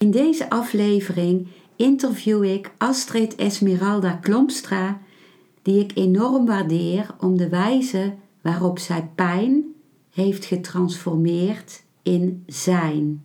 In 0.00 0.10
deze 0.10 0.50
aflevering 0.50 1.48
interview 1.76 2.44
ik 2.44 2.72
Astrid 2.78 3.34
Esmeralda 3.34 4.12
Klompstra, 4.12 5.00
die 5.62 5.80
ik 5.80 5.92
enorm 5.94 6.46
waardeer 6.46 7.14
om 7.18 7.36
de 7.36 7.48
wijze 7.48 8.14
waarop 8.42 8.78
zij 8.78 9.10
pijn 9.14 9.64
heeft 10.10 10.44
getransformeerd 10.44 11.82
in 12.02 12.42
zijn. 12.46 13.24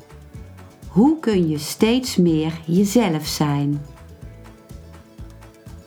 hoe 0.91 1.19
kun 1.19 1.49
je 1.49 1.57
steeds 1.57 2.15
meer 2.15 2.61
jezelf 2.65 3.27
zijn? 3.27 3.85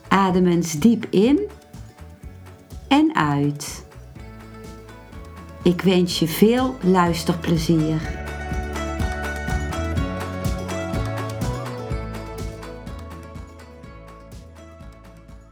Adem 0.07 0.47
eens 0.47 0.73
diep 0.79 1.05
in 1.09 1.39
en 2.87 3.15
uit. 3.15 3.85
Ik 5.63 5.81
wens 5.81 6.19
je 6.19 6.27
veel 6.27 6.75
luisterplezier. 6.81 8.23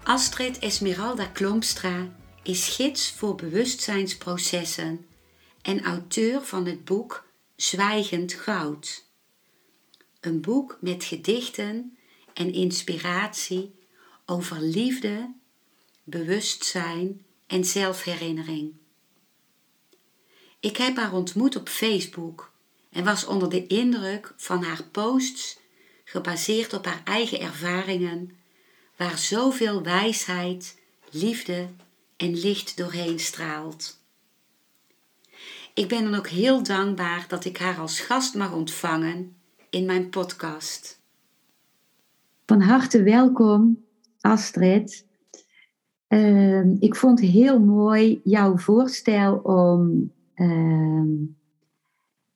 Astrid 0.03 0.59
Esmeralda 0.59 1.25
Klompstra 1.25 2.07
is 2.43 2.67
gids 2.67 3.11
voor 3.11 3.35
bewustzijnsprocessen 3.35 5.05
en 5.61 5.83
auteur 5.83 6.41
van 6.41 6.65
het 6.65 6.85
boek 6.85 7.25
Zwijgend 7.55 8.33
Goud. 8.33 9.02
Een 10.23 10.41
boek 10.41 10.77
met 10.81 11.03
gedichten 11.03 11.97
en 12.33 12.53
inspiratie 12.53 13.75
over 14.25 14.61
liefde, 14.61 15.33
bewustzijn 16.03 17.25
en 17.47 17.65
zelfherinnering. 17.65 18.73
Ik 20.59 20.77
heb 20.77 20.97
haar 20.97 21.13
ontmoet 21.13 21.55
op 21.55 21.69
Facebook 21.69 22.51
en 22.89 23.03
was 23.03 23.25
onder 23.25 23.49
de 23.49 23.67
indruk 23.67 24.33
van 24.37 24.63
haar 24.63 24.83
posts 24.83 25.59
gebaseerd 26.03 26.73
op 26.73 26.85
haar 26.85 27.01
eigen 27.03 27.39
ervaringen, 27.39 28.37
waar 28.95 29.17
zoveel 29.17 29.81
wijsheid, 29.81 30.79
liefde 31.09 31.69
en 32.17 32.39
licht 32.39 32.77
doorheen 32.77 33.19
straalt. 33.19 33.99
Ik 35.73 35.87
ben 35.87 36.03
dan 36.03 36.15
ook 36.15 36.27
heel 36.27 36.63
dankbaar 36.63 37.25
dat 37.27 37.45
ik 37.45 37.57
haar 37.57 37.79
als 37.79 37.99
gast 37.99 38.33
mag 38.33 38.51
ontvangen 38.51 39.35
in 39.73 39.85
mijn 39.85 40.09
podcast. 40.09 41.01
Van 42.45 42.61
harte 42.61 43.03
welkom, 43.03 43.83
Astrid. 44.19 45.07
Ehm, 46.07 46.75
ik 46.79 46.95
vond 46.95 47.19
heel 47.19 47.59
mooi 47.59 48.21
jouw 48.23 48.57
voorstel 48.57 49.35
om 49.37 50.11
ehm, 50.33 51.07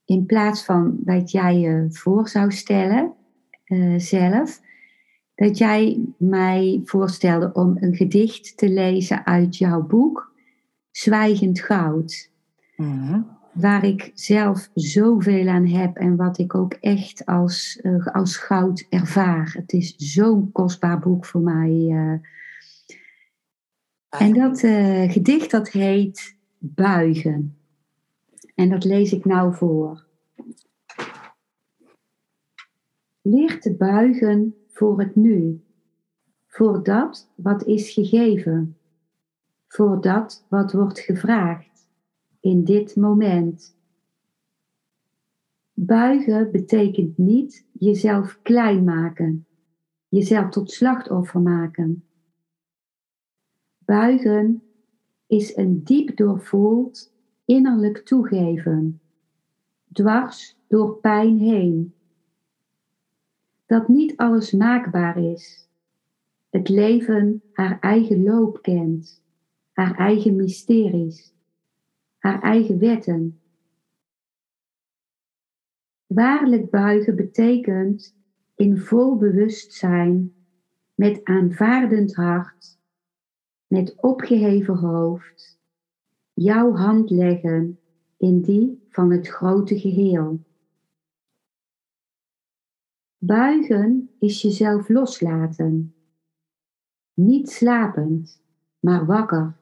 in 0.05 0.25
plaats 0.25 0.65
van 0.65 0.97
dat 0.99 1.31
jij 1.31 1.59
je 1.59 1.85
voor 1.89 2.27
zou 2.27 2.51
stellen 2.51 3.13
uh, 3.65 3.99
zelf, 3.99 4.61
dat 5.35 5.57
jij 5.57 6.05
mij 6.17 6.81
voorstelde 6.85 7.53
om 7.53 7.77
een 7.79 7.95
gedicht 7.95 8.57
te 8.57 8.69
lezen 8.69 9.25
uit 9.25 9.57
jouw 9.57 9.81
boek 9.81 10.33
Zwijgend 10.91 11.59
Goud. 11.59 12.31
Mm 12.75 13.36
waar 13.59 13.85
ik 13.85 14.11
zelf 14.13 14.69
zoveel 14.73 15.47
aan 15.47 15.65
heb 15.65 15.95
en 15.95 16.15
wat 16.15 16.37
ik 16.37 16.55
ook 16.55 16.73
echt 16.73 17.25
als, 17.25 17.79
uh, 17.83 18.07
als 18.07 18.37
goud 18.37 18.85
ervaar. 18.89 19.53
Het 19.57 19.73
is 19.73 19.95
zo'n 19.95 20.51
kostbaar 20.51 20.99
boek 20.99 21.25
voor 21.25 21.41
mij. 21.41 21.69
Uh. 21.69 22.19
En 24.09 24.33
dat 24.33 24.63
uh, 24.63 25.11
gedicht 25.11 25.51
dat 25.51 25.69
heet 25.69 26.35
Buigen. 26.57 27.57
En 28.55 28.69
dat 28.69 28.83
lees 28.83 29.11
ik 29.11 29.25
nou 29.25 29.55
voor. 29.55 30.05
Leer 33.21 33.59
te 33.59 33.75
buigen 33.75 34.55
voor 34.67 34.99
het 34.99 35.15
nu, 35.15 35.63
voor 36.47 36.83
dat 36.83 37.31
wat 37.35 37.63
is 37.63 37.89
gegeven, 37.89 38.77
voor 39.67 40.01
dat 40.01 40.45
wat 40.49 40.71
wordt 40.71 40.99
gevraagd 40.99 41.76
in 42.39 42.63
dit 42.63 42.95
moment. 42.95 43.75
Buigen 45.73 46.51
betekent 46.51 47.17
niet 47.17 47.65
jezelf 47.71 48.39
klein 48.41 48.83
maken, 48.83 49.45
jezelf 50.07 50.49
tot 50.49 50.71
slachtoffer 50.71 51.41
maken. 51.41 52.03
Buigen 53.77 54.63
is 55.27 55.55
een 55.57 55.83
diep 55.83 56.17
doorvoeld 56.17 57.13
innerlijk 57.45 57.97
toegeven, 57.97 59.01
dwars 59.91 60.57
door 60.67 60.97
pijn 60.97 61.39
heen. 61.39 61.93
Dat 63.65 63.87
niet 63.87 64.17
alles 64.17 64.51
maakbaar 64.51 65.17
is, 65.17 65.69
het 66.49 66.69
leven 66.69 67.41
haar 67.51 67.79
eigen 67.79 68.23
loop 68.23 68.61
kent, 68.61 69.23
haar 69.71 69.95
eigen 69.95 70.35
mysteries 70.35 71.35
haar 72.27 72.41
eigen 72.41 72.79
wetten. 72.79 73.41
Waarlijk 76.05 76.69
buigen 76.69 77.15
betekent 77.15 78.15
in 78.55 78.77
vol 78.77 79.17
bewustzijn, 79.17 80.33
met 80.95 81.23
aanvaardend 81.23 82.15
hart, 82.15 82.79
met 83.67 83.95
opgeheven 83.95 84.77
hoofd, 84.77 85.59
jouw 86.33 86.75
hand 86.75 87.09
leggen 87.09 87.79
in 88.17 88.41
die 88.41 88.85
van 88.89 89.11
het 89.11 89.27
grote 89.27 89.79
geheel. 89.79 90.39
Buigen 93.17 94.09
is 94.19 94.41
jezelf 94.41 94.89
loslaten, 94.89 95.95
niet 97.13 97.49
slapend, 97.49 98.41
maar 98.79 99.05
wakker. 99.05 99.55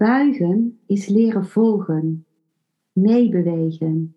Buigen 0.00 0.80
is 0.86 1.08
leren 1.08 1.46
volgen, 1.46 2.26
meebewegen, 2.92 4.16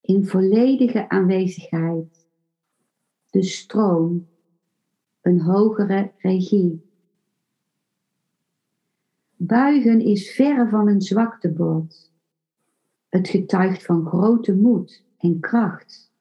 in 0.00 0.26
volledige 0.26 1.08
aanwezigheid, 1.08 2.26
de 3.30 3.42
stroom, 3.42 4.28
een 5.20 5.40
hogere 5.40 6.12
regie. 6.18 6.90
Buigen 9.36 10.00
is 10.00 10.30
verre 10.30 10.68
van 10.68 10.88
een 10.88 11.00
zwaktebod. 11.00 12.12
Het 13.08 13.28
getuigt 13.28 13.84
van 13.84 14.06
grote 14.06 14.54
moed 14.54 15.04
en 15.18 15.40
kracht. 15.40 16.12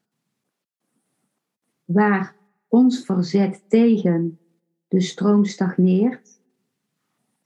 Waar 1.86 2.36
ons 2.68 3.06
verzet 3.06 3.64
tegen 3.68 4.40
de 4.88 5.02
stroom 5.02 5.46
stagneert, 5.46 6.44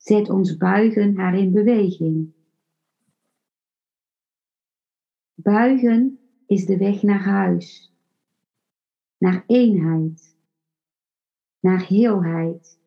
Zet 0.10 0.30
ons 0.30 0.58
buigen 0.58 1.18
haar 1.18 1.38
in 1.38 1.52
beweging. 1.52 2.34
Buigen 5.34 6.20
is 6.46 6.66
de 6.66 6.78
weg 6.78 7.02
naar 7.02 7.24
huis, 7.24 7.94
naar 9.18 9.44
eenheid, 9.48 10.36
naar 11.60 11.88
heelheid. 11.88 12.80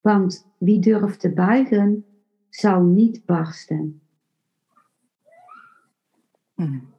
Want 0.00 0.46
wie 0.58 0.80
durft 0.80 1.20
te 1.20 1.32
buigen, 1.32 2.04
zal 2.48 2.82
niet 2.82 3.24
barsten. 3.24 4.02
Hmm. 6.54 6.95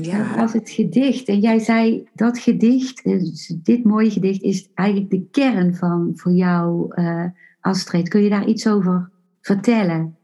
Ja. 0.00 0.28
Dat 0.28 0.36
was 0.36 0.52
het 0.52 0.70
gedicht. 0.70 1.28
En 1.28 1.40
jij 1.40 1.58
zei 1.58 2.08
dat 2.14 2.38
gedicht, 2.38 3.04
dus 3.04 3.54
dit 3.62 3.84
mooie 3.84 4.10
gedicht, 4.10 4.42
is 4.42 4.68
eigenlijk 4.74 5.10
de 5.10 5.28
kern 5.30 5.74
van 5.74 6.12
voor 6.14 6.32
jou, 6.32 6.92
uh, 7.00 7.24
Astrid. 7.60 8.08
Kun 8.08 8.22
je 8.22 8.30
daar 8.30 8.46
iets 8.46 8.66
over 8.66 9.10
vertellen? 9.40 10.16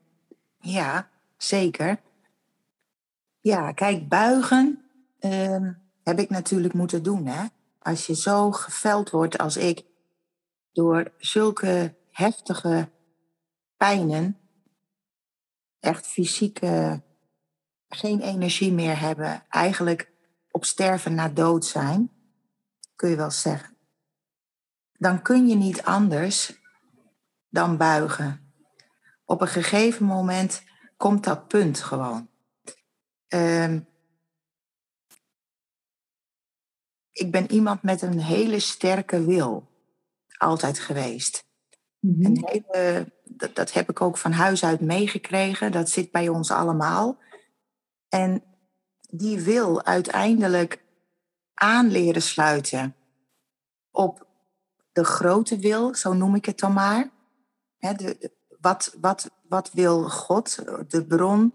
Ja, 0.59 1.09
zeker. 1.37 2.00
Ja, 3.41 3.73
kijk, 3.73 4.09
buigen 4.09 4.79
uh, 5.21 5.69
heb 6.03 6.19
ik 6.19 6.31
natuurlijk 6.31 6.75
moeten 6.75 7.03
doen. 7.03 7.26
Hè? 7.26 7.44
als 7.85 8.06
je 8.06 8.15
zo 8.15 8.53
geveld 8.53 9.11
wordt 9.11 9.38
als 9.38 9.56
ik 9.56 9.85
door 10.73 11.12
zulke 11.17 11.94
heftige 12.11 12.88
pijnen, 13.76 14.38
echt 15.81 16.06
fysieke, 16.06 17.03
geen 17.89 18.21
energie 18.21 18.73
meer 18.73 19.01
hebben, 19.01 19.45
eigenlijk 19.49 20.13
op 20.51 20.65
sterven 20.65 21.15
na 21.15 21.29
dood 21.29 21.65
zijn, 21.65 22.11
kun 22.97 23.11
je 23.11 23.17
wel 23.17 23.31
zeggen. 23.31 23.77
Dan 24.93 25.23
kun 25.23 25.49
je 25.49 25.55
niet 25.55 25.83
anders 25.83 26.61
dan 27.49 27.77
buigen. 27.77 28.55
Op 29.25 29.41
een 29.41 29.49
gegeven 29.49 30.07
moment 30.07 30.63
komt 30.97 31.25
dat 31.25 31.49
punt 31.49 31.81
gewoon. 31.81 32.29
Uh, 33.29 33.75
ik 37.13 37.31
ben 37.31 37.51
iemand 37.51 37.83
met 37.83 38.03
een 38.03 38.21
hele 38.21 38.61
sterke 38.61 39.25
wil. 39.25 39.69
Altijd 40.37 40.79
geweest. 40.79 41.45
Mm 42.01 42.45
hele, 42.45 43.13
dat, 43.25 43.55
dat 43.55 43.73
heb 43.73 43.91
ik 43.91 44.01
ook 44.01 44.19
van 44.19 44.33
huis 44.33 44.65
uit 44.65 44.81
meegekregen. 44.81 45.73
Dat 45.73 45.91
zit 45.91 46.11
bij 46.11 46.29
ons 46.29 46.51
allemaal. 46.51 47.19
En 48.14 48.43
die 49.00 49.40
wil 49.40 49.84
uiteindelijk 49.84 50.84
aanleren 51.55 52.22
sluiten 52.22 52.96
op 53.90 54.26
de 54.93 55.05
grote 55.05 55.58
wil, 55.58 55.94
zo 55.94 56.12
noem 56.12 56.34
ik 56.34 56.44
het 56.44 56.58
dan 56.58 56.72
maar. 56.72 57.11
de, 57.78 58.32
wat, 58.61 58.96
wat, 59.00 59.31
wat 59.49 59.72
wil 59.72 60.08
God, 60.08 60.55
de 60.90 61.06
bron, 61.06 61.55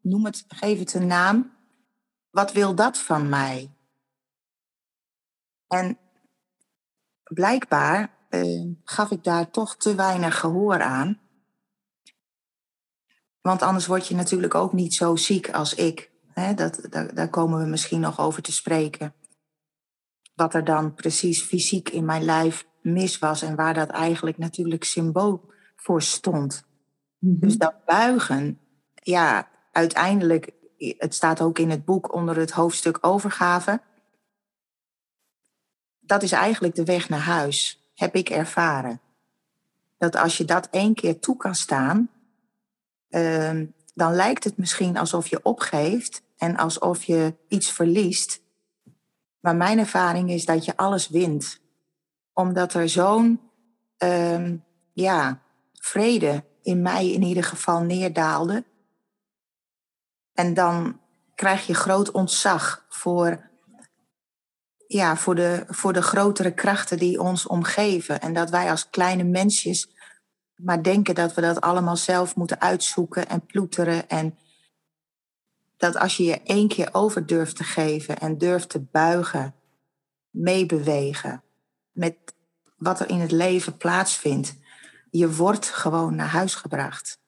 noem 0.00 0.24
het, 0.24 0.44
geef 0.48 0.78
het 0.78 0.94
een 0.94 1.06
naam. 1.06 1.52
Wat 2.30 2.52
wil 2.52 2.74
dat 2.74 2.98
van 2.98 3.28
mij? 3.28 3.70
En 5.66 5.98
blijkbaar 7.22 8.16
eh, 8.28 8.66
gaf 8.84 9.10
ik 9.10 9.24
daar 9.24 9.50
toch 9.50 9.76
te 9.76 9.94
weinig 9.94 10.38
gehoor 10.38 10.82
aan. 10.82 11.20
Want 13.40 13.62
anders 13.62 13.86
word 13.86 14.06
je 14.06 14.14
natuurlijk 14.14 14.54
ook 14.54 14.72
niet 14.72 14.94
zo 14.94 15.16
ziek 15.16 15.50
als 15.50 15.74
ik. 15.74 16.10
Dat, 16.54 16.80
daar, 16.90 17.14
daar 17.14 17.28
komen 17.28 17.58
we 17.58 17.66
misschien 17.66 18.00
nog 18.00 18.20
over 18.20 18.42
te 18.42 18.52
spreken. 18.52 19.14
Wat 20.34 20.54
er 20.54 20.64
dan 20.64 20.94
precies 20.94 21.42
fysiek 21.42 21.88
in 21.88 22.04
mijn 22.04 22.24
lijf 22.24 22.66
mis 22.82 23.18
was 23.18 23.42
en 23.42 23.56
waar 23.56 23.74
dat 23.74 23.88
eigenlijk 23.88 24.38
natuurlijk 24.38 24.84
symbool 24.84 25.50
voor 25.76 26.02
stond. 26.02 26.64
Mhm. 27.18 27.38
Dus 27.38 27.56
dat 27.56 27.84
buigen, 27.84 28.58
ja, 28.94 29.48
uiteindelijk, 29.72 30.50
het 30.78 31.14
staat 31.14 31.40
ook 31.40 31.58
in 31.58 31.70
het 31.70 31.84
boek 31.84 32.14
onder 32.14 32.36
het 32.36 32.50
hoofdstuk 32.50 32.98
overgave 33.00 33.80
dat 36.10 36.22
is 36.22 36.32
eigenlijk 36.32 36.74
de 36.74 36.84
weg 36.84 37.08
naar 37.08 37.20
huis, 37.20 37.90
heb 37.94 38.14
ik 38.14 38.28
ervaren. 38.30 39.00
Dat 39.98 40.16
als 40.16 40.36
je 40.36 40.44
dat 40.44 40.68
één 40.70 40.94
keer 40.94 41.18
toe 41.18 41.36
kan 41.36 41.54
staan, 41.54 42.10
ehm, 43.10 43.66
dan 43.94 44.14
lijkt 44.14 44.44
het 44.44 44.56
misschien 44.56 44.96
alsof 44.96 45.26
je 45.26 45.40
opgeeft 45.42 46.22
en 46.36 46.56
alsof 46.56 47.04
je 47.04 47.34
iets 47.48 47.72
verliest. 47.72 48.42
Maar 49.40 49.56
mijn 49.56 49.78
ervaring 49.78 50.30
is 50.30 50.44
dat 50.44 50.64
je 50.64 50.76
alles 50.76 51.08
wint. 51.08 51.60
Omdat 52.32 52.74
er 52.74 52.88
zo'n 52.88 53.40
ehm, 53.96 54.56
ja, 54.92 55.42
vrede 55.72 56.44
in 56.62 56.82
mij 56.82 57.10
in 57.10 57.22
ieder 57.22 57.44
geval 57.44 57.80
neerdaalde. 57.80 58.64
En 60.34 60.54
dan 60.54 61.00
krijg 61.34 61.66
je 61.66 61.74
groot 61.74 62.10
ontzag 62.10 62.84
voor 62.88 63.50
ja, 64.86 65.16
voor, 65.16 65.34
de, 65.34 65.64
voor 65.68 65.92
de 65.92 66.02
grotere 66.02 66.54
krachten 66.54 66.98
die 66.98 67.20
ons 67.20 67.46
omgeven. 67.46 68.20
En 68.20 68.32
dat 68.32 68.50
wij 68.50 68.70
als 68.70 68.90
kleine 68.90 69.24
mensjes 69.24 69.88
maar 70.62 70.82
denken 70.82 71.14
dat 71.14 71.34
we 71.34 71.40
dat 71.40 71.60
allemaal 71.60 71.96
zelf 71.96 72.36
moeten 72.36 72.60
uitzoeken 72.60 73.28
en 73.28 73.46
ploeteren. 73.46 74.08
En 74.08 74.38
dat 75.76 75.96
als 75.96 76.16
je 76.16 76.24
je 76.24 76.42
één 76.42 76.68
keer 76.68 76.88
over 76.92 77.26
durft 77.26 77.56
te 77.56 77.64
geven 77.64 78.18
en 78.18 78.38
durft 78.38 78.68
te 78.68 78.80
buigen, 78.80 79.54
meebewegen 80.30 81.42
met 81.92 82.16
wat 82.76 83.00
er 83.00 83.08
in 83.08 83.20
het 83.20 83.32
leven 83.32 83.76
plaatsvindt, 83.76 84.58
je 85.10 85.34
wordt 85.34 85.66
gewoon 85.66 86.14
naar 86.14 86.28
huis 86.28 86.54
gebracht. 86.54 87.20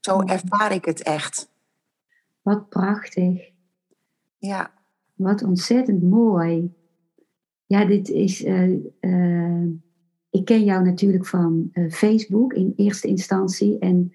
Zo 0.00 0.20
ervaar 0.20 0.72
ik 0.72 0.84
het 0.84 1.02
echt. 1.02 1.48
Wat 2.42 2.68
prachtig. 2.68 3.50
Ja. 4.38 4.72
Wat 5.14 5.42
ontzettend 5.42 6.02
mooi. 6.02 6.74
Ja, 7.66 7.84
dit 7.84 8.08
is. 8.08 8.44
Uh, 8.44 8.84
uh, 9.00 9.70
ik 10.34 10.44
ken 10.44 10.64
jou 10.64 10.84
natuurlijk 10.84 11.26
van 11.26 11.70
uh, 11.72 11.90
Facebook 11.90 12.52
in 12.52 12.72
eerste 12.76 13.08
instantie. 13.08 13.78
En 13.78 14.12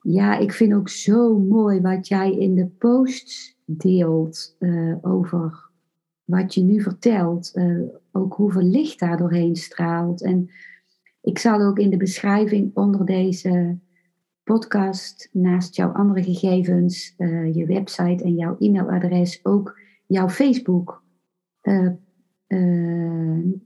ja, 0.00 0.38
ik 0.38 0.52
vind 0.52 0.74
ook 0.74 0.88
zo 0.88 1.38
mooi 1.38 1.80
wat 1.80 2.08
jij 2.08 2.32
in 2.32 2.54
de 2.54 2.66
posts 2.66 3.56
deelt 3.64 4.56
over 5.00 5.70
wat 6.24 6.54
je 6.54 6.62
nu 6.62 6.82
vertelt. 6.82 7.54
ook 8.12 8.34
hoeveel 8.34 8.62
licht 8.62 8.98
daar 8.98 9.16
doorheen 9.16 9.56
straalt. 9.56 10.22
En 10.22 10.50
ik 11.20 11.38
zal 11.38 11.60
ook 11.60 11.78
in 11.78 11.90
de 11.90 11.96
beschrijving 11.96 12.70
onder 12.74 13.06
deze 13.06 13.78
podcast, 14.42 15.28
naast 15.32 15.76
jouw 15.76 15.92
andere 15.92 16.22
gegevens, 16.22 17.14
je 17.52 17.64
website 17.66 18.24
en 18.24 18.34
jouw 18.34 18.56
e-mailadres, 18.58 19.44
ook 19.44 19.78
jouw 20.06 20.28
Facebook 20.28 21.02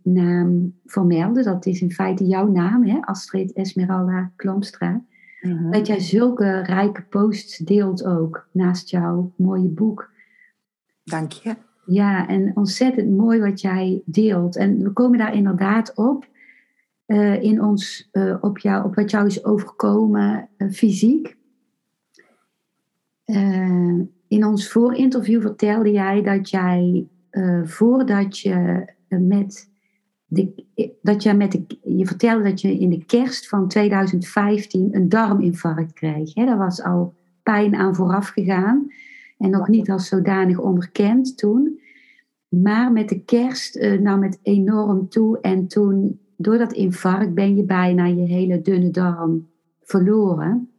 naam 0.02 0.74
vermelden. 0.84 1.44
Dat 1.44 1.66
is 1.66 1.80
in 1.80 1.92
feite 1.92 2.26
jouw 2.26 2.50
naam, 2.50 2.84
hè? 2.84 2.98
Astrid 3.00 3.52
Esmeralda 3.52 4.32
Klomstra. 4.36 5.02
Mhm. 5.40 5.70
Dat 5.70 5.86
jij 5.86 6.00
zulke 6.00 6.60
rijke 6.60 7.02
posts 7.02 7.58
deelt 7.58 8.04
ook, 8.04 8.48
naast 8.50 8.90
jouw 8.90 9.32
mooie 9.36 9.68
boek. 9.68 10.10
Dank 11.04 11.32
je. 11.32 11.56
Ja, 11.86 12.28
en 12.28 12.56
ontzettend 12.56 13.10
mooi 13.10 13.40
wat 13.40 13.60
jij 13.60 14.02
deelt. 14.04 14.56
En 14.56 14.82
we 14.82 14.90
komen 14.90 15.18
daar 15.18 15.34
inderdaad 15.34 15.94
op 15.94 16.26
uh, 17.06 17.42
in 17.42 17.62
ons, 17.62 18.08
uh, 18.12 18.36
op, 18.40 18.58
jou, 18.58 18.84
op 18.84 18.94
wat 18.94 19.10
jou 19.10 19.26
is 19.26 19.44
overkomen 19.44 20.48
uh, 20.58 20.70
fysiek. 20.70 21.36
in 24.28 24.44
ons 24.44 24.68
voorinterview 24.68 25.40
vertelde 25.40 25.90
jij 25.90 26.22
dat 26.22 26.50
jij 26.50 27.08
voordat 27.64 28.38
je 28.38 28.84
met 29.08 29.70
de, 30.26 30.64
dat 31.02 31.22
je 31.22 31.34
met 31.34 31.52
de, 31.52 31.66
je 31.82 32.06
vertelde 32.06 32.42
dat 32.42 32.60
je 32.60 32.78
in 32.78 32.90
de 32.90 33.04
kerst 33.04 33.48
van 33.48 33.68
2015 33.68 34.94
een 34.94 35.08
darminfarct 35.08 35.92
kreeg. 35.92 36.34
Hè? 36.34 36.44
Daar 36.44 36.58
was 36.58 36.82
al 36.82 37.14
pijn 37.42 37.74
aan 37.74 37.94
vooraf 37.94 38.28
gegaan 38.28 38.90
en 39.38 39.50
nog 39.50 39.68
niet 39.68 39.90
als 39.90 40.08
zodanig 40.08 40.58
onderkend 40.58 41.38
toen. 41.38 41.80
Maar 42.48 42.92
met 42.92 43.08
de 43.08 43.20
kerst 43.24 43.76
uh, 43.76 44.00
nam 44.00 44.22
het 44.22 44.38
enorm 44.42 45.08
toe 45.08 45.40
en 45.40 45.66
toen 45.66 46.20
door 46.36 46.58
dat 46.58 46.72
infarct 46.72 47.34
ben 47.34 47.56
je 47.56 47.62
bijna 47.62 48.04
je 48.04 48.22
hele 48.22 48.60
dunne 48.62 48.90
darm 48.90 49.48
verloren. 49.82 50.70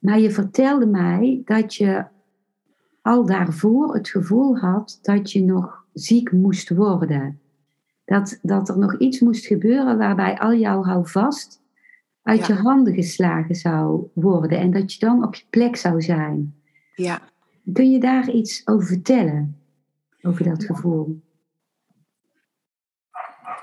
Maar 0.00 0.20
je 0.20 0.30
vertelde 0.30 0.86
mij 0.86 1.42
dat 1.44 1.74
je 1.74 2.04
al 3.06 3.26
daarvoor 3.26 3.94
het 3.94 4.08
gevoel 4.08 4.58
had 4.58 4.98
dat 5.02 5.32
je 5.32 5.42
nog 5.42 5.84
ziek 5.92 6.32
moest 6.32 6.68
worden. 6.68 7.40
Dat, 8.04 8.38
dat 8.42 8.68
er 8.68 8.78
nog 8.78 8.98
iets 8.98 9.20
moest 9.20 9.46
gebeuren 9.46 9.98
waarbij 9.98 10.38
al 10.38 10.54
jouw 10.54 10.82
houvast 10.84 11.62
uit 12.22 12.46
je 12.46 12.54
handen 12.54 12.94
geslagen 12.94 13.54
zou 13.54 14.06
worden 14.14 14.58
en 14.58 14.70
dat 14.70 14.92
je 14.92 14.98
dan 14.98 15.24
op 15.24 15.34
je 15.34 15.44
plek 15.50 15.76
zou 15.76 16.02
zijn. 16.02 16.54
Ja. 16.94 17.20
Kun 17.72 17.90
je 17.90 18.00
daar 18.00 18.30
iets 18.30 18.66
over 18.66 18.86
vertellen? 18.86 19.56
Over 20.22 20.44
dat 20.44 20.64
gevoel? 20.64 21.20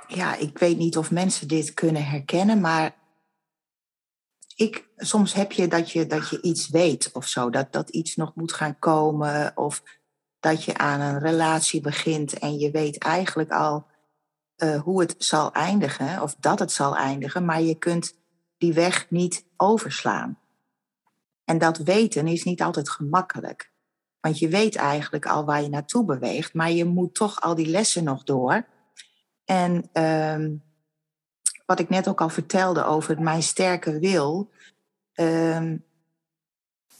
ja, 0.07 0.37
ik 0.37 0.57
weet 0.57 0.77
niet 0.77 0.97
of 0.97 1.11
mensen 1.11 1.47
dit 1.47 1.73
kunnen 1.73 2.05
herkennen, 2.05 2.61
maar 2.61 2.95
ik, 4.55 4.87
soms 4.97 5.33
heb 5.33 5.51
je 5.51 5.67
dat, 5.67 5.91
je 5.91 6.07
dat 6.07 6.29
je 6.29 6.41
iets 6.41 6.69
weet 6.69 7.09
of 7.13 7.27
zo, 7.27 7.49
dat, 7.49 7.71
dat 7.71 7.89
iets 7.89 8.15
nog 8.15 8.35
moet 8.35 8.53
gaan 8.53 8.79
komen, 8.79 9.51
of 9.57 9.83
dat 10.39 10.63
je 10.63 10.77
aan 10.77 10.99
een 10.99 11.19
relatie 11.19 11.81
begint 11.81 12.39
en 12.39 12.57
je 12.57 12.71
weet 12.71 12.97
eigenlijk 12.97 13.51
al 13.51 13.85
uh, 14.57 14.81
hoe 14.81 15.01
het 15.01 15.15
zal 15.17 15.51
eindigen, 15.51 16.21
of 16.21 16.35
dat 16.39 16.59
het 16.59 16.71
zal 16.71 16.95
eindigen, 16.95 17.45
maar 17.45 17.61
je 17.61 17.75
kunt 17.75 18.17
die 18.57 18.73
weg 18.73 19.09
niet 19.09 19.45
overslaan. 19.57 20.39
En 21.45 21.57
dat 21.57 21.77
weten 21.77 22.27
is 22.27 22.43
niet 22.43 22.61
altijd 22.61 22.89
gemakkelijk. 22.89 23.71
Want 24.19 24.39
je 24.39 24.47
weet 24.47 24.75
eigenlijk 24.75 25.25
al 25.25 25.45
waar 25.45 25.61
je 25.61 25.69
naartoe 25.69 26.05
beweegt, 26.05 26.53
maar 26.53 26.71
je 26.71 26.85
moet 26.85 27.13
toch 27.13 27.41
al 27.41 27.55
die 27.55 27.67
lessen 27.67 28.03
nog 28.03 28.23
door. 28.23 28.65
En 29.45 29.89
um, 29.93 30.63
wat 31.73 31.81
ik 31.81 31.89
net 31.89 32.07
ook 32.07 32.21
al 32.21 32.29
vertelde 32.29 32.85
over 32.85 33.21
mijn 33.21 33.43
sterke 33.43 33.99
wil, 33.99 34.49
um, 35.13 35.83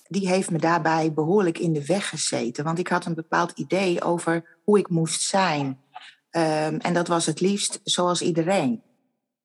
die 0.07 0.27
heeft 0.27 0.51
me 0.51 0.57
daarbij 0.57 1.13
behoorlijk 1.13 1.57
in 1.57 1.73
de 1.73 1.85
weg 1.85 2.09
gezeten. 2.09 2.63
Want 2.63 2.79
ik 2.79 2.87
had 2.87 3.05
een 3.05 3.13
bepaald 3.13 3.51
idee 3.51 4.01
over 4.01 4.57
hoe 4.63 4.77
ik 4.77 4.89
moest 4.89 5.21
zijn. 5.21 5.81
Ehm, 6.29 6.75
en 6.75 6.93
dat 6.93 7.07
was 7.07 7.25
het 7.25 7.39
liefst 7.39 7.79
zoals 7.83 8.21
iedereen. 8.21 8.81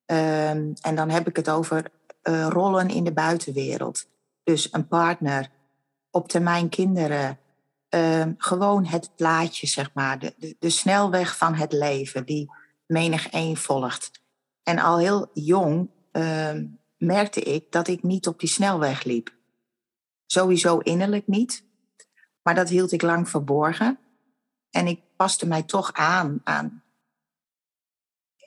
Ehm, 0.06 0.72
en 0.80 0.94
dan 0.94 1.10
heb 1.10 1.28
ik 1.28 1.36
het 1.36 1.50
over 1.50 1.90
uh, 2.22 2.46
rollen 2.48 2.88
in 2.88 3.04
de 3.04 3.12
buitenwereld. 3.12 4.06
Dus 4.42 4.68
een 4.72 4.88
partner, 4.88 5.50
op 6.10 6.28
termijn 6.28 6.68
kinderen. 6.68 7.38
Ehm, 7.88 8.32
gewoon 8.36 8.86
het 8.86 9.10
plaatje, 9.16 9.66
zeg 9.66 9.90
maar. 9.94 10.18
De, 10.18 10.34
de, 10.36 10.56
de, 10.58 10.70
snelweg 10.70 11.36
van 11.36 11.54
het 11.54 11.72
leven, 11.72 12.24
die 12.24 12.50
menig 12.86 13.32
een 13.32 13.56
volgt. 13.56 14.17
En 14.68 14.78
al 14.78 14.98
heel 14.98 15.30
jong 15.32 15.90
merkte 16.96 17.40
ik 17.40 17.72
dat 17.72 17.88
ik 17.88 18.02
niet 18.02 18.26
op 18.26 18.40
die 18.40 18.48
snelweg 18.48 19.04
liep. 19.04 19.34
Sowieso 20.26 20.78
innerlijk 20.78 21.26
niet. 21.26 21.64
Maar 22.42 22.54
dat 22.54 22.68
hield 22.68 22.92
ik 22.92 23.02
lang 23.02 23.28
verborgen. 23.28 23.98
En 24.70 24.86
ik 24.86 25.00
paste 25.16 25.46
mij 25.46 25.62
toch 25.62 25.92
aan 25.92 26.40
aan, 26.44 26.82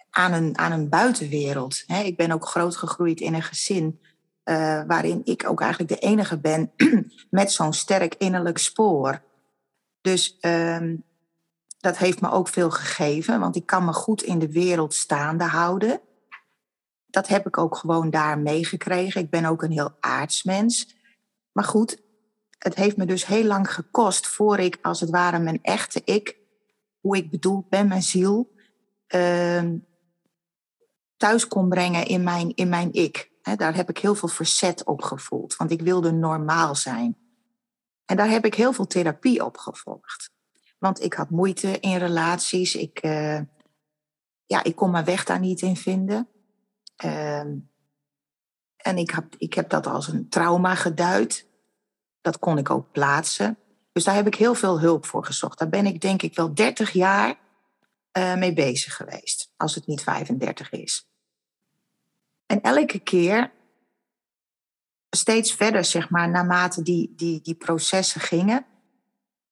aan, 0.10 0.34
een, 0.34 0.58
aan 0.58 0.72
een 0.72 0.90
buitenwereld. 0.90 1.84
ik 1.88 2.18
ben 2.18 2.32
ook 2.32 2.46
groot 2.46 2.76
gegroeid 2.76 3.20
in 3.20 3.34
een 3.34 3.44
gezin 3.44 4.00
uh, 4.46 4.84
waarin 4.88 5.22
ik 5.24 5.50
ook 5.50 5.62
eigenlijk 5.62 5.92
de 5.92 6.08
enige 6.08 6.40
ben 6.40 6.72
met 7.30 7.52
zo'n 7.52 7.74
sterk 7.74 8.16
innerlijk 8.16 8.58
spoor. 8.58 9.22
Dus 10.02 10.38
um, 10.42 11.04
dat 11.80 11.98
heeft 11.98 12.22
me 12.22 12.32
ook 12.32 12.48
veel 12.48 12.72
gegeven, 12.72 13.40
want 13.40 13.56
ik 13.56 13.66
kan 13.66 13.86
me 13.86 13.94
goed 13.94 14.24
in 14.24 14.40
de 14.40 14.52
wereld 14.52 14.94
staande 14.94 15.44
houden. 15.44 16.02
Dat 17.12 17.28
heb 17.28 17.48
ik 17.48 17.58
ook 17.58 17.76
gewoon 17.76 18.10
daar 18.10 18.40
meegekregen. 18.40 19.22
Ik 19.22 19.30
ben 19.30 19.46
ook 19.46 19.64
een 19.64 19.72
heel 19.72 19.98
aardsmens. 20.00 20.96
Maar 21.52 21.64
goed, 21.64 22.02
het 22.58 22.76
heeft 22.76 22.98
me 22.98 23.06
dus 23.06 23.26
heel 23.26 23.44
lang 23.44 23.74
gekost 23.74 24.28
voor 24.28 24.60
ik 24.60 24.80
als 24.82 25.00
het 25.00 25.10
ware 25.10 25.40
mijn 25.40 25.60
echte 25.62 26.02
ik, 26.06 26.38
hoe 27.00 27.18
ik 27.18 27.32
bedoeld 27.32 27.70
ben, 27.70 27.88
mijn 27.88 28.04
ziel, 28.04 28.52
uh, 29.16 29.64
thuis 31.18 31.48
kon 31.48 31.70
brengen 31.70 32.06
in 32.06 32.24
mijn, 32.24 32.56
in 32.56 32.70
mijn 32.70 32.94
ik. 32.94 33.32
daar 33.56 33.76
heb 33.76 33.90
ik 33.90 33.98
heel 33.98 34.16
veel 34.16 34.30
verzet 34.30 34.84
op 34.84 35.02
gevoeld, 35.02 35.56
want 35.56 35.72
ik 35.72 35.82
wilde 35.82 36.12
normaal 36.12 36.76
zijn. 36.76 37.18
En 38.06 38.18
daar 38.18 38.30
heb 38.30 38.46
ik 38.46 38.56
heel 38.56 38.74
veel 38.74 38.88
therapie 38.88 39.46
op 39.46 39.58
gevolgd. 39.58 40.32
Want 40.78 41.04
ik 41.04 41.14
had 41.14 41.30
moeite 41.30 41.80
in 41.80 41.98
relaties. 41.98 42.76
Ik, 42.76 43.04
uh, 43.04 43.40
ja, 44.46 44.64
ik 44.64 44.76
kon 44.76 44.92
mijn 44.92 45.06
weg 45.06 45.24
daar 45.24 45.40
niet 45.40 45.62
in 45.62 45.76
vinden. 45.76 46.28
Uh, 47.06 47.40
en 48.78 48.98
ik 48.98 49.10
heb, 49.10 49.36
ik 49.38 49.54
heb 49.54 49.70
dat 49.70 49.88
als 49.88 50.08
een 50.08 50.30
trauma 50.30 50.76
geduid. 50.76 51.48
Dat 52.22 52.40
kon 52.40 52.58
ik 52.58 52.70
ook 52.70 52.92
plaatsen. 52.92 53.58
Dus 53.92 54.04
daar 54.04 54.16
heb 54.16 54.28
ik 54.28 54.36
heel 54.36 54.56
veel 54.56 54.80
hulp 54.80 55.06
voor 55.06 55.26
gezocht. 55.26 55.60
Daar 55.60 55.70
ben 55.70 55.86
ik 55.86 56.02
denk 56.02 56.22
ik 56.22 56.36
wel 56.36 56.54
30 56.54 56.92
jaar 56.92 57.36
uh, 58.18 58.36
mee 58.36 58.54
bezig 58.54 58.96
geweest. 58.96 59.54
Als 59.58 59.76
het 59.76 59.88
niet 59.88 60.04
35 60.04 60.72
is. 60.72 61.08
En 62.46 62.62
elke 62.62 63.00
keer, 63.00 63.52
steeds 65.10 65.54
verder 65.54 65.86
zeg 65.86 66.10
maar, 66.10 66.30
naarmate 66.30 66.82
die, 66.82 67.14
die, 67.16 67.42
die 67.42 67.56
processen 67.56 68.22
gingen, 68.22 68.66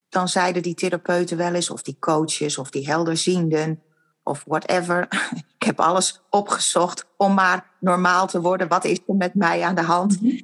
dan 0.10 0.28
zeiden 0.28 0.62
die 0.62 0.74
therapeuten 0.74 1.38
wel 1.38 1.54
eens, 1.54 1.70
of 1.70 1.82
die 1.82 1.98
coaches, 2.00 2.58
of 2.58 2.70
die 2.70 2.88
helderzienden, 2.88 3.84
of 4.30 4.44
whatever. 4.48 5.08
Ik 5.60 5.66
heb 5.66 5.80
alles 5.80 6.22
opgezocht 6.30 7.06
om 7.18 7.34
maar 7.34 7.70
normaal 7.80 8.28
te 8.28 8.42
worden. 8.42 8.68
Wat 8.68 8.86
is 8.86 9.00
er 9.08 9.16
met 9.16 9.34
mij 9.34 9.64
aan 9.64 9.76
de 9.76 9.82
hand? 9.82 10.22
Mhm. 10.22 10.42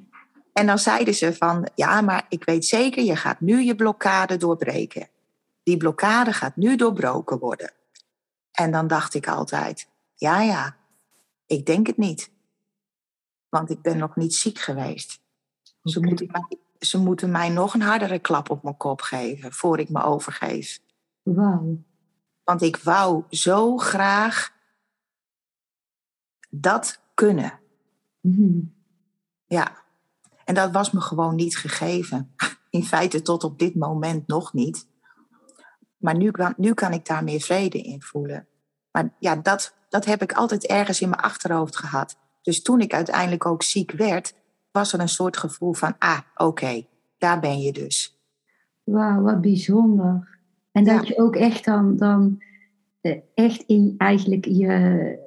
En 0.52 0.66
dan 0.66 0.78
zeiden 0.78 1.14
ze 1.14 1.34
van, 1.34 1.68
ja, 1.74 2.00
maar 2.00 2.26
ik 2.28 2.44
weet 2.44 2.64
zeker, 2.64 3.02
je 3.02 3.16
gaat 3.16 3.40
nu 3.40 3.62
je 3.62 3.74
blokkade 3.74 4.36
doorbreken. 4.36 5.08
Die 5.62 5.76
blokkade 5.76 6.32
gaat 6.32 6.56
nu 6.56 6.76
doorbroken 6.76 7.38
worden. 7.38 7.72
En 8.52 8.70
dan 8.70 8.86
dacht 8.86 9.14
ik 9.14 9.28
altijd, 9.28 9.88
ja, 10.14 10.40
ja, 10.40 10.76
ik 11.46 11.66
denk 11.66 11.86
het 11.86 11.96
niet. 11.96 12.30
Want 13.48 13.70
ik 13.70 13.82
ben 13.82 13.98
nog 13.98 14.16
niet 14.16 14.34
ziek 14.34 14.58
geweest. 14.58 15.20
Ze, 15.82 16.00
moeten 16.00 16.26
mij, 16.30 16.58
ze 16.78 16.98
moeten 16.98 17.30
mij 17.30 17.48
nog 17.48 17.74
een 17.74 17.82
hardere 17.82 18.18
klap 18.18 18.50
op 18.50 18.62
mijn 18.62 18.76
kop 18.76 19.00
geven 19.00 19.52
voor 19.52 19.78
ik 19.78 19.88
me 19.88 20.02
overgeef. 20.02 20.78
Wauw. 21.22 21.78
Want 22.46 22.62
ik 22.62 22.76
wou 22.76 23.24
zo 23.30 23.76
graag 23.76 24.52
dat 26.50 27.00
kunnen. 27.14 27.60
Mm 28.20 28.74
Ja. 29.46 29.84
En 30.44 30.54
dat 30.54 30.70
was 30.70 30.90
me 30.90 31.00
gewoon 31.00 31.34
niet 31.34 31.56
gegeven. 31.56 32.34
In 32.70 32.84
feite 32.84 33.22
tot 33.22 33.44
op 33.44 33.58
dit 33.58 33.74
moment 33.74 34.26
nog 34.26 34.52
niet. 34.52 34.88
Maar 35.96 36.16
nu, 36.16 36.30
nu 36.56 36.74
kan 36.74 36.92
ik 36.92 37.06
daar 37.06 37.24
meer 37.24 37.40
vrede 37.40 37.82
in 37.82 38.02
voelen. 38.02 38.48
Maar 38.92 39.14
ja, 39.18 39.36
dat, 39.36 39.74
dat 39.88 40.04
heb 40.04 40.22
ik 40.22 40.32
altijd 40.32 40.66
ergens 40.66 41.00
in 41.00 41.08
mijn 41.08 41.20
achterhoofd 41.20 41.76
gehad. 41.76 42.18
Dus 42.42 42.62
toen 42.62 42.80
ik 42.80 42.94
uiteindelijk 42.94 43.46
ook 43.46 43.62
ziek 43.62 43.90
werd, 43.90 44.34
was 44.70 44.92
er 44.92 45.00
een 45.00 45.08
soort 45.08 45.36
gevoel 45.36 45.72
van, 45.72 45.94
ah, 45.98 46.20
oké, 46.34 46.86
daar 47.18 47.40
ben 47.40 47.60
je 47.60 47.72
dus. 47.72 48.20
Wauw, 48.84 49.22
wat 49.22 49.40
bijzonder. 49.40 50.35
En 50.76 50.84
dat 50.84 51.08
je 51.08 51.18
ook 51.18 51.36
echt 51.36 51.64
dan, 51.64 51.96
dan 51.96 52.42
eh, 53.00 53.16
echt 53.34 53.62
in 53.66 53.94
eigenlijk 53.96 54.44
je, 54.44 54.52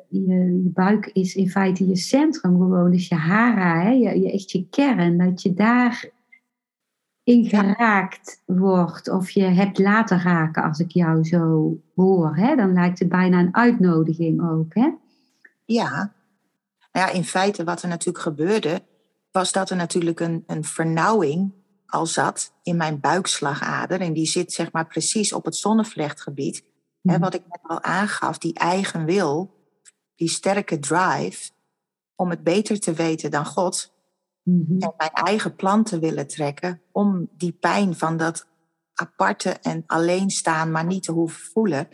je, 0.09 0.61
je, 0.63 0.69
buik 0.73 1.05
is 1.05 1.35
in 1.35 1.49
feite 1.49 1.87
je 1.87 1.95
centrum 1.95 2.57
gewoon, 2.57 2.91
dus 2.91 3.07
je 3.07 3.15
hara, 3.15 3.81
hè? 3.81 3.89
Je, 3.89 4.19
je 4.19 4.31
echt 4.31 4.51
je 4.51 4.67
kern, 4.69 5.17
dat 5.17 5.41
je 5.41 5.53
daar 5.53 6.09
in 7.23 7.45
geraakt 7.45 8.43
wordt 8.45 9.09
of 9.09 9.29
je 9.29 9.43
hebt 9.43 9.79
laten 9.79 10.21
raken 10.21 10.63
als 10.63 10.79
ik 10.79 10.91
jou 10.91 11.23
zo 11.23 11.77
hoor. 11.95 12.35
Hè? 12.35 12.55
Dan 12.55 12.73
lijkt 12.73 12.99
het 12.99 13.09
bijna 13.09 13.39
een 13.39 13.55
uitnodiging 13.55 14.49
ook. 14.49 14.73
Hè? 14.73 14.89
Ja. 15.65 16.13
ja, 16.91 17.09
in 17.09 17.23
feite 17.23 17.63
wat 17.63 17.81
er 17.81 17.89
natuurlijk 17.89 18.23
gebeurde, 18.23 18.81
was 19.31 19.51
dat 19.51 19.69
er 19.69 19.75
natuurlijk 19.75 20.19
een, 20.19 20.43
een 20.47 20.63
vernauwing 20.63 21.51
al 21.89 22.05
zat 22.05 22.53
in 22.63 22.77
mijn 22.77 22.99
buikslagader. 22.99 24.01
En 24.01 24.13
die 24.13 24.25
zit 24.25 24.53
zeg 24.53 24.71
maar 24.71 24.87
precies 24.87 25.33
op 25.33 25.45
het 25.45 25.55
zonnevlechtgebied. 25.55 26.63
Hè, 27.01 27.13
mhm. 27.13 27.19
wat 27.19 27.33
ik 27.33 27.43
net 27.47 27.59
al 27.63 27.81
aangaf, 27.81 28.37
die 28.37 28.53
eigen 28.53 29.05
wil, 29.05 29.57
die 30.15 30.29
sterke 30.29 30.79
drive 30.79 31.51
om 32.15 32.29
het 32.29 32.43
beter 32.43 32.79
te 32.79 32.93
weten 32.93 33.31
dan 33.31 33.45
God. 33.45 33.93
Mhm. 34.43 34.81
En 34.81 34.93
mijn 34.97 35.13
eigen 35.13 35.55
plan 35.55 35.83
te 35.83 35.99
willen 35.99 36.27
trekken 36.27 36.81
om 36.91 37.29
die 37.31 37.51
pijn 37.51 37.95
van 37.95 38.17
dat 38.17 38.47
aparte 38.93 39.49
en 39.49 39.83
alleen 39.87 40.29
staan, 40.29 40.71
maar 40.71 40.85
niet 40.85 41.03
te 41.03 41.11
hoeven 41.11 41.51
voelen. 41.51 41.87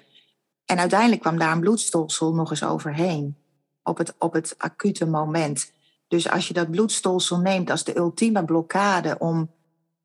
En 0.66 0.80
uiteindelijk 0.80 1.22
kwam 1.22 1.38
daar 1.38 1.52
een 1.52 1.60
bloedstolsel 1.60 2.34
nog 2.34 2.50
eens 2.50 2.64
overheen. 2.64 3.38
Op 3.84 3.98
het, 3.98 4.16
op 4.18 4.34
het 4.34 4.56
acute 4.58 5.06
moment. 5.06 5.72
Dus 6.08 6.30
als 6.30 6.48
je 6.48 6.54
dat 6.54 6.72
bloedstolsel 6.72 7.40
neemt 7.40 7.70
als 7.70 7.84
de 7.84 7.98
ultieme 7.98 8.46
blokkade 8.46 9.18
om, 9.20 9.52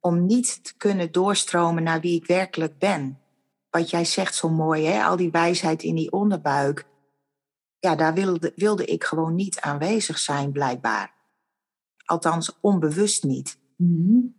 om 0.00 0.26
niet 0.26 0.64
te 0.64 0.76
kunnen 0.76 1.12
doorstromen 1.12 1.82
naar 1.82 2.00
wie 2.00 2.16
ik 2.16 2.26
werkelijk 2.26 2.78
ben. 2.78 3.18
Wat 3.70 3.90
jij 3.90 4.04
zegt 4.04 4.34
zo 4.34 4.48
mooi, 4.48 4.84
hè? 4.84 5.02
al 5.02 5.16
die 5.16 5.30
wijsheid 5.30 5.82
in 5.82 5.94
die 5.94 6.12
onderbuik. 6.12 6.86
Ja, 7.78 7.96
daar 7.96 8.14
wilde, 8.14 8.52
wilde 8.56 8.84
ik 8.84 9.04
gewoon 9.04 9.34
niet 9.34 9.60
aanwezig 9.60 10.18
zijn, 10.18 10.52
blijkbaar. 10.52 11.14
Althans, 12.04 12.58
onbewust 12.60 13.24
niet. 13.24 13.58
Mm 13.76 14.34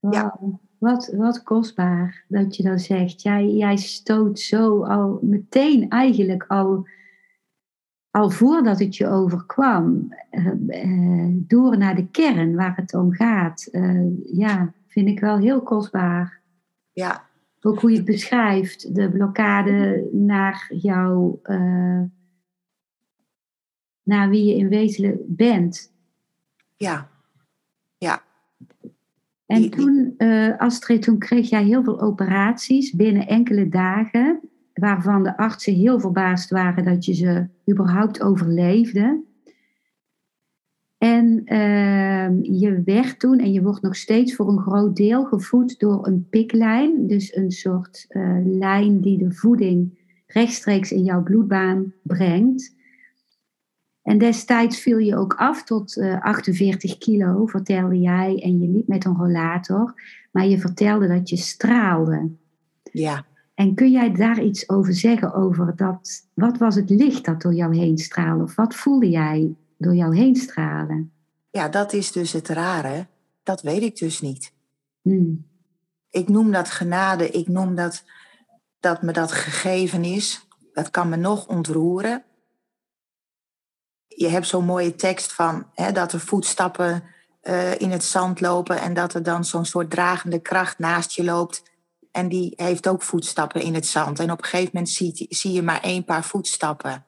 Ja. 0.00 0.38
Wat, 0.78 1.12
wat 1.16 1.42
kostbaar 1.42 2.24
dat 2.28 2.56
je 2.56 2.62
dan 2.62 2.78
zegt. 2.78 3.22
Jij, 3.22 3.48
jij 3.48 3.76
stoot 3.76 4.40
zo 4.40 4.84
al 4.84 5.18
meteen 5.20 5.88
eigenlijk 5.88 6.44
al 6.48 6.86
al 8.12 8.30
voordat 8.30 8.78
het 8.78 8.96
je 8.96 9.06
overkwam, 9.06 10.14
uh, 10.30 11.26
door 11.32 11.78
naar 11.78 11.94
de 11.94 12.06
kern 12.10 12.54
waar 12.54 12.76
het 12.76 12.94
om 12.94 13.12
gaat. 13.12 13.68
Uh, 13.72 14.06
ja, 14.24 14.72
vind 14.86 15.08
ik 15.08 15.20
wel 15.20 15.38
heel 15.38 15.62
kostbaar. 15.62 16.40
Ja. 16.92 17.24
Ook 17.60 17.80
hoe 17.80 17.90
je 17.90 17.96
het 17.96 18.04
beschrijft, 18.04 18.94
de 18.94 19.10
blokkade 19.10 20.08
naar 20.12 20.70
jou, 20.74 21.38
naar 24.02 24.28
wie 24.28 24.44
je 24.44 24.56
in 24.56 24.68
wezen 24.68 25.20
bent. 25.26 25.92
Ja, 26.76 27.08
ja. 27.98 28.22
En 29.46 29.70
toen, 29.70 30.14
Astrid, 30.58 31.02
toen 31.02 31.18
kreeg 31.18 31.48
jij 31.48 31.64
heel 31.64 31.82
veel 31.82 32.00
operaties 32.00 32.92
binnen 32.92 33.26
enkele 33.26 33.68
dagen 33.68 34.51
waarvan 34.74 35.22
de 35.22 35.36
artsen 35.36 35.74
heel 35.74 36.00
verbaasd 36.00 36.50
waren 36.50 36.84
dat 36.84 37.04
je 37.04 37.14
ze 37.14 37.46
überhaupt 37.70 38.22
overleefde. 38.22 39.22
En 40.98 41.42
uh, 41.44 42.60
je 42.60 42.82
werd 42.84 43.18
toen, 43.18 43.38
en 43.38 43.52
je 43.52 43.62
wordt 43.62 43.82
nog 43.82 43.96
steeds 43.96 44.34
voor 44.34 44.48
een 44.48 44.60
groot 44.60 44.96
deel 44.96 45.24
gevoed 45.24 45.78
door 45.78 46.06
een 46.06 46.26
piklijn. 46.30 47.06
Dus 47.06 47.36
een 47.36 47.50
soort 47.50 48.06
uh, 48.08 48.38
lijn 48.44 49.00
die 49.00 49.18
de 49.18 49.32
voeding 49.32 49.98
rechtstreeks 50.26 50.92
in 50.92 51.04
jouw 51.04 51.22
bloedbaan 51.22 51.92
brengt. 52.02 52.74
En 54.02 54.18
destijds 54.18 54.80
viel 54.80 54.98
je 54.98 55.16
ook 55.16 55.34
af 55.34 55.64
tot 55.64 55.96
uh, 55.96 56.12
eh, 56.12 56.22
48 56.22 56.98
kilo, 56.98 57.46
vertelde 57.46 57.98
jij. 57.98 58.42
En 58.42 58.60
je 58.60 58.68
liep 58.68 58.86
met 58.86 59.04
een 59.04 59.16
rollator. 59.16 59.94
Maar 60.30 60.46
je 60.46 60.58
vertelde 60.58 61.08
dat 61.08 61.28
je 61.28 61.36
straalde. 61.36 62.30
Ja. 62.82 63.24
En 63.62 63.74
kun 63.74 63.90
jij 63.90 64.12
daar 64.12 64.42
iets 64.42 64.68
over 64.68 64.94
zeggen? 64.94 65.34
Over 65.34 65.76
dat, 65.76 66.28
wat 66.34 66.58
was 66.58 66.74
het 66.74 66.90
licht 66.90 67.24
dat 67.24 67.42
door 67.42 67.54
jou 67.54 67.76
heen 67.76 67.98
straalde? 67.98 68.42
Of 68.42 68.54
wat 68.54 68.74
voelde 68.74 69.08
jij 69.08 69.54
door 69.78 69.94
jou 69.94 70.16
heen 70.16 70.36
stralen? 70.36 71.12
Ja, 71.50 71.68
dat 71.68 71.92
is 71.92 72.12
dus 72.12 72.32
het 72.32 72.48
rare. 72.48 73.06
Dat 73.42 73.62
weet 73.62 73.82
ik 73.82 73.96
dus 73.96 74.20
niet. 74.20 74.52
Hmm. 75.02 75.46
Ik 76.10 76.28
noem 76.28 76.52
dat 76.52 76.70
genade, 76.70 77.30
ik 77.30 77.48
noem 77.48 77.74
dat 77.74 78.04
dat 78.80 79.02
me 79.02 79.12
dat 79.12 79.32
gegeven 79.32 80.04
is. 80.04 80.48
Dat 80.72 80.90
kan 80.90 81.08
me 81.08 81.16
nog 81.16 81.46
ontroeren. 81.46 82.22
Je 84.06 84.28
hebt 84.28 84.46
zo'n 84.46 84.64
mooie 84.64 84.94
tekst 84.94 85.32
van 85.32 85.66
hè, 85.74 85.92
dat 85.92 86.12
er 86.12 86.20
voetstappen 86.20 87.02
uh, 87.42 87.80
in 87.80 87.90
het 87.90 88.04
zand 88.04 88.40
lopen 88.40 88.80
en 88.80 88.94
dat 88.94 89.14
er 89.14 89.22
dan 89.22 89.44
zo'n 89.44 89.64
soort 89.64 89.90
dragende 89.90 90.38
kracht 90.40 90.78
naast 90.78 91.12
je 91.12 91.24
loopt. 91.24 91.70
En 92.12 92.28
die 92.28 92.52
heeft 92.56 92.88
ook 92.88 93.02
voetstappen 93.02 93.62
in 93.62 93.74
het 93.74 93.86
zand. 93.86 94.18
En 94.18 94.30
op 94.30 94.38
een 94.38 94.44
gegeven 94.44 94.70
moment 94.72 94.90
zie, 95.28 95.52
je 95.52 95.62
maar 95.62 95.80
één 95.80 96.04
paar 96.04 96.24
voetstappen. 96.24 97.06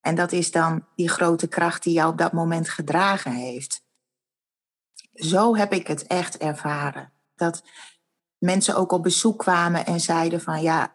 En 0.00 0.14
dat 0.14 0.32
is 0.32 0.50
dan 0.50 0.86
die 0.94 1.08
grote 1.08 1.46
kracht 1.46 1.82
die 1.82 1.92
jou 1.92 2.10
op 2.10 2.18
dat 2.18 2.32
moment 2.32 2.68
gedragen 2.68 3.32
heeft. 3.32 3.84
Zo 5.12 5.56
heb 5.56 5.72
ik 5.72 5.86
het 5.86 6.06
echt 6.06 6.36
ervaren. 6.36 7.12
Dat 7.34 7.62
mensen 8.38 8.76
ook 8.76 8.92
op 8.92 9.02
bezoek 9.02 9.38
kwamen 9.38 9.86
en 9.86 10.00
zeiden 10.00 10.40
van 10.40 10.62
ja, 10.62 10.92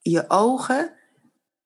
je 0.00 0.24
ogen, 0.28 0.94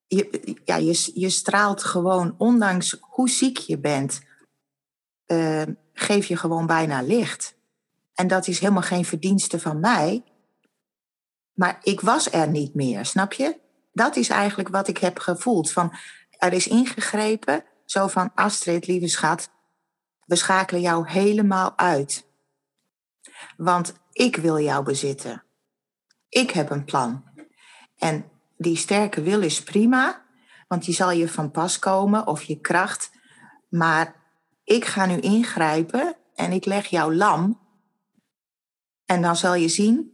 je, 0.07 0.57
ja, 0.65 0.77
je, 0.77 1.11
je 1.15 1.31
straalt 1.31 1.85
gewoon, 1.85 2.35
ondanks 2.39 2.97
hoe 3.01 3.29
ziek 3.29 3.59
je 3.59 3.79
bent, 3.79 4.21
uh, 5.27 5.63
geef 5.93 6.27
je 6.27 6.37
gewoon 6.37 6.67
bijna 6.67 7.03
licht. 7.03 7.58
En 8.19 8.27
dat 8.27 8.47
is 8.47 8.59
helemaal 8.59 8.83
geen 8.83 9.05
verdienste 9.05 9.61
van 9.61 9.81
mij. 9.81 10.25
Maar 11.53 11.79
ik 11.83 12.01
was 12.01 12.33
er 12.33 12.49
niet 12.49 12.75
meer, 12.75 13.07
snap 13.07 13.33
je? 13.33 13.61
Dat 13.93 14.17
is 14.17 14.29
eigenlijk 14.29 14.69
wat 14.69 14.89
ik 14.89 14.99
heb 14.99 15.19
gevoeld. 15.19 15.73
Van, 15.73 15.93
er 16.39 16.53
is 16.53 16.69
ingegrepen, 16.69 17.65
zo 17.85 18.07
van 18.07 18.31
Astrid, 18.35 18.87
lieve 18.87 19.09
schat, 19.09 19.51
we 20.27 20.37
schakelen 20.37 20.81
jou 20.81 21.09
helemaal 21.09 21.79
uit. 21.79 22.27
Want 23.57 23.95
ik 24.13 24.37
wil 24.37 24.61
jou 24.61 24.85
bezitten. 24.85 25.45
Ik 26.29 26.51
heb 26.51 26.71
een 26.71 26.85
plan. 26.85 27.25
En 27.97 28.31
die 28.57 28.77
sterke 28.77 29.23
wil 29.23 29.43
is 29.43 29.63
prima, 29.63 30.25
want 30.69 30.85
die 30.85 30.95
zal 30.95 31.11
je 31.11 31.29
van 31.29 31.51
pas 31.51 31.79
komen 31.79 32.27
of 32.27 32.43
je 32.43 32.61
kracht. 32.61 33.11
Maar 33.69 34.15
ik 34.65 34.85
ga 34.85 35.07
nu 35.07 35.21
ingrijpen 35.21 36.17
en 36.35 36.53
ik 36.53 36.65
leg 36.65 36.87
jou 36.87 37.17
lam. 37.17 37.67
En 39.09 39.23
dan 39.23 39.37
zal 39.37 39.55
je 39.55 39.69
zien 39.69 40.13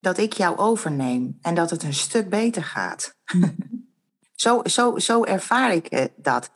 dat 0.00 0.18
ik 0.18 0.32
jou 0.32 0.56
overneem 0.56 1.38
en 1.40 1.54
dat 1.54 1.70
het 1.70 1.82
een 1.82 1.94
stuk 1.94 2.28
beter 2.28 2.64
gaat. 2.64 3.14
zo, 4.34 4.60
zo, 4.64 4.98
zo 4.98 5.24
ervaar 5.24 5.72
ik 5.72 5.86
eh, 5.86 6.04
dat. 6.16 6.50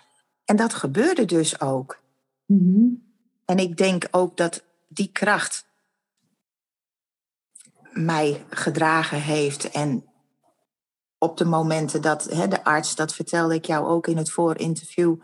En 0.44 0.56
dat 0.56 0.74
gebeurde 0.74 1.24
dus 1.24 1.60
ook. 1.60 2.02
Mhm. 2.46 2.86
En 3.44 3.58
ik 3.58 3.76
denk 3.76 4.08
ook 4.10 4.36
dat 4.36 4.64
die 4.88 5.12
kracht 5.12 5.66
mij 7.92 8.44
gedragen 8.50 9.22
heeft. 9.22 9.70
En 9.70 10.04
op 11.18 11.36
de 11.36 11.44
momenten 11.44 12.02
dat 12.02 12.24
hè, 12.24 12.48
de 12.48 12.64
arts, 12.64 12.94
dat 12.94 13.14
vertelde 13.14 13.54
ik 13.54 13.64
jou 13.64 13.86
ook 13.86 14.06
in 14.06 14.16
het 14.16 14.30
voorinterview, 14.30 15.20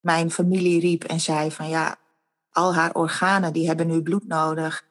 mijn 0.00 0.30
familie 0.30 0.80
riep 0.80 1.04
en 1.04 1.20
zei 1.20 1.50
van 1.50 1.68
ja, 1.68 1.96
al 2.50 2.74
haar 2.74 2.94
organen 2.94 3.52
die 3.52 3.66
hebben 3.66 3.86
nu 3.86 4.02
bloed 4.02 4.26
nodig. 4.26 4.87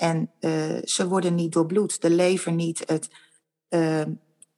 En 0.00 0.30
uh, 0.40 0.78
ze 0.84 1.08
worden 1.08 1.34
niet 1.34 1.52
doorbloed, 1.52 2.00
de 2.00 2.10
lever 2.10 2.52
niet. 2.52 2.82
Het, 2.86 3.10
uh, 3.68 4.06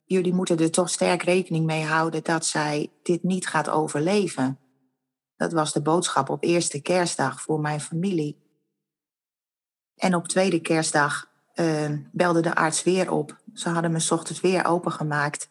jullie 0.05 0.33
moeten 0.33 0.59
er 0.59 0.71
toch 0.71 0.89
sterk 0.89 1.23
rekening 1.23 1.65
mee 1.65 1.83
houden 1.83 2.23
dat 2.23 2.45
zij 2.45 2.91
dit 3.01 3.23
niet 3.23 3.47
gaat 3.47 3.69
overleven. 3.69 4.59
Dat 5.35 5.51
was 5.53 5.73
de 5.73 5.81
boodschap 5.81 6.29
op 6.29 6.43
eerste 6.43 6.81
kerstdag 6.81 7.41
voor 7.41 7.59
mijn 7.59 7.79
familie. 7.79 8.37
En 9.95 10.15
op 10.15 10.27
tweede 10.27 10.61
kerstdag 10.61 11.31
uh, 11.55 11.91
belde 12.11 12.41
de 12.41 12.55
arts 12.55 12.83
weer 12.83 13.11
op. 13.11 13.41
Ze 13.53 13.69
hadden 13.69 13.91
me 13.91 14.07
ochtends 14.09 14.41
weer 14.41 14.65
opengemaakt. 14.65 15.49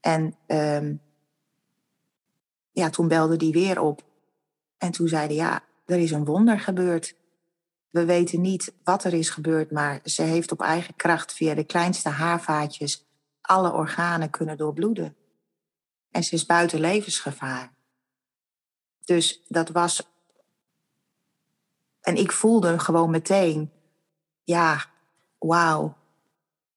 En 0.00 0.36
uh, 0.46 0.90
ja, 2.72 2.90
toen 2.90 3.08
belde 3.08 3.36
die 3.36 3.52
weer 3.52 3.80
op. 3.80 4.02
En 4.78 4.90
toen 4.90 5.08
zeiden 5.08 5.36
ja, 5.36 5.64
er 5.86 5.98
is 5.98 6.10
een 6.10 6.24
wonder 6.24 6.60
gebeurd. 6.60 7.22
We 7.94 8.04
weten 8.04 8.40
niet 8.40 8.72
wat 8.84 9.04
er 9.04 9.12
is 9.12 9.30
gebeurd, 9.30 9.70
maar 9.70 10.00
ze 10.04 10.22
heeft 10.22 10.52
op 10.52 10.60
eigen 10.60 10.96
kracht 10.96 11.32
via 11.32 11.54
de 11.54 11.64
kleinste 11.64 12.08
haarvaatjes 12.08 13.06
alle 13.40 13.72
organen 13.72 14.30
kunnen 14.30 14.56
doorbloeden. 14.56 15.16
En 16.10 16.24
ze 16.24 16.34
is 16.34 16.46
buiten 16.46 16.80
levensgevaar. 16.80 17.72
Dus 19.04 19.42
dat 19.48 19.68
was. 19.68 20.10
En 22.00 22.16
ik 22.16 22.32
voelde 22.32 22.78
gewoon 22.78 23.10
meteen, 23.10 23.70
ja, 24.44 24.84
wauw. 25.38 25.96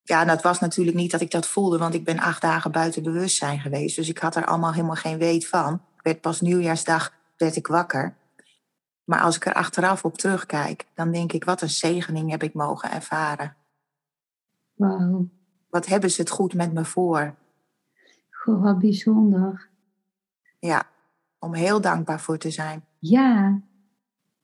Ja, 0.04 0.26
dat 0.26 0.42
was 0.42 0.60
natuurlijk 0.60 0.98
niet 0.98 1.12
dat 1.12 1.22
ik 1.22 1.32
dat 1.32 1.48
voelde, 1.48 1.78
want 1.78 1.94
ik 1.94 2.04
ben 2.04 2.20
acht 2.20 2.42
dagen 2.42 2.72
buiten 2.72 3.04
bewustzijn 3.04 3.60
geweest. 3.60 3.96
Dus 3.96 4.10
ik 4.10 4.18
had 4.18 4.36
er 4.36 4.46
allemaal 4.46 4.74
helemaal 4.74 4.96
geen 4.96 5.18
weet 5.18 5.48
van. 5.48 5.74
Ik 5.74 6.04
werd 6.04 6.22
pas 6.22 6.42
nieuwjaarsdag 6.42 7.14
werd 7.38 7.56
ik 7.56 7.68
wakker. 7.68 8.17
Maar 9.08 9.22
als 9.22 9.36
ik 9.36 9.46
er 9.46 9.54
achteraf 9.54 10.06
op 10.06 10.18
terugkijk, 10.18 10.86
dan 10.94 11.12
denk 11.12 11.32
ik, 11.32 11.44
wat 11.44 11.62
een 11.62 11.70
zegening 11.70 12.30
heb 12.30 12.44
ik 12.44 12.54
mogen 12.54 12.92
ervaren. 12.92 13.56
Wauw. 14.74 15.28
Wat 15.70 15.86
hebben 15.86 16.12
ze 16.12 16.22
het 16.22 16.30
goed 16.30 16.54
met 16.54 16.74
me 16.74 16.86
voor? 16.86 17.36
Goh, 18.30 18.64
wat 18.64 18.80
bijzonder. 18.80 19.70
Ja, 20.60 20.84
om 21.40 21.54
heel 21.54 21.82
dankbaar 21.82 22.20
voor 22.20 22.38
te 22.38 22.52
zijn. 22.52 22.84
Ja, 23.00 23.60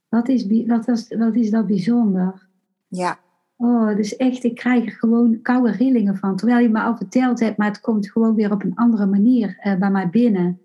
wat 0.09 0.27
is, 0.27 0.65
wat 0.67 0.87
is, 0.87 1.07
wat 1.07 1.35
is 1.35 1.49
dat 1.49 1.67
bijzonder? 1.67 2.47
Ja. 2.87 3.19
Oh, 3.55 3.95
dus 3.95 4.15
echt, 4.15 4.43
ik 4.43 4.55
krijg 4.55 4.85
er 4.85 4.91
gewoon 4.91 5.41
koude 5.41 5.71
rillingen 5.71 6.17
van. 6.17 6.35
Terwijl 6.35 6.59
je 6.59 6.69
me 6.69 6.81
al 6.81 6.97
verteld 6.97 7.39
hebt, 7.39 7.57
maar 7.57 7.67
het 7.67 7.81
komt 7.81 8.11
gewoon 8.11 8.35
weer 8.35 8.51
op 8.51 8.63
een 8.63 8.75
andere 8.75 9.05
manier 9.05 9.59
uh, 9.63 9.75
bij 9.75 9.91
mij 9.91 10.09
binnen. 10.09 10.59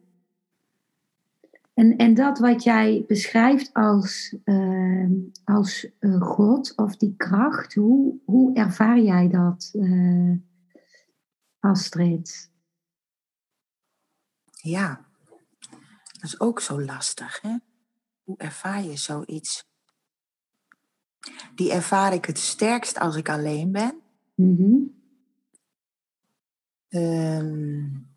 En, 1.79 1.97
en 1.97 2.15
dat 2.15 2.39
wat 2.39 2.63
jij 2.63 3.05
beschrijft 3.07 3.73
als, 3.73 4.37
uh, 4.45 5.11
als 5.45 5.89
uh, 6.01 6.23
God 6.23 6.77
of 6.77 6.97
die 6.97 7.15
kracht, 7.17 7.75
hoe, 7.75 8.19
hoe 8.25 8.55
ervaar 8.55 9.01
jij 9.01 9.29
dat, 9.29 9.71
uh, 9.73 10.37
Astrid? 11.59 12.51
Ja, 14.51 15.07
dat 16.13 16.23
is 16.23 16.41
ook 16.41 16.61
zo 16.61 16.83
lastig. 16.83 17.41
Hè? 17.41 17.57
Hoe 18.23 18.39
ervaar 18.39 18.83
je 18.83 18.97
zoiets? 18.97 19.69
Die 21.55 21.73
ervaar 21.73 22.13
ik 22.13 22.25
het 22.25 22.39
sterkst 22.39 22.99
als 22.99 23.17
ik 23.17 23.29
alleen 23.29 23.73
ben. 23.73 24.01
Mm 24.35 24.57
-hmm. 24.57 25.03
um, 26.89 28.08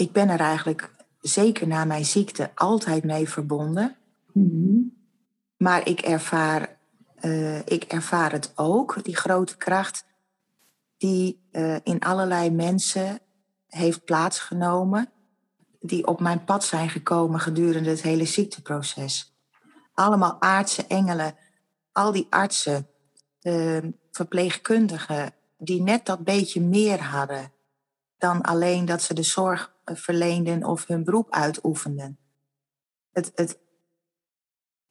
ik 0.00 0.12
ben 0.12 0.28
er 0.28 0.40
eigenlijk 0.40 0.90
zeker 1.20 1.66
na 1.66 1.84
mijn 1.84 2.04
ziekte 2.04 2.50
altijd 2.54 3.04
mee 3.04 3.28
verbonden. 3.28 3.96
Mm-hmm. 4.32 4.92
Maar 5.56 5.88
ik 5.88 6.00
ervaar, 6.00 6.78
uh, 7.20 7.58
ik 7.58 7.84
ervaar 7.84 8.32
het 8.32 8.52
ook, 8.54 9.04
die 9.04 9.16
grote 9.16 9.56
kracht 9.56 10.04
die 10.96 11.48
uh, 11.52 11.76
in 11.82 12.00
allerlei 12.00 12.50
mensen 12.50 13.20
heeft 13.66 14.04
plaatsgenomen, 14.04 15.10
die 15.80 16.06
op 16.06 16.20
mijn 16.20 16.44
pad 16.44 16.64
zijn 16.64 16.90
gekomen 16.90 17.40
gedurende 17.40 17.90
het 17.90 18.02
hele 18.02 18.24
ziekteproces. 18.24 19.34
Allemaal 19.94 20.40
aardse 20.40 20.86
engelen, 20.86 21.34
al 21.92 22.12
die 22.12 22.26
artsen, 22.30 22.86
uh, 23.42 23.78
verpleegkundigen, 24.10 25.32
die 25.58 25.82
net 25.82 26.06
dat 26.06 26.24
beetje 26.24 26.60
meer 26.60 27.02
hadden 27.02 27.52
dan 28.20 28.42
alleen 28.42 28.84
dat 28.84 29.02
ze 29.02 29.14
de 29.14 29.22
zorg 29.22 29.72
verleenden 29.96 30.64
of 30.64 30.86
hun 30.86 31.04
beroep 31.04 31.30
uitoefenden. 31.30 32.18
Het, 33.12 33.32
het, 33.34 33.58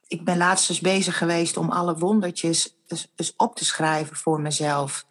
ik 0.08 0.26
ben 0.26 0.38
laatst 0.38 0.70
eens 0.70 0.82
bezig 0.82 1.18
geweest 1.18 1.58
om 1.58 1.70
alle 1.70 1.98
wondertjes 1.98 2.76
eens, 2.88 3.12
eens 3.16 3.34
op 3.36 3.56
te 3.56 3.66
schrijven 3.66 4.16
voor 4.16 4.42
mezelf. 4.42 5.08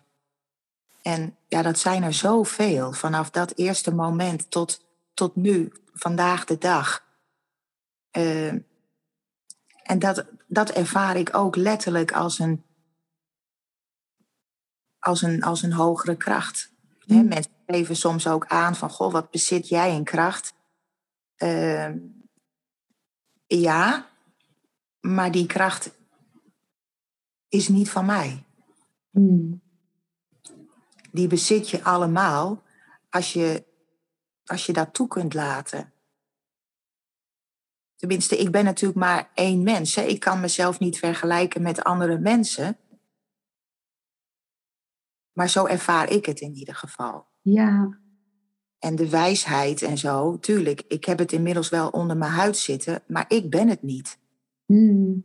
En 1.02 1.36
ja, 1.48 1.62
dat 1.62 1.78
zijn 1.78 2.02
er 2.02 2.14
zoveel, 2.14 2.92
vanaf 2.92 3.30
dat 3.30 3.52
eerste 3.56 3.94
moment 3.94 4.50
tot, 4.50 4.84
tot 5.14 5.36
nu, 5.36 5.72
vandaag 5.92 6.44
de 6.44 6.58
dag. 6.58 7.06
Uh, 8.12 8.52
en 9.82 9.98
dat, 9.98 10.26
dat 10.46 10.70
ervaar 10.70 11.16
ik 11.16 11.36
ook 11.36 11.56
letterlijk 11.56 12.12
als 12.12 12.38
een, 12.38 12.64
als 14.98 15.22
een, 15.22 15.42
als 15.42 15.62
een 15.62 15.72
hogere 15.72 16.16
kracht. 16.16 16.72
Mm. 17.06 17.28
mensen 17.28 17.57
geven 17.70 17.96
soms 17.96 18.26
ook 18.26 18.46
aan 18.46 18.76
van, 18.76 18.90
goh, 18.90 19.12
wat 19.12 19.30
bezit 19.30 19.68
jij 19.68 19.94
in 19.94 20.04
kracht? 20.04 20.54
Uh, 21.36 21.94
ja, 23.46 24.10
maar 25.00 25.30
die 25.30 25.46
kracht 25.46 25.90
is 27.48 27.68
niet 27.68 27.90
van 27.90 28.06
mij. 28.06 28.44
Hmm. 29.10 29.62
Die 31.12 31.26
bezit 31.26 31.70
je 31.70 31.84
allemaal 31.84 32.62
als 33.10 33.32
je, 33.32 33.64
als 34.44 34.66
je 34.66 34.72
dat 34.72 34.94
toe 34.94 35.08
kunt 35.08 35.34
laten. 35.34 35.92
Tenminste, 37.96 38.36
ik 38.36 38.50
ben 38.50 38.64
natuurlijk 38.64 38.98
maar 38.98 39.30
één 39.34 39.62
mens. 39.62 39.94
Hè. 39.94 40.02
Ik 40.02 40.20
kan 40.20 40.40
mezelf 40.40 40.78
niet 40.78 40.98
vergelijken 40.98 41.62
met 41.62 41.84
andere 41.84 42.18
mensen. 42.18 42.78
Maar 45.32 45.48
zo 45.48 45.66
ervaar 45.66 46.10
ik 46.10 46.26
het 46.26 46.40
in 46.40 46.54
ieder 46.54 46.74
geval. 46.74 47.27
Ja, 47.52 47.98
En 48.78 48.96
de 48.96 49.08
wijsheid 49.10 49.82
en 49.82 49.98
zo, 49.98 50.38
tuurlijk, 50.38 50.82
ik 50.88 51.04
heb 51.04 51.18
het 51.18 51.32
inmiddels 51.32 51.68
wel 51.68 51.88
onder 51.88 52.16
mijn 52.16 52.32
huid 52.32 52.56
zitten, 52.56 53.02
maar 53.06 53.24
ik 53.28 53.50
ben 53.50 53.68
het 53.68 53.82
niet. 53.82 54.18
Hmm. 54.66 55.24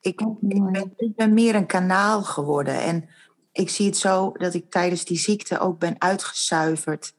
Ik, 0.00 0.22
Ook 0.24 0.40
ik, 0.48 0.58
mooi. 0.58 0.72
ben, 0.72 0.92
ik 0.96 1.16
ben 1.16 1.34
meer 1.34 1.54
een 1.54 1.66
kanaal 1.66 2.22
geworden. 2.22 2.80
En 2.80 3.08
ik 3.52 3.68
zie 3.70 3.86
het 3.86 3.96
zo 3.96 4.32
dat 4.32 4.54
ik 4.54 4.70
tijdens 4.70 5.04
die 5.04 5.18
ziekte 5.18 5.58
ook 5.58 5.78
ben 5.78 6.00
uitgezuiverd. 6.00 7.14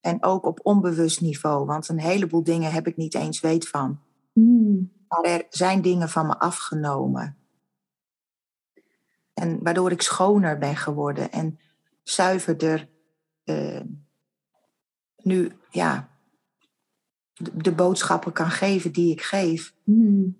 En 0.00 0.22
ook 0.22 0.44
op 0.44 0.60
onbewust 0.62 1.20
niveau, 1.20 1.66
want 1.66 1.88
een 1.88 2.00
heleboel 2.00 2.42
dingen 2.42 2.72
heb 2.72 2.86
ik 2.86 2.96
niet 2.96 3.14
eens 3.14 3.40
weet 3.40 3.68
van. 3.68 4.00
Hmm. 4.32 4.92
Maar 5.08 5.22
er 5.22 5.46
zijn 5.48 5.82
dingen 5.82 6.08
van 6.08 6.26
me 6.26 6.38
afgenomen. 6.38 7.36
En 9.34 9.62
waardoor 9.62 9.90
ik 9.90 10.02
schoner 10.02 10.58
ben 10.58 10.76
geworden 10.76 11.32
en 11.32 11.58
zuiverder 12.02 12.88
eh, 13.46 13.80
nu 15.22 15.50
ja, 15.70 16.08
de, 17.32 17.50
de 17.56 17.72
boodschappen 17.72 18.32
kan 18.32 18.50
geven 18.50 18.92
die 18.92 19.12
ik 19.12 19.20
geef. 19.20 19.74
Hmm. 19.84 20.36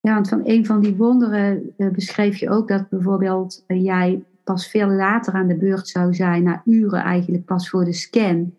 Ja, 0.00 0.14
want 0.14 0.28
van 0.28 0.40
een 0.44 0.66
van 0.66 0.80
die 0.80 0.96
wonderen 0.96 1.74
eh, 1.76 1.88
beschreef 1.88 2.36
je 2.36 2.50
ook 2.50 2.68
dat 2.68 2.88
bijvoorbeeld 2.88 3.64
eh, 3.66 3.84
jij 3.84 4.24
pas 4.44 4.68
veel 4.68 4.88
later 4.88 5.32
aan 5.32 5.46
de 5.46 5.56
beurt 5.56 5.88
zou 5.88 6.14
zijn, 6.14 6.42
na 6.42 6.62
uren 6.64 7.02
eigenlijk 7.02 7.44
pas 7.44 7.68
voor 7.68 7.84
de 7.84 7.92
scan. 7.92 8.54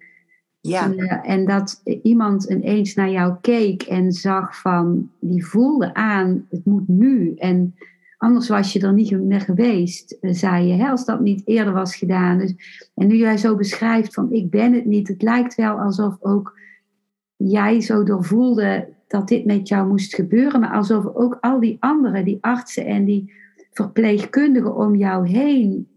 Ja, 0.62 0.94
en 1.24 1.46
dat 1.46 1.82
iemand 2.02 2.44
ineens 2.44 2.94
naar 2.94 3.10
jou 3.10 3.36
keek 3.41 3.84
en 3.84 4.12
zag 4.12 4.60
van, 4.60 5.12
die 5.20 5.46
voelde 5.46 5.94
aan, 5.94 6.46
het 6.50 6.65
moet 6.65 6.88
nu. 6.88 7.34
En 7.36 7.76
anders 8.26 8.48
was 8.48 8.74
je 8.74 8.80
er 8.80 8.94
niet 8.94 9.22
meer 9.22 9.42
geweest, 9.42 10.12
eh, 10.12 10.34
zei 10.34 10.68
je, 10.68 10.74
hè, 10.74 10.90
als 10.90 11.06
dat 11.06 11.20
niet 11.20 11.48
eerder 11.48 11.74
was 11.74 11.96
gedaan. 11.96 12.38
Dus, 12.38 12.56
en 12.96 13.08
nu 13.08 13.16
jij 13.16 13.38
zo 13.38 13.56
beschrijft 13.56 14.14
van, 14.14 14.32
ik 14.32 14.50
ben 14.50 14.74
het 14.74 14.86
niet, 14.86 15.08
het 15.08 15.22
lijkt 15.22 15.56
wel 15.56 15.80
alsof 15.80 16.18
ook 16.20 16.60
jij 17.36 17.82
zo 17.82 18.04
doorvoelde 18.04 18.94
dat 19.08 19.28
dit 19.28 19.46
met 19.46 19.68
jou 19.68 19.88
moest 19.88 20.16
gebeuren, 20.16 20.60
maar 20.60 20.74
alsof 20.74 21.06
ook 21.06 21.38
al 21.42 21.60
die 21.60 21.78
anderen, 21.80 22.26
die 22.26 22.38
artsen 22.42 22.86
en 22.86 23.06
die 23.06 23.34
verpleegkundigen 23.72 24.76
om 24.76 24.96
jou 24.96 25.28
heen, 25.28 25.88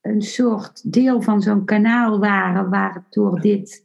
een 0.00 0.22
soort 0.22 0.92
deel 0.92 1.22
van 1.22 1.42
zo'n 1.42 1.64
kanaal 1.64 2.18
waren 2.18 2.70
waardoor 2.70 3.40
dit 3.40 3.84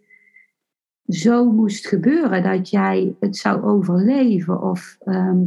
zo 1.07 1.51
moest 1.51 1.87
gebeuren 1.87 2.43
dat 2.43 2.69
jij 2.69 3.15
het 3.19 3.37
zou 3.37 3.63
overleven. 3.63 4.61
Of 4.61 4.97
ehm, 4.99 5.41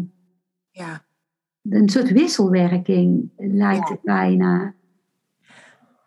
ja, 0.71 1.06
een 1.71 1.89
soort 1.89 2.11
wisselwerking 2.11 3.31
lijkt 3.37 3.89
Ja. 3.89 3.95
het 3.95 4.03
bijna. 4.03 4.75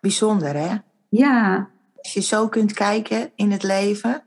bijzonder 0.00 0.54
hè? 0.56 0.76
Ja, 1.08 1.70
Als 1.96 2.12
je 2.12 2.20
zo 2.20 2.48
kunt 2.48 2.72
kijken 2.72 3.32
in 3.34 3.50
het 3.50 3.62
leven, 3.62 4.24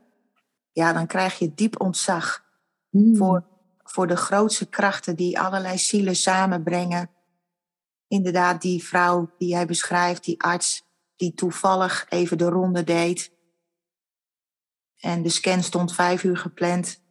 ja, 0.72 0.92
dan 0.92 1.06
krijg 1.06 1.38
je 1.38 1.54
diep 1.54 1.80
ontzag 1.80 2.42
Hmm. 2.90 3.16
voor, 3.16 3.44
voor 3.82 4.06
de 4.06 4.16
grootste 4.16 4.68
krachten 4.68 5.16
die 5.16 5.38
allerlei 5.40 5.78
zielen 5.78 6.16
samenbrengen. 6.16 7.10
Inderdaad, 8.08 8.62
die 8.62 8.84
vrouw 8.84 9.30
die 9.38 9.48
jij 9.48 9.66
beschrijft, 9.66 10.24
die 10.24 10.42
arts 10.42 10.82
die 11.16 11.34
toevallig 11.34 12.06
even 12.08 12.38
de 12.38 12.48
ronde 12.48 12.84
deed. 12.84 13.32
En 15.00 15.22
de 15.22 15.28
scan 15.28 15.62
stond 15.62 15.94
vijf 15.94 16.24
uur 16.24 16.36
gepland. 16.36 17.02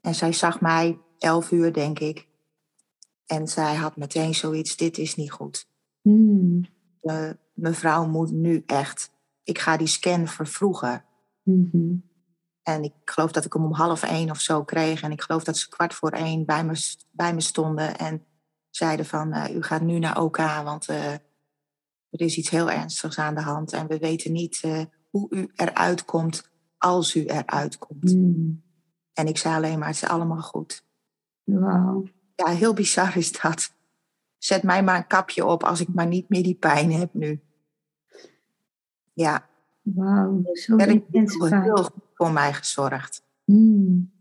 En 0.00 0.14
zij 0.14 0.32
zag 0.32 0.60
mij 0.60 0.98
elf 1.18 1.50
uur, 1.50 1.72
denk 1.72 1.98
ik. 1.98 2.28
En 3.26 3.48
zij 3.48 3.74
had 3.74 3.96
meteen 3.96 4.34
zoiets, 4.34 4.76
dit 4.76 4.98
is 4.98 5.14
niet 5.14 5.32
goed. 5.32 5.68
Hmm. 6.00 6.64
Mevrouw 7.54 8.06
moet 8.06 8.30
nu 8.30 8.62
echt, 8.66 9.12
ik 9.42 9.58
ga 9.58 9.76
die 9.76 9.86
scan 9.86 10.26
vervroegen. 10.26 11.04
Mhm. 11.42 11.94
En 12.62 12.82
ik 12.82 12.92
geloof 13.04 13.32
dat 13.32 13.44
ik 13.44 13.52
hem 13.52 13.64
om 13.64 13.72
half 13.72 14.02
één 14.02 14.30
of 14.30 14.40
zo 14.40 14.64
kreeg. 14.64 15.02
En 15.02 15.12
ik 15.12 15.22
geloof 15.22 15.44
dat 15.44 15.56
ze 15.56 15.68
kwart 15.68 15.94
voor 15.94 16.10
één 16.10 16.44
bij 16.44 16.64
me, 16.64 16.94
bij 17.10 17.34
me 17.34 17.40
stonden. 17.40 17.98
En 17.98 18.24
zeiden 18.70 19.06
van, 19.06 19.32
eh, 19.32 19.54
u 19.56 19.62
gaat 19.62 19.82
nu 19.82 19.98
naar 19.98 20.20
OK, 20.20 20.36
want 20.36 20.88
eh, 20.88 21.12
er 22.10 22.20
is 22.20 22.36
iets 22.36 22.50
heel 22.50 22.70
ernstigs 22.70 23.18
aan 23.18 23.34
de 23.34 23.40
hand. 23.40 23.72
En 23.72 23.86
we 23.86 23.98
weten 23.98 24.32
niet 24.32 24.60
eh, 24.62 24.82
hoe 25.10 25.26
u 25.30 25.50
eruit 25.54 26.04
komt 26.04 26.50
als 26.78 27.14
u 27.14 27.24
eruit 27.24 27.78
komt. 27.78 28.10
Hmm. 28.10 28.62
En 29.12 29.26
ik 29.26 29.38
zei 29.38 29.54
alleen 29.54 29.78
maar, 29.78 29.88
het 29.88 29.96
is 29.96 30.08
allemaal 30.08 30.42
goed. 30.42 30.84
Wauw. 31.44 32.04
Ja, 32.34 32.46
heel 32.46 32.74
bizar 32.74 33.16
is 33.16 33.40
dat. 33.40 33.72
Zet 34.38 34.62
mij 34.62 34.82
maar 34.82 34.96
een 34.96 35.06
kapje 35.06 35.44
op 35.44 35.62
als 35.62 35.80
ik 35.80 35.88
maar 35.88 36.06
niet 36.06 36.28
meer 36.28 36.42
die 36.42 36.54
pijn 36.54 36.92
heb 36.92 37.14
nu. 37.14 37.40
Ja, 39.12 39.48
Wauw. 39.84 40.42
Zo 40.52 40.76
er 40.76 40.88
intens 40.88 41.36
heel, 41.38 41.76
goed 41.76 42.04
voor 42.14 42.32
mij 42.32 42.52
gezorgd. 42.52 43.22
Hmm. 43.44 44.12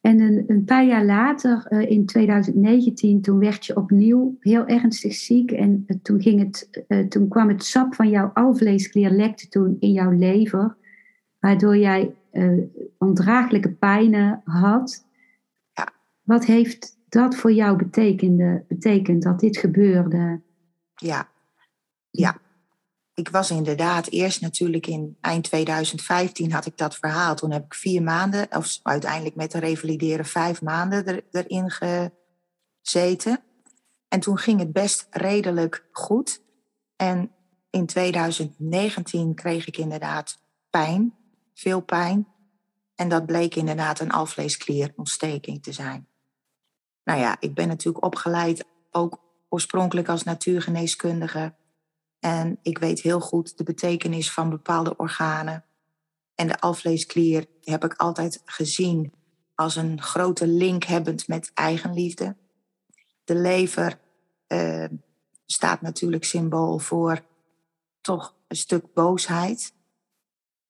En 0.00 0.20
een, 0.20 0.44
een 0.46 0.64
paar 0.64 0.84
jaar 0.84 1.04
later, 1.04 1.66
eh, 1.66 1.90
in 1.90 2.06
2019, 2.06 3.20
toen 3.20 3.38
werd 3.38 3.66
je 3.66 3.76
opnieuw 3.76 4.36
heel 4.40 4.66
ernstig 4.66 5.14
ziek. 5.14 5.50
En 5.50 5.84
eh, 5.86 5.96
toen, 6.02 6.22
ging 6.22 6.40
het, 6.40 6.84
eh, 6.88 7.06
toen 7.06 7.28
kwam 7.28 7.48
het 7.48 7.64
sap 7.64 7.94
van 7.94 8.10
jouw 8.10 8.30
alvleesklier 8.34 9.10
lekte 9.10 9.48
toen 9.48 9.76
in 9.80 9.92
jouw 9.92 10.10
lever. 10.10 10.76
Waardoor 11.38 11.76
jij 11.76 12.14
ondraaglijke 12.98 13.72
pijnen 13.72 14.40
had. 14.44 15.06
Wat 16.22 16.44
heeft 16.44 16.96
dat 17.08 17.36
voor 17.36 17.52
jou 17.52 17.76
betekende, 17.76 18.64
betekend 18.68 19.22
dat 19.22 19.40
dit 19.40 19.56
gebeurde? 19.56 20.42
Ja, 20.94 21.28
ja. 22.10 22.40
Ik 23.14 23.28
was 23.28 23.50
inderdaad 23.50 24.06
eerst 24.10 24.40
natuurlijk 24.40 24.86
in 24.86 25.16
eind 25.20 25.44
2015 25.44 26.52
had 26.52 26.66
ik 26.66 26.76
dat 26.76 26.96
verhaal. 26.96 27.34
Toen 27.34 27.50
heb 27.50 27.64
ik 27.64 27.74
vier 27.74 28.02
maanden, 28.02 28.46
of 28.56 28.80
uiteindelijk 28.82 29.34
met 29.34 29.50
de 29.50 29.58
revalideren 29.58 30.24
vijf 30.24 30.62
maanden 30.62 31.06
er, 31.06 31.24
erin 31.30 31.70
gezeten. 32.82 33.40
En 34.08 34.20
toen 34.20 34.38
ging 34.38 34.58
het 34.58 34.72
best 34.72 35.06
redelijk 35.10 35.88
goed. 35.92 36.42
En 36.96 37.30
in 37.70 37.86
2019 37.86 39.34
kreeg 39.34 39.66
ik 39.66 39.76
inderdaad 39.76 40.42
pijn, 40.70 41.14
veel 41.54 41.80
pijn. 41.80 42.26
En 42.94 43.08
dat 43.08 43.26
bleek 43.26 43.54
inderdaad 43.54 44.00
een 44.00 44.10
alvleesklierontsteking 44.10 45.62
te 45.62 45.72
zijn. 45.72 46.06
Nou 47.12 47.24
ja, 47.24 47.36
ik 47.40 47.54
ben 47.54 47.68
natuurlijk 47.68 48.04
opgeleid 48.04 48.64
ook 48.90 49.20
oorspronkelijk 49.48 50.08
als 50.08 50.22
natuurgeneeskundige. 50.22 51.54
En 52.18 52.58
ik 52.62 52.78
weet 52.78 53.00
heel 53.00 53.20
goed 53.20 53.58
de 53.58 53.64
betekenis 53.64 54.32
van 54.32 54.50
bepaalde 54.50 54.96
organen. 54.96 55.64
En 56.34 56.46
de 56.46 56.60
alvleesklier 56.60 57.46
heb 57.62 57.84
ik 57.84 57.94
altijd 57.94 58.42
gezien 58.44 59.12
als 59.54 59.76
een 59.76 60.02
grote 60.02 60.46
link 60.46 60.84
hebbend 60.84 61.28
met 61.28 61.50
eigenliefde. 61.54 62.36
De 63.24 63.34
lever 63.34 63.98
eh, 64.46 64.88
staat 65.46 65.80
natuurlijk 65.80 66.24
symbool 66.24 66.78
voor 66.78 67.24
toch 68.00 68.34
een 68.48 68.56
stuk 68.56 68.92
boosheid. 68.94 69.74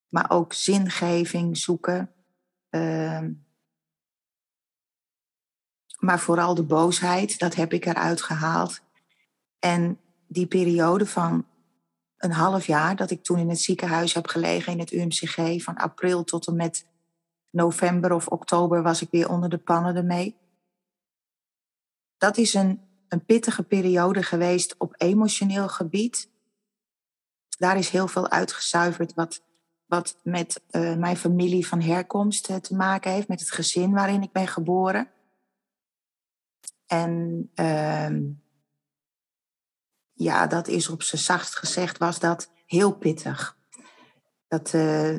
Maar 0.09 0.31
ook 0.31 0.53
zingeving 0.53 1.57
zoeken. 1.57 2.13
Uh, 2.71 3.27
maar 6.05 6.21
vooral 6.21 6.55
de 6.55 6.63
boosheid, 6.63 7.39
dat 7.39 7.55
heb 7.55 7.73
ik 7.73 7.87
eruit 7.87 8.23
gehaald. 8.23 8.81
En 9.59 10.01
die 10.27 10.47
periode 10.47 11.07
van 11.07 11.47
een 12.17 12.33
half 12.33 12.67
jaar 12.67 12.97
dat 12.97 13.11
ik 13.11 13.23
toen 13.23 13.39
in 13.39 13.49
het 13.49 13.61
ziekenhuis 13.61 14.15
heb 14.15 14.27
gelegen 14.27 14.73
in 14.73 14.79
het 14.79 14.93
UMCG, 14.93 15.63
van 15.63 15.77
april 15.77 16.25
tot 16.25 16.47
en 16.47 16.57
met 16.57 16.87
november 17.51 18.13
of 18.13 18.27
oktober 18.27 18.83
was 18.83 19.03
ik 19.03 19.09
weer 19.11 19.29
onder 19.29 19.49
de 19.49 19.59
pannen 19.59 19.97
ermee. 19.97 20.37
Dat 22.17 22.37
is 22.37 22.55
een, 22.55 22.81
een 23.09 23.25
pittige 23.25 23.63
periode 23.63 24.23
geweest 24.23 24.75
op 24.79 24.95
emotioneel 24.97 25.69
gebied. 25.69 26.31
Daar 27.59 27.79
is 27.79 27.89
heel 27.89 28.09
veel 28.09 28.29
uitgezuiverd 28.29 29.15
wat, 29.15 29.43
wat 29.87 30.17
met 30.23 30.63
uh, 30.71 30.97
mijn 30.97 31.17
familie 31.17 31.67
van 31.67 31.81
herkomst 31.81 32.51
uh, 32.51 32.57
te 32.57 32.75
maken 32.75 33.13
heeft, 33.13 33.29
met 33.29 33.41
het 33.41 33.51
gezin 33.51 33.93
waarin 33.93 34.23
ik 34.23 34.33
ben 34.33 34.49
geboren. 34.49 35.11
En 36.93 37.51
uh, 37.55 38.09
ja, 40.13 40.47
dat 40.47 40.69
is 40.69 40.89
op 40.89 41.03
z'n 41.03 41.17
zachtst 41.17 41.57
gezegd, 41.57 41.99
was 41.99 42.19
dat 42.19 42.51
heel 42.67 42.93
pittig. 42.93 43.57
Dat, 44.49 44.73
uh, 44.73 45.17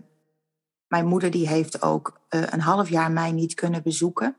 mijn 0.88 1.06
moeder 1.06 1.32
die 1.32 1.48
heeft 1.48 1.82
ook 1.82 2.22
uh, 2.30 2.42
een 2.50 2.62
half 2.62 2.90
jaar 2.90 3.12
mij 3.12 3.32
niet 3.32 3.54
kunnen 3.54 3.84
bezoeken. 3.84 4.36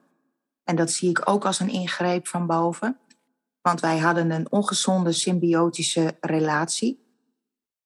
En 0.64 0.76
dat 0.76 0.90
zie 0.90 1.10
ik 1.10 1.28
ook 1.28 1.44
als 1.44 1.60
een 1.60 1.68
ingreep 1.68 2.28
van 2.28 2.46
boven. 2.46 2.98
Want 3.60 3.80
wij 3.80 3.98
hadden 3.98 4.30
een 4.30 4.50
ongezonde 4.50 5.12
symbiotische 5.12 6.16
relatie. 6.20 7.04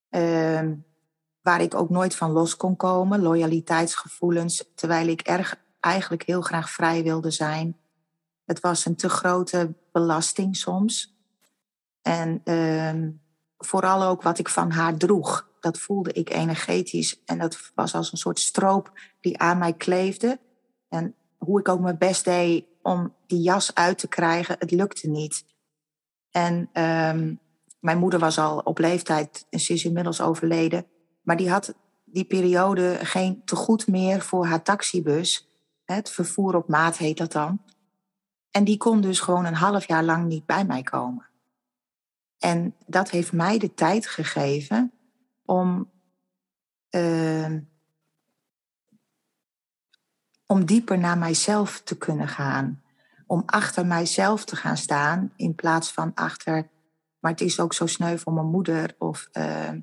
Ehm, 0.08 0.74
waar 1.40 1.60
ik 1.60 1.74
ook 1.74 1.90
nooit 1.90 2.14
van 2.14 2.30
los 2.30 2.56
kon 2.56 2.76
komen. 2.76 3.22
Loyaliteitsgevoelens, 3.22 4.64
terwijl 4.74 5.06
ik 5.06 5.20
erg, 5.20 5.56
eigenlijk 5.80 6.22
heel 6.22 6.42
graag 6.42 6.70
vrij 6.70 7.02
wilde 7.02 7.30
zijn. 7.30 7.77
Het 8.48 8.60
was 8.60 8.84
een 8.84 8.96
te 8.96 9.08
grote 9.08 9.74
belasting 9.92 10.56
soms. 10.56 11.16
En 12.02 12.40
ehm, 12.44 13.10
vooral 13.58 14.02
ook 14.02 14.22
wat 14.22 14.38
ik 14.38 14.48
van 14.48 14.70
haar 14.70 14.96
droeg. 14.96 15.48
Dat 15.60 15.78
voelde 15.78 16.12
ik 16.12 16.30
energetisch. 16.30 17.22
En 17.24 17.38
dat 17.38 17.70
was 17.74 17.94
als 17.94 18.12
een 18.12 18.18
soort 18.18 18.38
stroop 18.38 18.92
die 19.20 19.38
aan 19.38 19.58
mij 19.58 19.72
kleefde. 19.72 20.38
En 20.88 21.14
hoe 21.38 21.60
ik 21.60 21.68
ook 21.68 21.80
mijn 21.80 21.98
best 21.98 22.24
deed 22.24 22.64
om 22.82 23.14
die 23.26 23.40
jas 23.40 23.74
uit 23.74 23.98
te 23.98 24.08
krijgen, 24.08 24.56
het 24.58 24.70
lukte 24.70 25.08
niet. 25.08 25.44
En 26.30 26.68
ehm, 26.72 27.34
mijn 27.80 27.98
moeder 27.98 28.18
was 28.18 28.38
al 28.38 28.58
op 28.58 28.78
leeftijd 28.78 29.46
en 29.50 29.60
ze 29.60 29.72
is 29.72 29.84
inmiddels 29.84 30.20
overleden. 30.20 30.86
Maar 31.22 31.36
die 31.36 31.50
had 31.50 31.74
die 32.04 32.24
periode 32.24 32.98
geen 33.02 33.42
tegoed 33.44 33.86
meer 33.86 34.20
voor 34.20 34.46
haar 34.46 34.62
taxibus. 34.62 35.48
Het 35.84 36.10
vervoer 36.10 36.56
op 36.56 36.68
maat 36.68 36.96
heet 36.96 37.16
dat 37.16 37.32
dan. 37.32 37.60
En 38.50 38.64
die 38.64 38.76
kon 38.76 39.00
dus 39.00 39.20
gewoon 39.20 39.44
een 39.44 39.54
half 39.54 39.86
jaar 39.86 40.04
lang 40.04 40.26
niet 40.26 40.46
bij 40.46 40.64
mij 40.64 40.82
komen. 40.82 41.26
En 42.38 42.74
dat 42.86 43.10
heeft 43.10 43.32
mij 43.32 43.58
de 43.58 43.74
tijd 43.74 44.06
gegeven 44.06 44.92
om, 45.44 45.90
ehm, 46.90 47.60
om 50.46 50.64
dieper 50.64 50.98
naar 50.98 51.18
mijzelf 51.18 51.80
te 51.80 51.98
kunnen 51.98 52.28
gaan. 52.28 52.82
Om 53.26 53.42
achter 53.46 53.86
mijzelf 53.86 54.44
te 54.44 54.56
gaan 54.56 54.76
staan 54.76 55.32
in 55.36 55.54
plaats 55.54 55.92
van 55.92 56.14
achter, 56.14 56.68
maar 57.18 57.30
het 57.30 57.40
is 57.40 57.60
ook 57.60 57.74
zo 57.74 57.86
sneu 57.86 58.16
voor 58.16 58.32
mijn 58.32 58.46
moeder. 58.46 58.94
Of, 58.98 59.28
ehm, 59.32 59.80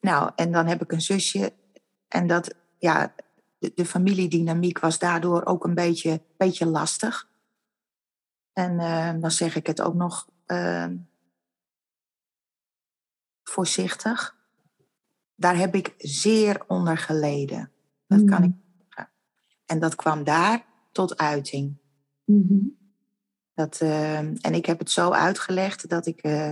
nou, 0.00 0.30
en 0.36 0.52
dan 0.52 0.66
heb 0.66 0.82
ik 0.82 0.92
een 0.92 1.00
zusje. 1.00 1.52
En 2.08 2.26
dat, 2.26 2.54
ja, 2.78 3.14
de, 3.60 3.72
de 3.74 3.86
familiedynamiek 3.86 4.78
was 4.78 4.98
daardoor 4.98 5.44
ook 5.44 5.64
een 5.64 5.74
beetje, 5.74 6.22
beetje 6.36 6.66
lastig. 6.66 7.28
En 8.52 8.72
uh, 8.72 9.20
dan 9.20 9.30
zeg 9.30 9.56
ik 9.56 9.66
het 9.66 9.80
ook 9.80 9.94
nog 9.94 10.28
uh, 10.46 10.86
voorzichtig. 13.42 14.36
Daar 15.34 15.56
heb 15.56 15.74
ik 15.74 15.94
zeer 15.98 16.64
onder 16.66 16.98
geleden. 16.98 17.70
Dat 18.06 18.24
kan 18.24 18.42
ik 18.42 18.50
mm. 18.50 18.62
zeggen. 18.78 19.12
En 19.66 19.78
dat 19.78 19.94
kwam 19.94 20.24
daar 20.24 20.64
tot 20.92 21.16
uiting. 21.16 21.76
Mm-hmm. 22.24 22.78
Dat, 23.54 23.80
uh, 23.80 24.18
en 24.18 24.54
ik 24.54 24.66
heb 24.66 24.78
het 24.78 24.90
zo 24.90 25.10
uitgelegd 25.10 25.88
dat 25.88 26.06
ik 26.06 26.20
eh, 26.20 26.50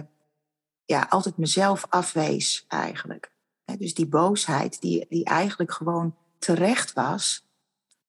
ja, 0.85 1.07
altijd 1.09 1.37
mezelf 1.37 1.87
afwees 1.89 2.65
eigenlijk. 2.69 3.33
dus 3.65 3.95
die 3.95 4.07
boosheid 4.07 4.81
die, 4.81 5.07
die 5.09 5.25
eigenlijk 5.25 5.73
gewoon 5.73 6.17
terecht 6.39 6.93
was, 6.93 7.47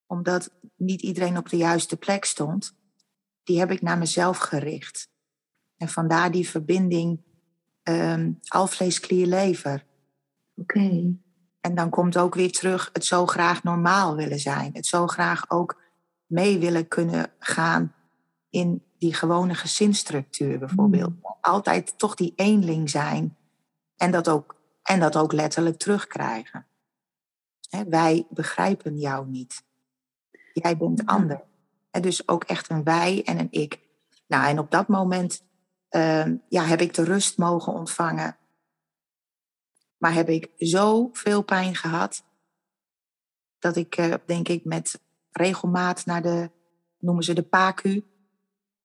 omdat 0.05 0.51
niet 0.75 1.01
iedereen 1.01 1.37
op 1.37 1.49
de 1.49 1.57
juiste 1.57 1.97
plek 1.97 2.25
stond, 2.25 2.73
die 3.43 3.59
heb 3.59 3.71
ik 3.71 3.81
naar 3.81 3.97
mezelf 3.97 4.37
gericht. 4.37 5.09
En 5.77 5.89
vandaar 5.89 6.31
die 6.31 6.49
verbinding 6.49 7.21
um, 7.83 8.39
alvlees, 8.47 8.99
klier, 8.99 9.25
lever. 9.25 9.85
Oké. 10.55 11.15
En 11.61 11.75
dan 11.75 11.89
komt 11.89 12.17
ook 12.17 12.35
weer 12.35 12.51
terug 12.51 12.89
het 12.93 13.05
zo 13.05 13.25
graag 13.25 13.63
normaal 13.63 14.15
willen 14.15 14.39
zijn. 14.39 14.73
Het 14.73 14.85
zo 14.85 15.07
graag 15.07 15.49
ook 15.49 15.81
mee 16.25 16.57
willen 16.57 16.87
kunnen 16.87 17.31
gaan 17.39 17.93
in 18.49 18.83
die 18.97 19.13
gewone 19.13 19.55
gezinsstructuur 19.55 20.59
bijvoorbeeld. 20.59 21.09
Mm. 21.09 21.37
Altijd 21.41 21.97
toch 21.97 22.15
die 22.15 22.33
eenling 22.35 22.89
zijn 22.89 23.37
en 23.95 24.11
dat 24.11 24.29
ook, 24.29 24.55
en 24.83 24.99
dat 24.99 25.17
ook 25.17 25.33
letterlijk 25.33 25.77
terugkrijgen 25.77 26.67
wij 27.69 28.27
begrijpen 28.29 28.97
jou 28.97 29.27
niet. 29.27 29.63
Jij 30.53 30.77
bent 30.77 31.05
ander. 31.05 31.43
En 31.91 32.01
dus 32.01 32.27
ook 32.27 32.43
echt 32.43 32.69
een 32.69 32.83
wij 32.83 33.23
en 33.23 33.39
een 33.39 33.51
ik. 33.51 33.79
Nou, 34.27 34.47
en 34.47 34.59
op 34.59 34.71
dat 34.71 34.87
moment 34.87 35.43
uh, 35.91 36.25
ja, 36.49 36.63
heb 36.63 36.81
ik 36.81 36.93
de 36.93 37.03
rust 37.03 37.37
mogen 37.37 37.73
ontvangen. 37.73 38.37
Maar 39.97 40.13
heb 40.13 40.29
ik 40.29 40.49
zoveel 40.57 41.41
pijn 41.41 41.75
gehad. 41.75 42.23
Dat 43.59 43.75
ik, 43.75 43.97
uh, 43.97 44.13
denk 44.25 44.47
ik, 44.47 44.65
met 44.65 45.01
regelmaat 45.31 46.05
naar 46.05 46.21
de, 46.21 46.51
noemen 46.99 47.23
ze 47.23 47.33
de 47.33 47.43
PACU. 47.43 48.03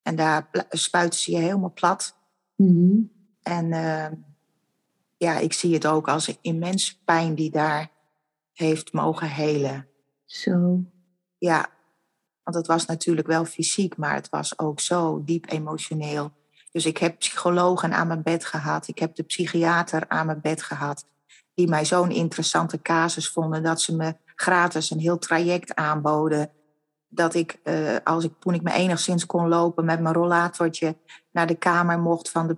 En 0.02 0.16
daar 0.16 0.66
spuiten 0.70 1.18
ze 1.18 1.30
je 1.30 1.38
helemaal 1.38 1.72
plat. 1.72 2.16
Mm 2.56 3.12
En 3.42 3.72
uh, 3.72 4.06
ja, 5.16 5.38
ik 5.38 5.52
zie 5.52 5.74
het 5.74 5.86
ook 5.86 6.08
als 6.08 6.38
immens 6.40 7.00
pijn 7.04 7.34
die 7.34 7.50
daar 7.50 7.90
heeft 8.54 8.92
mogen 8.92 9.28
helen. 9.28 9.88
Zo. 10.24 10.82
Ja, 11.38 11.68
want 12.42 12.56
het 12.56 12.66
was 12.66 12.86
natuurlijk 12.86 13.26
wel 13.26 13.44
fysiek, 13.44 13.96
maar 13.96 14.14
het 14.14 14.28
was 14.28 14.58
ook 14.58 14.80
zo 14.80 15.22
diep 15.24 15.50
emotioneel. 15.50 16.32
Dus 16.70 16.86
ik 16.86 16.98
heb 16.98 17.18
psychologen 17.18 17.92
aan 17.92 18.06
mijn 18.06 18.22
bed 18.22 18.44
gehad. 18.44 18.88
Ik 18.88 18.98
heb 18.98 19.14
de 19.14 19.22
psychiater 19.22 20.04
aan 20.08 20.26
mijn 20.26 20.40
bed 20.40 20.62
gehad. 20.62 21.06
Die 21.54 21.68
mij 21.68 21.84
zo'n 21.84 22.10
interessante 22.10 22.82
casus 22.82 23.28
vonden 23.28 23.62
dat 23.62 23.80
ze 23.80 23.96
me 23.96 24.16
gratis 24.34 24.90
een 24.90 24.98
heel 24.98 25.18
traject 25.18 25.74
aanboden. 25.74 26.50
Dat 27.08 27.34
ik, 27.34 27.60
uh, 27.64 27.96
als 28.04 28.24
ik, 28.24 28.32
toen 28.38 28.54
ik 28.54 28.62
me 28.62 28.72
enigszins 28.72 29.26
kon 29.26 29.48
lopen 29.48 29.84
met 29.84 30.00
mijn 30.00 30.14
rollatortje 30.14 30.96
naar 31.32 31.46
de 31.46 31.54
kamer 31.54 31.98
mocht 31.98 32.30
van 32.30 32.46
de 32.46 32.54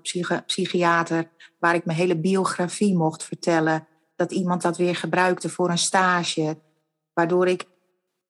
psychiater, 0.46 1.30
waar 1.58 1.74
ik 1.74 1.84
mijn 1.84 1.98
hele 1.98 2.16
biografie 2.16 2.96
mocht 2.96 3.24
vertellen 3.24 3.86
dat 4.16 4.32
iemand 4.32 4.62
dat 4.62 4.76
weer 4.76 4.96
gebruikte 4.96 5.48
voor 5.48 5.70
een 5.70 5.78
stage. 5.78 6.58
Waardoor 7.12 7.48
ik 7.48 7.68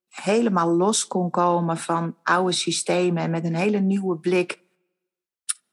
helemaal 0.08 0.76
los 0.76 1.06
kon 1.06 1.30
komen 1.30 1.76
van 1.76 2.16
oude 2.22 2.52
systemen 2.52 3.22
en 3.22 3.30
met 3.30 3.44
een 3.44 3.54
hele 3.54 3.78
nieuwe 3.78 4.16
blik. 4.16 4.60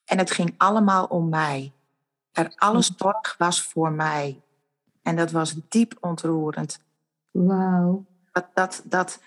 En 0.05 0.17
het 0.17 0.31
ging 0.31 0.53
allemaal 0.57 1.05
om 1.05 1.29
mij. 1.29 1.73
Er 2.31 2.53
alles 2.55 2.93
zorg 2.97 3.35
was 3.37 3.61
voor 3.61 3.91
mij. 3.91 4.41
En 5.01 5.15
dat 5.15 5.31
was 5.31 5.55
diep 5.69 5.97
ontroerend. 5.99 6.79
Wauw. 7.31 8.05
Dat, 8.31 8.47
dat, 8.53 8.83
dat, 8.85 9.21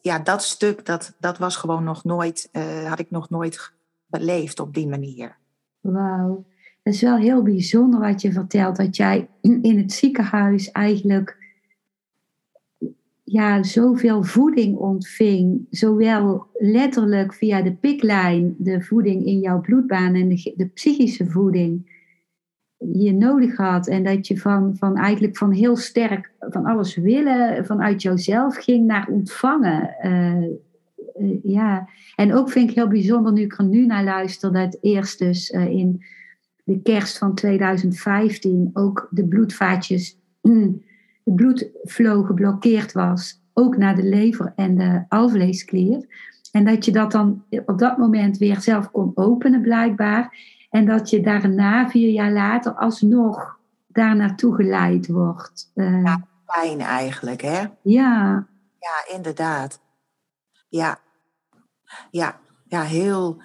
ja, 0.00 0.18
dat 0.18 0.42
stuk, 0.42 0.86
dat, 0.86 1.14
dat 1.18 1.38
was 1.38 1.56
gewoon 1.56 1.84
nog 1.84 2.04
nooit, 2.04 2.48
uh, 2.52 2.88
had 2.88 2.98
ik 2.98 3.10
nog 3.10 3.30
nooit 3.30 3.72
beleefd 4.06 4.60
op 4.60 4.74
die 4.74 4.88
manier. 4.88 5.36
Wauw. 5.80 6.44
Het 6.82 6.94
is 6.94 7.02
wel 7.02 7.16
heel 7.16 7.42
bijzonder 7.42 8.00
wat 8.00 8.22
je 8.22 8.32
vertelt, 8.32 8.76
dat 8.76 8.96
jij 8.96 9.28
in 9.40 9.78
het 9.78 9.92
ziekenhuis 9.92 10.70
eigenlijk 10.70 11.36
ja, 13.30 13.62
zoveel 13.62 14.22
voeding 14.22 14.76
ontving, 14.76 15.66
zowel 15.70 16.46
letterlijk 16.52 17.34
via 17.34 17.62
de 17.62 17.72
piklijn, 17.72 18.54
de 18.58 18.80
voeding 18.80 19.26
in 19.26 19.38
jouw 19.40 19.60
bloedbaan 19.60 20.14
en 20.14 20.28
de, 20.28 20.70
psychische 20.74 21.26
voeding 21.26 21.96
je 22.92 23.12
nodig 23.12 23.56
had. 23.56 23.88
En 23.88 24.04
dat 24.04 24.26
je 24.26 24.38
van, 24.38 24.76
van 24.76 24.96
eigenlijk 24.96 25.36
van 25.36 25.52
heel 25.52 25.76
sterk 25.76 26.32
van 26.38 26.64
alles 26.64 26.96
willen, 26.96 27.66
vanuit 27.66 28.02
jouzelf 28.02 28.56
ging 28.56 28.86
naar 28.86 29.08
ontvangen. 29.10 29.96
Uh, 30.02 30.42
uh, 31.20 31.38
ja, 31.42 31.88
en 32.16 32.34
ook 32.34 32.50
vind 32.50 32.70
ik 32.70 32.76
heel 32.76 32.88
bijzonder 32.88 33.32
nu 33.32 33.42
ik 33.42 33.58
er 33.58 33.64
nu 33.64 33.86
naar 33.86 34.04
luister, 34.04 34.52
dat 34.52 34.78
eerst 34.80 35.18
dus 35.18 35.50
uh, 35.50 35.66
in 35.66 36.04
de 36.68 36.82
kerst 36.82 37.18
van 37.18 37.34
2015 37.34 38.70
ook 38.72 39.08
de 39.10 39.26
bloedvaatjes, 39.26 40.18
mm, 40.42 40.84
de 41.24 41.32
bloedflow 41.34 42.26
geblokkeerd 42.26 42.92
was, 42.92 43.42
ook 43.52 43.76
naar 43.76 43.94
de 43.94 44.02
lever 44.02 44.52
en 44.56 44.76
de 44.76 45.04
alvleesklier. 45.08 46.06
En 46.52 46.64
dat 46.64 46.84
je 46.84 46.92
dat 46.92 47.12
dan 47.12 47.44
op 47.66 47.78
dat 47.78 47.98
moment 47.98 48.38
weer 48.38 48.60
zelf 48.60 48.90
kon 48.90 49.12
openen, 49.14 49.60
blijkbaar. 49.60 50.36
En 50.70 50.86
dat 50.86 51.10
je 51.10 51.20
daarna, 51.20 51.88
vier 51.88 52.10
jaar 52.10 52.32
later, 52.32 52.72
alsnog 52.72 53.58
daar 53.86 54.16
naartoe 54.16 54.54
geleid 54.54 55.06
wordt. 55.06 55.70
Uh, 55.74 56.02
ja, 56.02 56.26
pijn 56.44 56.80
eigenlijk, 56.80 57.40
hè? 57.40 57.66
Ja. 57.82 58.46
Ja, 58.78 59.14
inderdaad. 59.14 59.80
Ja. 60.68 60.98
Ja, 62.10 62.40
ja 62.64 62.82
heel 62.82 63.42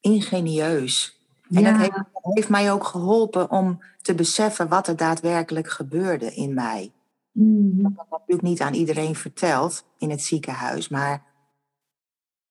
ingenieus. 0.00 1.23
En 1.54 1.60
ja. 1.60 1.70
dat 1.70 1.80
heeft, 1.80 2.04
heeft, 2.20 2.48
mij 2.48 2.72
ook 2.72 2.84
geholpen 2.84 3.50
om 3.50 3.82
te 4.02 4.14
beseffen 4.14 4.68
wat 4.68 4.88
er 4.88 4.96
daadwerkelijk 4.96 5.68
gebeurde 5.68 6.34
in 6.34 6.54
mij. 6.54 6.92
Mm. 7.32 7.82
Dat 7.82 7.92
heb 7.96 8.10
natuurlijk 8.10 8.42
niet 8.42 8.60
aan 8.60 8.74
iedereen 8.74 9.14
verteld 9.14 9.84
in 9.98 10.10
het 10.10 10.22
ziekenhuis, 10.22 10.88
maar 10.88 11.22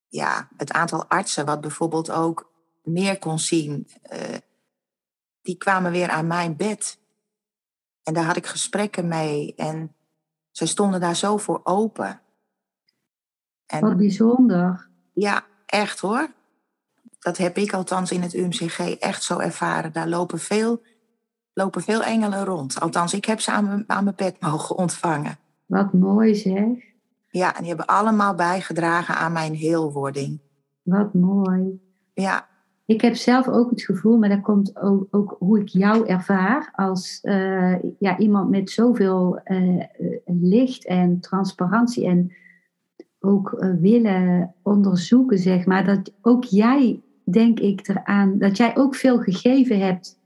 ja, 0.07 0.47
het 0.57 0.71
aantal 0.71 1.05
artsen 1.07 1.45
wat 1.45 1.61
bijvoorbeeld 1.61 2.11
ook 2.11 2.51
meer 2.83 3.19
kon 3.19 3.39
zien, 3.39 3.87
uh, 4.13 4.37
die 5.41 5.57
kwamen 5.57 5.91
weer 5.91 6.09
aan 6.09 6.27
mijn 6.27 6.55
bed. 6.55 6.99
En 8.03 8.13
daar 8.13 8.25
had 8.25 8.35
ik 8.35 8.45
gesprekken 8.45 9.07
mee 9.07 9.55
en 9.55 9.95
ze 10.51 10.65
stonden 10.65 10.99
daar 10.99 11.15
zo 11.15 11.37
voor 11.37 11.61
open. 11.63 12.21
En 13.65 13.81
Wat 13.81 13.97
bijzonder. 13.97 14.89
ja, 15.13 15.45
echt 15.65 15.99
hoor. 15.99 16.33
Dat 17.23 17.37
heb 17.37 17.57
ik 17.57 17.73
althans 17.73 18.11
in 18.11 18.21
het 18.21 18.33
UMCG 18.33 18.79
echt 18.79 19.23
zo 19.23 19.39
ervaren. 19.39 19.91
Daar 19.91 20.07
lopen 20.07 20.39
veel, 20.39 20.81
lopen 21.53 21.81
veel 21.81 22.03
engelen 22.03 22.45
rond. 22.45 22.79
Althans, 22.79 23.13
ik 23.13 23.25
heb 23.25 23.39
ze 23.39 23.51
aan 23.51 23.65
mijn, 23.65 23.83
aan 23.87 24.03
mijn 24.03 24.15
bed 24.15 24.35
mogen 24.39 24.77
ontvangen. 24.77 25.37
Wat 25.65 25.93
mooi 25.93 26.35
zeg. 26.35 26.67
Ja, 27.29 27.55
en 27.55 27.59
die 27.59 27.67
hebben 27.67 27.85
allemaal 27.85 28.35
bijgedragen 28.35 29.15
aan 29.15 29.31
mijn 29.31 29.53
heelwording. 29.53 30.39
Wat 30.81 31.13
mooi. 31.13 31.81
Ja, 32.13 32.47
Ik 32.85 33.01
heb 33.01 33.15
zelf 33.15 33.47
ook 33.47 33.69
het 33.69 33.81
gevoel, 33.81 34.17
maar 34.17 34.29
dat 34.29 34.41
komt 34.41 34.79
ook, 34.79 35.07
ook 35.11 35.35
hoe 35.39 35.59
ik 35.59 35.67
jou 35.67 36.07
ervaar 36.07 36.71
als 36.75 37.19
eh, 37.21 37.75
ja, 37.99 38.17
iemand 38.17 38.49
met 38.49 38.69
zoveel 38.69 39.37
eh, 39.37 39.83
licht 40.25 40.85
en 40.85 41.19
transparantie 41.19 42.05
en 42.05 42.31
ook 43.19 43.53
eh, 43.53 43.69
willen 43.79 44.55
onderzoeken, 44.63 45.37
zeg 45.37 45.65
maar, 45.65 45.85
dat 45.85 46.13
ook 46.21 46.43
jij, 46.43 47.01
denk 47.23 47.59
ik 47.59 47.87
eraan, 47.87 48.37
dat 48.37 48.57
jij 48.57 48.77
ook 48.77 48.95
veel 48.95 49.17
gegeven 49.19 49.79
hebt 49.79 50.19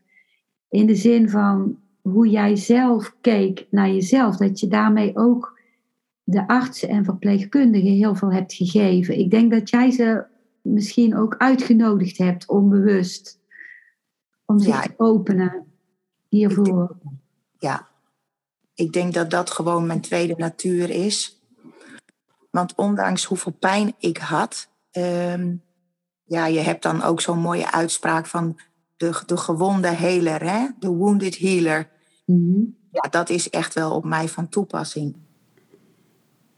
in 0.70 0.86
de 0.88 0.96
zin 0.96 1.30
van 1.30 1.80
hoe 2.02 2.30
jij 2.30 2.56
zelf 2.56 3.16
keek 3.22 3.68
naar 3.70 3.90
jezelf, 3.90 4.38
dat 4.38 4.60
je 4.60 4.68
daarmee 4.68 5.18
ook 5.18 5.60
de 6.24 6.48
artsen 6.48 6.90
en 6.90 7.04
verpleegkundigen 7.06 7.92
heel 7.92 8.16
veel 8.16 8.32
hebt 8.34 8.54
gegeven. 8.54 9.20
Ik 9.20 9.32
denk 9.32 9.52
dat 9.52 9.70
jij 9.70 9.92
ze 9.92 10.26
misschien 10.62 11.18
ook 11.18 11.36
uitgenodigd 11.38 12.18
hebt, 12.18 12.48
onbewust, 12.48 13.40
om 14.46 14.60
zich 14.60 14.74
Ja, 14.74 14.82
te 14.82 14.94
openen 14.98 15.66
hiervoor. 16.30 16.96
ja. 17.60 17.88
Ik 18.74 18.94
denk 18.94 19.14
dat 19.14 19.30
dat 19.30 19.52
gewoon 19.52 19.86
mijn 19.86 20.02
tweede 20.02 20.34
natuur 20.38 20.90
is. 20.90 21.42
Want 22.50 22.76
ondanks 22.76 23.24
hoeveel 23.24 23.52
pijn 23.60 23.94
ik 24.00 24.18
had, 24.18 24.70
ehm, 24.92 25.56
ja, 26.28 26.46
je 26.46 26.60
hebt 26.60 26.84
dan 26.84 27.04
ook 27.04 27.22
zo'n 27.22 27.40
mooie 27.40 27.72
uitspraak 27.72 28.26
van 28.26 28.58
de, 28.98 29.22
de 29.26 29.38
gewonde 29.38 29.88
healer, 29.88 30.44
hè? 30.44 30.68
de 30.80 30.90
wounded 30.90 31.38
healer. 31.38 31.90
Mhm. 32.26 32.60
Ja, 32.92 33.10
dat 33.10 33.30
is 33.30 33.50
echt 33.50 33.74
wel 33.74 33.92
op 33.92 34.06
mij 34.06 34.28
van 34.28 34.50
toepassing. 34.50 35.16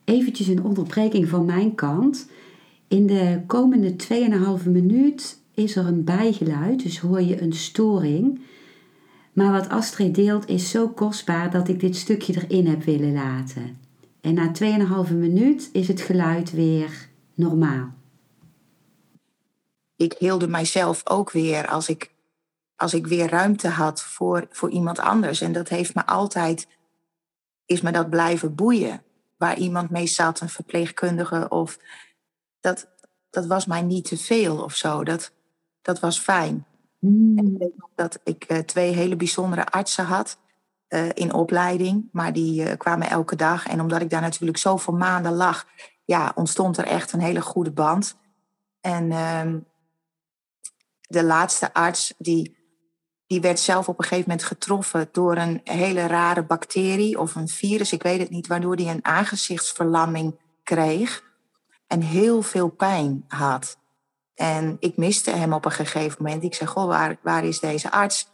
Eventjes 0.03 0.47
een 0.47 0.63
onderbreking 0.63 1.29
van 1.29 1.45
mijn 1.45 1.75
kant. 1.75 2.29
In 2.87 3.07
de 3.07 3.41
komende 3.47 3.95
2,5 4.61 4.69
minuut 4.69 5.39
is 5.53 5.75
er 5.75 5.85
een 5.85 6.03
bijgeluid, 6.03 6.83
dus 6.83 6.99
hoor 6.99 7.21
je 7.21 7.41
een 7.41 7.53
storing. 7.53 8.41
Maar 9.33 9.51
wat 9.51 9.69
Astrid 9.69 10.15
deelt 10.15 10.47
is 10.47 10.69
zo 10.69 10.89
kostbaar 10.89 11.51
dat 11.51 11.67
ik 11.67 11.79
dit 11.79 11.95
stukje 11.95 12.33
erin 12.33 12.67
heb 12.67 12.83
willen 12.83 13.13
laten. 13.13 13.77
En 14.21 14.33
na 14.33 14.51
2,5 15.07 15.13
minuut 15.13 15.69
is 15.71 15.87
het 15.87 16.01
geluid 16.01 16.51
weer 16.51 17.09
normaal. 17.33 17.97
Ik 19.99 20.13
hielde 20.13 20.47
mijzelf 20.47 21.01
ook 21.09 21.31
weer 21.31 21.67
als 21.67 21.89
ik, 21.89 22.11
als 22.75 22.93
ik 22.93 23.07
weer 23.07 23.29
ruimte 23.29 23.67
had 23.67 24.01
voor, 24.01 24.47
voor 24.51 24.69
iemand 24.69 24.99
anders. 24.99 25.41
En 25.41 25.51
dat 25.51 25.69
heeft 25.69 25.95
me 25.95 26.05
altijd, 26.05 26.67
is 27.65 27.81
me 27.81 27.91
dat 27.91 28.09
blijven 28.09 28.55
boeien. 28.55 29.03
Waar 29.37 29.57
iemand 29.57 29.89
mee 29.89 30.07
zat, 30.07 30.39
een 30.39 30.49
verpleegkundige 30.49 31.49
of 31.49 31.79
dat, 32.59 32.87
dat 33.29 33.45
was 33.45 33.65
mij 33.65 33.81
niet 33.81 34.05
te 34.05 34.17
veel 34.17 34.63
of 34.63 34.75
zo. 34.75 35.03
Dat, 35.03 35.31
dat 35.81 35.99
was 35.99 36.19
fijn. 36.19 36.65
En 37.01 37.37
ik 37.37 37.43
Mm. 37.43 37.57
weet 37.57 37.77
nog 37.77 37.89
dat 37.95 38.19
ik 38.23 38.43
eh, 38.43 38.57
twee 38.57 38.93
hele 38.93 39.15
bijzondere 39.15 39.65
artsen 39.65 40.05
had 40.05 40.37
eh, 40.87 41.09
in 41.13 41.33
opleiding, 41.33 42.09
maar 42.11 42.33
die 42.33 42.63
eh, 42.63 42.77
kwamen 42.77 43.09
elke 43.09 43.35
dag. 43.35 43.67
En 43.67 43.81
omdat 43.81 44.01
ik 44.01 44.09
daar 44.09 44.21
natuurlijk 44.21 44.59
zoveel 44.59 44.93
maanden 44.93 45.33
lag, 45.33 45.65
ja, 46.05 46.31
ontstond 46.35 46.77
er 46.77 46.85
echt 46.85 47.11
een 47.11 47.19
hele 47.21 47.41
goede 47.41 47.71
band. 47.71 48.17
En 48.81 49.11
ehm, 49.11 49.59
de 51.09 51.23
laatste 51.23 51.73
arts, 51.73 52.13
die, 52.17 52.57
die 53.27 53.41
werd 53.41 53.59
zelf 53.59 53.87
op 53.87 53.97
een 53.97 54.03
gegeven 54.03 54.29
moment 54.29 54.47
getroffen 54.47 55.09
door 55.11 55.37
een 55.37 55.61
hele 55.63 56.07
rare 56.07 56.43
bacterie 56.43 57.19
of 57.19 57.35
een 57.35 57.47
virus, 57.47 57.93
ik 57.93 58.03
weet 58.03 58.19
het 58.19 58.29
niet, 58.29 58.47
waardoor 58.47 58.75
hij 58.75 58.87
een 58.87 59.05
aangezichtsverlamming 59.05 60.39
kreeg 60.63 61.23
en 61.87 62.01
heel 62.01 62.41
veel 62.41 62.69
pijn 62.69 63.25
had. 63.27 63.77
En 64.35 64.77
ik 64.79 64.97
miste 64.97 65.31
hem 65.31 65.53
op 65.53 65.65
een 65.65 65.71
gegeven 65.71 66.23
moment. 66.23 66.43
Ik 66.43 66.53
zei, 66.53 66.69
goh, 66.69 66.87
waar, 66.87 67.17
waar 67.21 67.43
is 67.43 67.59
deze 67.59 67.91
arts? 67.91 68.27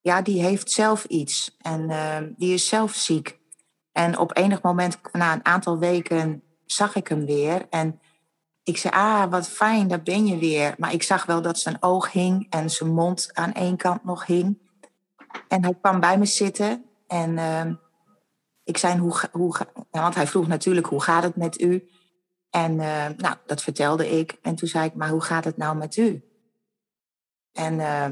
Ja, 0.00 0.22
die 0.22 0.42
heeft 0.42 0.70
zelf 0.70 1.04
iets. 1.04 1.56
En 1.60 1.90
eh, 1.90 2.16
die 2.36 2.54
is 2.54 2.68
zelf 2.68 2.94
ziek. 2.94 3.38
En 3.92 4.18
op 4.18 4.36
enig 4.36 4.62
moment, 4.62 4.98
na 5.12 5.32
een 5.32 5.44
aantal 5.44 5.78
weken, 5.78 6.42
zag 6.64 6.94
ik 6.94 7.08
hem 7.08 7.26
weer. 7.26 7.66
En 7.70 8.00
ik 8.66 8.76
zei, 8.76 8.94
ah, 8.94 9.30
wat 9.30 9.48
fijn, 9.48 9.88
daar 9.88 10.02
ben 10.02 10.26
je 10.26 10.38
weer. 10.38 10.74
Maar 10.78 10.92
ik 10.92 11.02
zag 11.02 11.26
wel 11.26 11.42
dat 11.42 11.58
zijn 11.58 11.82
oog 11.82 12.12
hing 12.12 12.46
en 12.50 12.70
zijn 12.70 12.94
mond 12.94 13.30
aan 13.32 13.52
één 13.52 13.76
kant 13.76 14.04
nog 14.04 14.26
hing. 14.26 14.58
En 15.48 15.64
hij 15.64 15.74
kwam 15.80 16.00
bij 16.00 16.18
me 16.18 16.24
zitten. 16.24 16.84
En 17.06 17.38
eh, 17.38 17.66
ik 18.64 18.76
zei, 18.76 18.98
hoe, 18.98 19.20
hoe, 19.32 19.56
ja, 19.90 20.00
want 20.00 20.14
hij 20.14 20.26
vroeg 20.26 20.46
natuurlijk, 20.46 20.86
hoe 20.86 21.02
gaat 21.02 21.22
het 21.22 21.36
met 21.36 21.60
u? 21.60 21.88
En 22.50 22.80
eh, 22.80 23.08
nou, 23.16 23.36
dat 23.46 23.62
vertelde 23.62 24.18
ik. 24.18 24.38
En 24.42 24.54
toen 24.54 24.68
zei 24.68 24.84
ik, 24.84 24.94
maar 24.94 25.08
hoe 25.08 25.22
gaat 25.22 25.44
het 25.44 25.56
nou 25.56 25.76
met 25.76 25.96
u? 25.96 26.24
En 27.52 27.80
eh, 27.80 28.08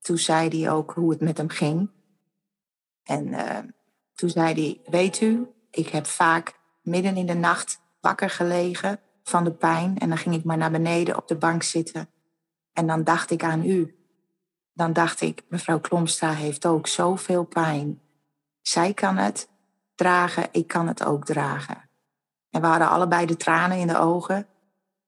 toen 0.00 0.18
zei 0.18 0.60
hij 0.60 0.70
ook 0.70 0.92
hoe 0.92 1.10
het 1.10 1.20
met 1.20 1.36
hem 1.36 1.48
ging. 1.48 1.90
En 3.02 3.34
toen 4.14 4.30
zei 4.30 4.54
hij, 4.54 4.90
weet 4.90 5.20
u, 5.20 5.48
ik 5.70 5.88
heb 5.88 6.06
vaak 6.06 6.58
midden 6.82 7.16
in 7.16 7.26
de 7.26 7.34
nacht 7.34 7.80
wakker 8.00 8.30
gelegen 8.30 9.00
van 9.28 9.44
de 9.44 9.52
pijn. 9.52 9.98
En 9.98 10.08
dan 10.08 10.18
ging 10.18 10.34
ik 10.34 10.44
maar 10.44 10.56
naar 10.56 10.70
beneden 10.70 11.16
op 11.16 11.28
de 11.28 11.36
bank 11.36 11.62
zitten. 11.62 12.08
En 12.72 12.86
dan 12.86 13.04
dacht 13.04 13.30
ik 13.30 13.42
aan 13.42 13.64
u. 13.64 13.96
Dan 14.72 14.92
dacht 14.92 15.20
ik, 15.20 15.42
mevrouw 15.48 15.80
Klomstra 15.80 16.32
heeft 16.32 16.66
ook 16.66 16.86
zoveel 16.86 17.44
pijn. 17.44 18.00
Zij 18.62 18.94
kan 18.94 19.16
het 19.16 19.48
dragen, 19.94 20.48
ik 20.52 20.66
kan 20.66 20.86
het 20.86 21.04
ook 21.04 21.24
dragen. 21.24 21.88
En 22.50 22.60
we 22.60 22.66
hadden 22.66 22.88
allebei 22.88 23.26
de 23.26 23.36
tranen 23.36 23.78
in 23.78 23.86
de 23.86 23.98
ogen. 23.98 24.46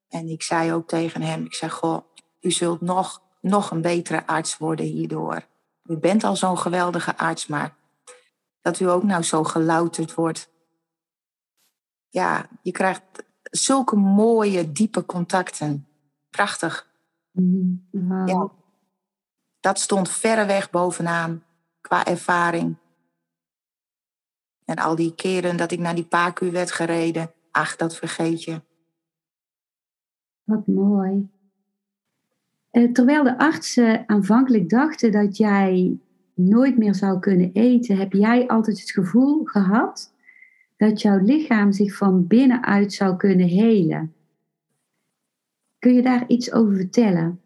En 0.08 0.28
ik 0.28 0.42
zei 0.42 0.72
ook 0.72 0.88
tegen 0.88 1.22
hem, 1.22 1.44
ik 1.44 1.54
zeg, 1.54 1.72
goh, 1.72 2.02
u 2.40 2.50
zult 2.50 2.80
nog, 2.80 3.22
nog 3.40 3.70
een 3.70 3.82
betere 3.82 4.26
arts 4.26 4.58
worden 4.58 4.86
hierdoor. 4.86 5.46
U 5.84 5.96
bent 5.96 6.24
al 6.24 6.36
zo'n 6.36 6.58
geweldige 6.58 7.16
arts, 7.16 7.46
maar 7.46 7.74
dat 8.60 8.80
u 8.80 8.88
ook 8.88 9.02
nou 9.02 9.22
zo 9.22 9.44
gelouterd 9.44 10.14
wordt. 10.14 10.50
Ja, 12.08 12.48
je 12.62 12.72
krijgt 12.72 13.02
zulke 13.50 13.96
mooie, 13.96 14.72
diepe 14.72 15.06
contacten. 15.06 15.86
Prachtig. 16.30 16.90
Mm. 17.32 17.88
Ja. 18.26 18.50
Dat 19.60 19.78
stond 19.78 20.10
verreweg 20.10 20.70
bovenaan 20.70 21.42
qua 21.80 22.04
ervaring. 22.04 22.76
En 24.64 24.76
al 24.76 24.96
die 24.96 25.14
keren 25.14 25.56
dat 25.56 25.70
ik 25.70 25.78
naar 25.78 25.94
die 25.94 26.04
Pacu 26.04 26.50
werd 26.50 26.72
gereden, 26.72 27.32
ach, 27.50 27.76
dat 27.76 27.96
vergeet 27.96 28.44
je. 28.44 28.62
Wat 30.42 30.66
mooi. 30.66 31.28
Eh, 32.70 32.92
terwijl 32.92 33.22
de 33.22 33.38
artsen 33.38 34.08
aanvankelijk 34.08 34.68
dachten 34.68 35.12
dat 35.12 35.36
jij 35.36 35.98
nooit 36.34 36.78
meer 36.78 36.94
zou 36.94 37.18
kunnen 37.18 37.52
eten, 37.52 37.96
heb 37.96 38.12
jij 38.12 38.48
altijd 38.48 38.80
het 38.80 38.90
gevoel 38.90 39.44
gehad 39.44 40.12
dat 40.78 41.00
jouw 41.00 41.18
lichaam 41.18 41.72
zich 41.72 41.96
van 41.96 42.26
binnenuit 42.26 42.92
zou 42.92 43.16
kunnen 43.16 43.48
helen. 43.48 44.14
Kun 45.78 45.94
je 45.94 46.02
daar 46.02 46.28
iets 46.28 46.52
over 46.52 46.76
vertellen? 46.76 47.42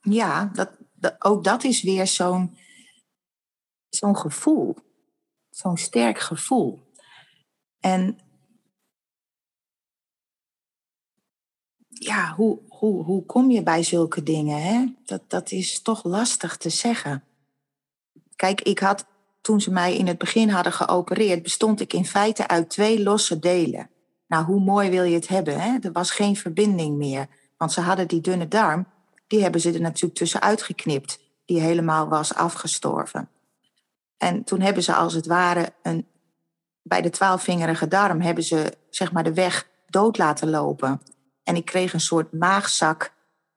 Ja, 0.00 0.44
dat, 0.44 0.78
dat- 0.92 1.24
ook 1.24 1.44
dat 1.44 1.64
is 1.64 1.82
weer 1.82 2.06
zo'n 2.06 2.56
zo'n 3.88 4.16
gevoel. 4.16 4.76
Zo'n 5.50 5.76
sterk 5.76 6.18
gevoel. 6.18 6.80
En 7.80 8.18
ja, 11.88 12.34
hoe, 12.34 12.60
hoe, 12.68 13.04
hoe 13.04 13.26
kom 13.26 13.50
je 13.50 13.62
bij 13.62 13.82
zulke 13.82 14.22
dingen? 14.22 14.62
Hè? 14.62 14.86
Dat, 15.04 15.30
dat 15.30 15.50
is 15.50 15.82
toch 15.82 16.04
lastig 16.04 16.56
te 16.56 16.70
zeggen. 16.70 17.24
Kijk, 18.36 18.60
ik 18.60 18.78
had, 18.78 19.06
toen 19.46 19.60
ze 19.60 19.70
mij 19.70 19.96
in 19.96 20.06
het 20.06 20.18
begin 20.18 20.48
hadden 20.48 20.72
geopereerd, 20.72 21.42
bestond 21.42 21.80
ik 21.80 21.92
in 21.92 22.04
feite 22.04 22.48
uit 22.48 22.70
twee 22.70 23.02
losse 23.02 23.38
delen. 23.38 23.90
Nou, 24.26 24.44
hoe 24.44 24.60
mooi 24.60 24.90
wil 24.90 25.02
je 25.02 25.14
het 25.14 25.28
hebben? 25.28 25.60
Hè? 25.60 25.78
Er 25.80 25.92
was 25.92 26.10
geen 26.10 26.36
verbinding 26.36 26.96
meer. 26.96 27.26
Want 27.56 27.72
ze 27.72 27.80
hadden 27.80 28.08
die 28.08 28.20
dunne 28.20 28.48
darm, 28.48 28.86
die 29.26 29.42
hebben 29.42 29.60
ze 29.60 29.72
er 29.72 29.80
natuurlijk 29.80 30.18
tussenuit 30.18 30.62
geknipt, 30.62 31.18
die 31.44 31.60
helemaal 31.60 32.08
was 32.08 32.34
afgestorven. 32.34 33.28
En 34.16 34.44
toen 34.44 34.60
hebben 34.60 34.82
ze 34.82 34.94
als 34.94 35.14
het 35.14 35.26
ware 35.26 35.72
een, 35.82 36.06
bij 36.82 37.02
de 37.02 37.10
twaalfvingerige 37.10 37.88
darm 37.88 38.20
hebben 38.20 38.44
ze 38.44 38.72
zeg 38.90 39.12
maar 39.12 39.24
de 39.24 39.34
weg 39.34 39.68
dood 39.86 40.18
laten 40.18 40.50
lopen. 40.50 41.00
En 41.42 41.56
ik 41.56 41.64
kreeg 41.64 41.92
een 41.92 42.00
soort 42.00 42.32
maagzak. 42.32 43.12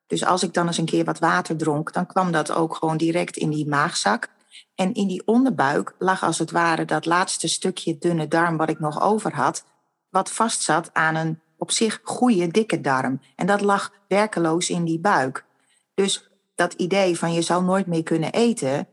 Dus 0.08 0.26
als 0.26 0.44
ik 0.44 0.54
dan 0.54 0.68
eens 0.68 0.78
een 0.78 0.86
keer 0.86 1.06
wat 1.06 1.20
water 1.20 1.58
dronk, 1.58 1.94
dan 1.94 2.06
kwam 2.06 2.32
dat 2.32 2.52
ook 2.52 2.76
gewoon 2.76 2.98
direct 2.98 3.38
in 3.38 3.50
die 3.50 3.68
maagzak. 3.68 4.38
En 4.76 4.94
in 4.94 5.08
die 5.08 5.22
onderbuik 5.26 5.96
lag 6.00 6.24
als 6.24 6.40
het 6.40 6.52
ware 6.52 6.86
dat 6.86 7.06
laatste 7.06 7.48
stukje 7.48 7.98
dunne 7.98 8.28
darm 8.28 8.58
wat 8.58 8.70
ik 8.70 8.80
nog 8.80 9.02
over 9.02 9.36
had. 9.36 9.66
wat 10.10 10.32
vastzat 10.32 10.90
aan 10.94 11.16
een 11.16 11.40
op 11.58 11.72
zich 11.72 12.00
goede 12.04 12.48
dikke 12.48 12.82
darm. 12.82 13.22
En 13.36 13.48
dat 13.48 13.62
lag 13.62 13.94
werkeloos 14.08 14.70
in 14.70 14.84
die 14.84 15.00
buik. 15.00 15.46
Dus 15.94 16.30
dat 16.56 16.74
idee 16.74 17.18
van 17.18 17.34
je 17.34 17.42
zou 17.42 17.64
nooit 17.64 17.88
meer 17.88 18.04
kunnen 18.04 18.32
eten, 18.32 18.88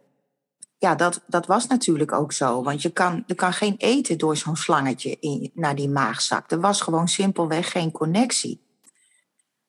ja, 0.79 0.95
dat, 0.95 1.23
dat 1.27 1.47
was 1.47 1.67
natuurlijk 1.67 2.13
ook 2.13 2.33
zo. 2.33 2.63
Want 2.63 2.83
je 2.83 2.91
kan, 2.91 3.25
er 3.27 3.35
kan 3.35 3.53
geen 3.53 3.75
eten 3.79 4.19
door 4.19 4.37
zo'n 4.37 4.57
slangetje 4.57 5.17
in, 5.21 5.51
naar 5.55 5.75
die 5.75 5.89
maagzak. 5.89 6.51
Er 6.51 6.61
was 6.61 6.81
gewoon 6.81 7.09
simpelweg 7.09 7.71
geen 7.71 7.91
connectie. 7.91 8.66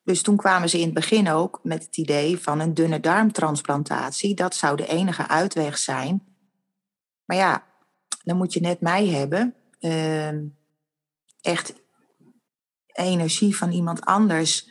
Dus 0.08 0.22
toen 0.22 0.38
kwamen 0.38 0.70
ze 0.70 0.78
in 0.78 0.86
het 0.86 0.94
begin 0.94 1.30
ook 1.30 1.60
met 1.64 1.84
het 1.84 1.98
idee 1.98 2.40
van 2.40 2.60
een 2.60 2.74
dunne 2.74 3.00
darmtransplantatie. 3.00 4.36
Dat 4.36 4.56
zou 4.56 4.76
de 4.76 4.88
enige 4.88 5.28
uitweg 5.28 5.78
zijn. 5.78 6.24
Maar 7.26 7.38
ja, 7.38 7.64
dan 8.24 8.38
moet 8.38 8.54
je 8.54 8.60
net 8.60 8.82
mij 8.82 9.08
hebben. 9.08 9.56
Uh, 9.80 10.30
echt 11.42 11.74
energie 12.86 13.58
van 13.58 13.72
iemand 13.72 14.06
anders 14.06 14.70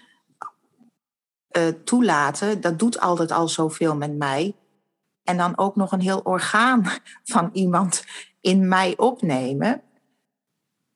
uh, 1.57 1.69
toelaten. 1.85 2.61
Dat 2.61 2.79
doet 2.79 3.01
altijd 3.01 3.31
al 3.31 3.49
zoveel 3.49 3.97
met 3.97 4.17
mij. 4.17 4.57
En 5.23 5.37
dan 5.37 5.59
ook 5.59 5.77
nog 5.77 5.93
een 5.93 6.01
heel 6.01 6.21
orgaan 6.21 6.93
van 7.35 7.51
iemand 7.53 8.05
in 8.41 8.69
mij 8.69 8.97
opnemen. 8.97 9.83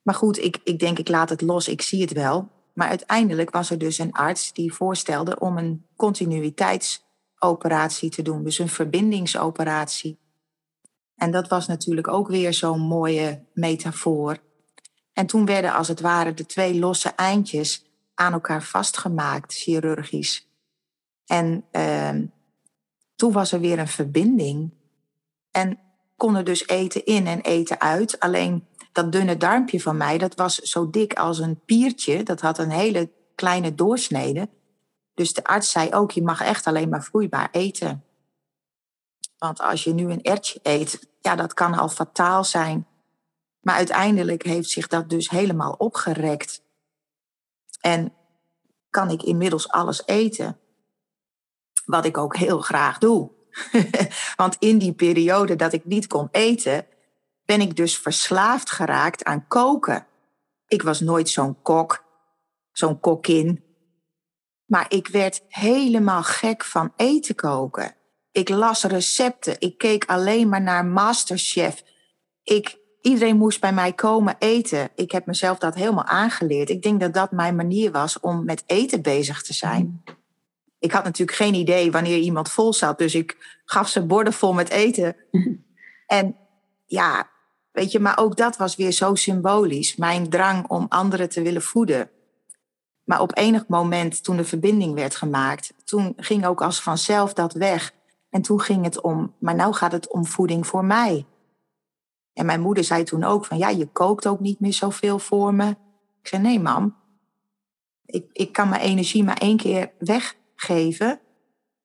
Maar 0.03 0.15
goed, 0.15 0.39
ik, 0.39 0.61
ik 0.65 0.79
denk, 0.79 0.99
ik 0.99 1.09
laat 1.09 1.29
het 1.29 1.41
los, 1.41 1.69
ik 1.69 1.83
zie 1.83 2.01
het 2.01 2.13
wel. 2.13 2.60
Maar 2.75 2.89
uiteindelijk 2.89 3.51
was 3.51 3.71
er 3.71 3.79
dus 3.79 3.99
een 3.99 4.13
arts 4.13 4.53
die 4.53 4.73
voorstelde 4.73 5.39
om 5.39 5.59
een 5.59 5.87
continuïteitsoperatie 5.97 8.11
te 8.11 8.23
doen, 8.23 8.45
dus 8.45 8.59
een 8.59 8.69
verbindingsoperatie. 8.69 10.19
En 11.17 11.31
dat 11.31 11.49
was 11.49 11.67
natuurlijk 11.67 12.09
ook 12.09 12.29
weer 12.29 12.55
zo'n 12.55 12.81
mooie 12.81 13.45
metafoor. 13.55 14.39
En 15.13 15.27
toen 15.27 15.47
werden 15.47 15.75
als 15.75 15.89
het 15.89 16.01
ware 16.01 16.35
de 16.35 16.47
twee 16.47 16.79
losse 16.79 17.09
eindjes 17.09 17.85
aan 18.15 18.33
elkaar 18.33 18.63
vastgemaakt, 18.63 19.55
chirurgisch. 19.55 20.49
En 21.27 21.65
uh, 21.73 22.15
toen 23.17 23.33
was 23.33 23.53
er 23.53 23.61
weer 23.61 23.79
een 23.79 23.89
verbinding. 23.89 24.71
En 25.51 25.79
kon 26.17 26.37
er 26.37 26.45
dus 26.45 26.69
eten 26.69 27.05
in 27.05 27.27
en 27.27 27.41
eten 27.41 27.81
uit. 27.81 28.21
Alleen 28.21 28.67
dat 28.93 29.13
dunne 29.13 29.37
darmpje 29.37 29.81
van 29.81 29.97
mij, 29.97 30.19
dat 30.19 30.35
was 30.35 30.55
zo 30.55 30.91
dik 30.91 31.15
als 31.15 31.39
een 31.39 31.61
piertje. 31.65 32.23
Dat 32.23 32.41
had 32.41 32.59
een 32.59 32.71
hele 32.71 33.11
kleine 33.35 33.75
doorsnede. 33.75 34.49
Dus 35.15 35.35
de 35.35 35.45
arts 35.45 35.71
zei 35.71 35.93
ook, 35.93 36.11
je 36.11 36.23
mag 36.23 36.41
echt 36.41 36.67
alleen 36.67 36.89
maar 36.89 37.05
vloeibaar 37.05 37.49
eten. 37.51 38.05
Want 39.39 39.61
als 39.61 39.85
je 39.85 39.95
nu 39.95 40.11
een 40.11 40.23
ertje 40.23 40.61
eet, 40.63 41.09
ja, 41.21 41.37
dat 41.37 41.55
kan 41.55 41.75
al 41.75 41.89
fataal 41.89 42.45
zijn. 42.45 42.87
Maar 43.61 43.75
uiteindelijk 43.75 44.43
heeft 44.43 44.71
zich 44.71 44.87
dat 44.87 45.09
dus 45.09 45.31
helemaal 45.31 45.73
opgerekt. 45.73 46.63
En 47.81 48.13
kan 48.91 49.11
ik 49.11 49.23
inmiddels 49.23 49.69
alles 49.69 50.07
eten. 50.07 50.59
Wat 51.85 52.05
ik 52.05 52.19
ook 52.19 52.37
heel 52.37 52.61
graag 52.61 52.99
doe. 52.99 53.31
Want 54.37 54.57
in 54.59 54.79
die 54.79 54.93
periode 54.93 55.57
dat 55.57 55.73
ik 55.73 55.85
niet 55.85 56.07
kon 56.07 56.29
eten, 56.31 56.87
ben 57.51 57.61
ik 57.61 57.77
dus 57.77 57.99
verslaafd 57.99 58.71
geraakt 58.71 59.25
aan 59.25 59.47
koken. 59.47 60.07
Ik 60.67 60.83
was 60.83 61.01
nooit 61.01 61.29
zo'n 61.29 61.63
kok, 61.63 62.05
zo'n 62.73 63.01
kokkin. 63.01 63.65
Maar 64.65 64.87
ik 64.89 65.09
werd 65.09 65.43
helemaal 65.49 66.23
gek 66.23 66.65
van 66.65 66.93
eten 66.97 67.35
koken. 67.35 67.95
Ik 68.33 68.49
las 68.49 68.85
recepten. 68.85 69.57
Ik 69.59 69.79
keek 69.79 70.05
alleen 70.05 70.49
maar 70.49 70.63
naar 70.63 70.85
Masterchef. 70.85 71.83
Ik, 72.43 72.79
iedereen 73.01 73.37
moest 73.37 73.61
bij 73.61 73.73
mij 73.73 73.93
komen 73.93 74.37
eten. 74.39 74.91
Ik 74.95 75.11
heb 75.11 75.27
mezelf 75.27 75.59
dat 75.59 75.75
helemaal 75.75 76.05
aangeleerd. 76.05 76.71
Ik 76.71 76.83
denk 76.83 77.01
dat 77.01 77.15
dat 77.15 77.33
mijn 77.33 77.57
manier 77.57 77.91
was 77.91 78.21
om 78.21 78.45
met 78.45 78.63
eten 78.67 79.03
bezig 79.03 79.43
te 79.43 79.53
zijn. 79.53 80.03
Ik 80.79 80.93
had 80.93 81.05
natuurlijk 81.05 81.39
geen 81.39 81.55
idee 81.55 81.91
wanneer 81.91 82.19
iemand 82.19 82.51
vol 82.51 82.73
zat. 82.73 82.99
Dus 82.99 83.15
ik 83.15 83.61
gaf 83.65 83.89
ze 83.89 84.07
borden 84.07 84.33
vol 84.33 84.53
met 84.53 84.69
eten. 84.69 85.17
En 86.07 86.37
ja, 86.87 87.30
weet 87.73 87.93
je, 87.93 88.01
maar 88.01 88.19
ook 88.19 88.37
dat 88.37 88.57
was 88.57 88.77
weer 88.77 88.93
zo 88.93 89.15
symbolisch. 89.15 89.97
Mijn 89.97 90.29
drang 90.29 90.69
om 90.69 90.87
anderen 90.89 91.29
te 91.29 91.43
willen 91.43 91.63
voeden. 91.63 92.11
Maar 93.05 93.21
op 93.21 93.37
enig 93.37 93.67
moment, 93.69 94.25
toen 94.25 94.37
de 94.37 94.45
verbinding 94.45 94.95
werd 94.95 95.17
gemaakt, 95.17 95.73
toen 95.85 96.13
ging 96.17 96.47
ook 96.47 96.63
als 96.63 96.83
vanzelf 96.83 97.33
dat 97.33 97.53
weg. 97.53 97.93
En 98.31 98.43
toen 98.43 98.61
ging 98.61 98.85
het 98.85 99.01
om, 99.01 99.35
maar 99.39 99.55
nou 99.55 99.75
gaat 99.75 99.93
het 99.93 100.11
om 100.11 100.27
voeding 100.27 100.67
voor 100.67 100.85
mij. 100.85 101.27
En 102.33 102.47
mijn 102.47 102.61
moeder 102.61 102.85
zei 102.85 103.05
toen 103.05 103.25
ook 103.25 103.45
van, 103.45 103.59
ja, 103.59 103.69
je 103.69 103.87
kookt 103.87 104.27
ook 104.27 104.41
niet 104.41 104.61
meer 104.61 104.73
zoveel 104.73 105.19
voor 105.19 105.55
me. 105.55 105.69
Ik 106.21 106.29
zei, 106.29 106.43
nee 106.43 106.61
mam, 106.61 106.97
ik, 108.07 108.25
ik 108.33 108.53
kan 108.53 108.69
mijn 108.69 108.81
energie 108.81 109.25
maar 109.25 109.39
één 109.39 109.57
keer 109.57 109.93
weggeven. 109.99 111.21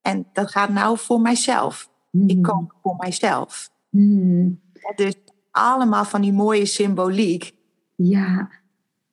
En 0.01 0.29
dat 0.33 0.51
gaat 0.51 0.69
nou 0.69 0.97
voor 0.97 1.21
mijzelf. 1.21 1.89
Ik 2.11 2.31
hmm. 2.31 2.41
kook 2.41 2.75
voor 2.81 2.95
mijzelf. 2.95 3.69
Mm. 3.89 4.61
dus 4.95 5.15
allemaal 5.55 6.05
van 6.05 6.21
die 6.21 6.33
mooie 6.33 6.65
symboliek. 6.65 7.55
Ja. 7.95 8.49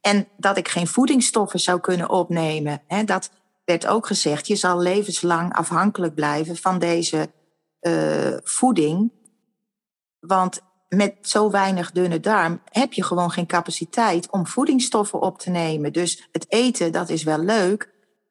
En 0.00 0.28
dat 0.36 0.56
ik 0.56 0.68
geen 0.68 0.86
voedingsstoffen 0.86 1.60
zou 1.60 1.80
kunnen 1.80 2.10
opnemen. 2.10 2.82
Hè, 2.86 3.04
dat, 3.04 3.30
werd 3.64 3.86
ook 3.86 4.06
gezegd, 4.06 4.46
je 4.46 4.56
zal 4.56 4.80
levenslang 4.80 5.52
afhankelijk 5.54 6.14
blijven 6.14 6.56
van 6.56 6.78
deze 6.78 7.30
uh, 7.80 8.36
voeding. 8.42 9.12
Want 10.20 10.60
met 10.88 11.14
zo 11.20 11.50
weinig 11.50 11.92
dunne 11.92 12.20
darm 12.20 12.60
heb 12.64 12.92
je 12.92 13.02
gewoon 13.02 13.30
geen 13.30 13.46
capaciteit 13.46 14.30
om 14.30 14.46
voedingsstoffen 14.46 15.20
op 15.20 15.38
te 15.38 15.50
nemen. 15.50 15.92
Dus 15.92 16.28
het 16.32 16.46
eten, 16.48 16.92
dat 16.92 17.08
is 17.08 17.22
wel 17.22 17.38
leuk, 17.38 17.90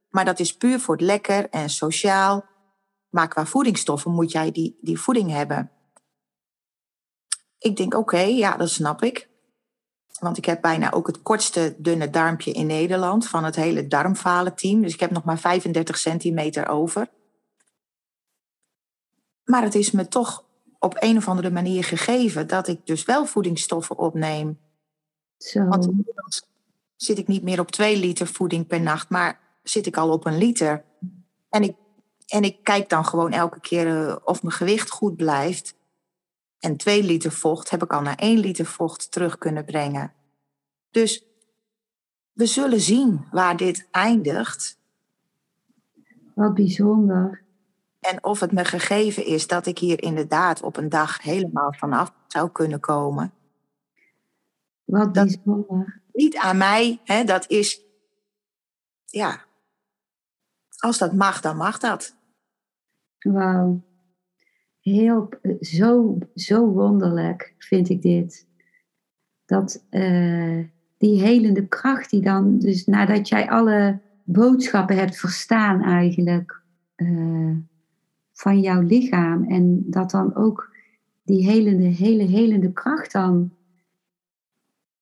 maar 0.10 0.26
dat 0.26 0.40
is 0.40 0.58
puur 0.58 0.80
voor 0.80 0.96
het 0.96 1.04
lekker 1.04 1.50
en 1.50 1.70
sociaal. 1.70 2.46
Maar 3.10 3.28
qua 3.28 3.46
voedingsstoffen 3.46 4.12
moet 4.12 4.32
jij 4.32 4.52
die, 4.52 4.78
die 4.82 5.00
voeding 5.00 5.32
hebben. 5.32 5.72
Ik 7.62 7.78
denk, 7.78 7.94
oké, 7.94 8.20
ja, 8.20 8.58
dat 8.58 8.70
snap 8.70 9.04
ik. 9.04 9.30
Want 10.20 10.38
ik 10.38 10.46
heb 10.46 10.62
bijna 10.62 10.92
ook 10.92 11.08
het 11.08 11.22
kortste 11.22 11.76
dunne 11.78 12.10
darmpje 12.10 12.52
in 12.52 12.66
Nederland 12.66 13.28
van 13.28 13.44
het 13.44 13.56
hele 13.56 13.88
darmfalen-team. 13.88 14.82
Dus 14.82 14.94
ik 14.94 15.00
heb 15.00 15.12
nog 15.12 15.24
maar 15.24 15.40
35 15.40 15.98
centimeter 15.98 16.68
over. 16.68 17.08
Maar 19.44 19.64
het 19.64 19.76
is 19.76 19.92
me 19.92 20.08
toch 20.08 20.44
op 20.80 20.96
een 21.00 21.18
of 21.18 21.28
andere 21.28 21.50
manier 21.50 21.84
gegeven 21.84 22.48
dat 22.48 22.68
ik 22.68 22.86
dus 22.86 23.06
wel 23.06 23.26
voedingsstoffen 23.26 23.98
opneem. 23.98 24.60
Zo. 25.38 25.66
Want 25.66 25.86
inmiddels 25.86 26.48
zit 26.96 27.18
ik 27.18 27.28
niet 27.28 27.44
meer 27.44 27.60
op 27.60 27.72
2 27.72 27.98
liter 27.98 28.28
voeding 28.28 28.68
per 28.68 28.82
nacht, 28.82 29.10
maar 29.10 29.40
zit 29.64 29.86
ik 29.86 29.98
al 29.98 30.12
op 30.12 30.26
een 30.26 30.38
liter. 30.38 30.84
En 31.50 31.64
ik, 31.64 31.76
en 32.28 32.44
ik 32.44 32.64
kijk 32.64 32.90
dan 32.90 33.06
gewoon 33.06 33.32
elke 33.32 33.60
keer 33.60 34.08
eh, 34.08 34.16
of 34.24 34.44
mijn 34.44 34.56
gewicht 34.56 34.90
goed 34.90 35.16
blijft. 35.16 35.76
En 36.62 36.78
2 36.78 37.04
liter 37.04 37.32
vocht 37.32 37.70
heb 37.70 37.84
ik 37.84 37.94
al 37.94 38.02
naar 38.02 38.16
1 38.16 38.40
liter 38.40 38.66
vocht 38.66 39.12
terug 39.12 39.38
kunnen 39.38 39.66
brengen. 39.66 40.14
Dus 40.92 41.26
we 42.32 42.46
zullen 42.46 42.80
zien 42.80 43.28
waar 43.32 43.58
dit 43.58 43.88
eindigt. 43.92 44.80
Wat 46.34 46.54
bijzonder. 46.54 47.44
En 48.00 48.24
of 48.24 48.40
het 48.40 48.52
me 48.52 48.66
gegeven 48.66 49.26
is 49.26 49.48
dat 49.48 49.66
ik 49.66 49.78
hier 49.78 50.04
inderdaad 50.04 50.62
op 50.62 50.78
een 50.78 50.90
dag 50.90 51.22
helemaal 51.22 51.74
vanaf 51.74 52.14
zou 52.28 52.50
kunnen 52.52 52.80
komen. 52.80 53.34
Wat 54.84 55.12
bijzonder. 55.12 56.02
niet 56.12 56.38
aan 56.38 56.58
mij, 56.58 57.02
hè, 57.04 57.24
dat 57.24 57.50
is, 57.50 57.82
ja, 59.06 59.46
als 60.78 60.98
dat 60.98 61.14
mag, 61.14 61.42
dan 61.42 61.58
mag 61.58 61.78
dat. 61.78 62.16
Wauw 63.20 63.82
heel, 64.82 65.30
zo, 65.60 66.18
zo 66.36 66.68
wonderlijk 66.68 67.56
vind 67.58 67.90
ik 67.90 68.02
dit. 68.02 68.48
Dat 69.46 69.86
uh, 69.92 70.60
die 70.98 71.22
helende 71.22 71.68
kracht 71.68 72.10
die 72.10 72.22
dan, 72.22 72.60
dus 72.60 72.86
nadat 72.86 73.28
jij 73.28 73.50
alle 73.50 74.00
boodschappen 74.24 74.96
hebt 74.96 75.18
verstaan 75.18 75.84
eigenlijk 75.84 76.62
uh, 76.96 77.56
van 78.34 78.60
jouw 78.60 78.82
lichaam 78.82 79.44
en 79.44 79.84
dat 79.90 80.12
dan 80.12 80.36
ook 80.36 80.76
die 81.24 81.46
helende, 81.46 81.84
hele 81.84 82.24
helende 82.24 82.72
kracht 82.72 83.12
dan 83.12 83.52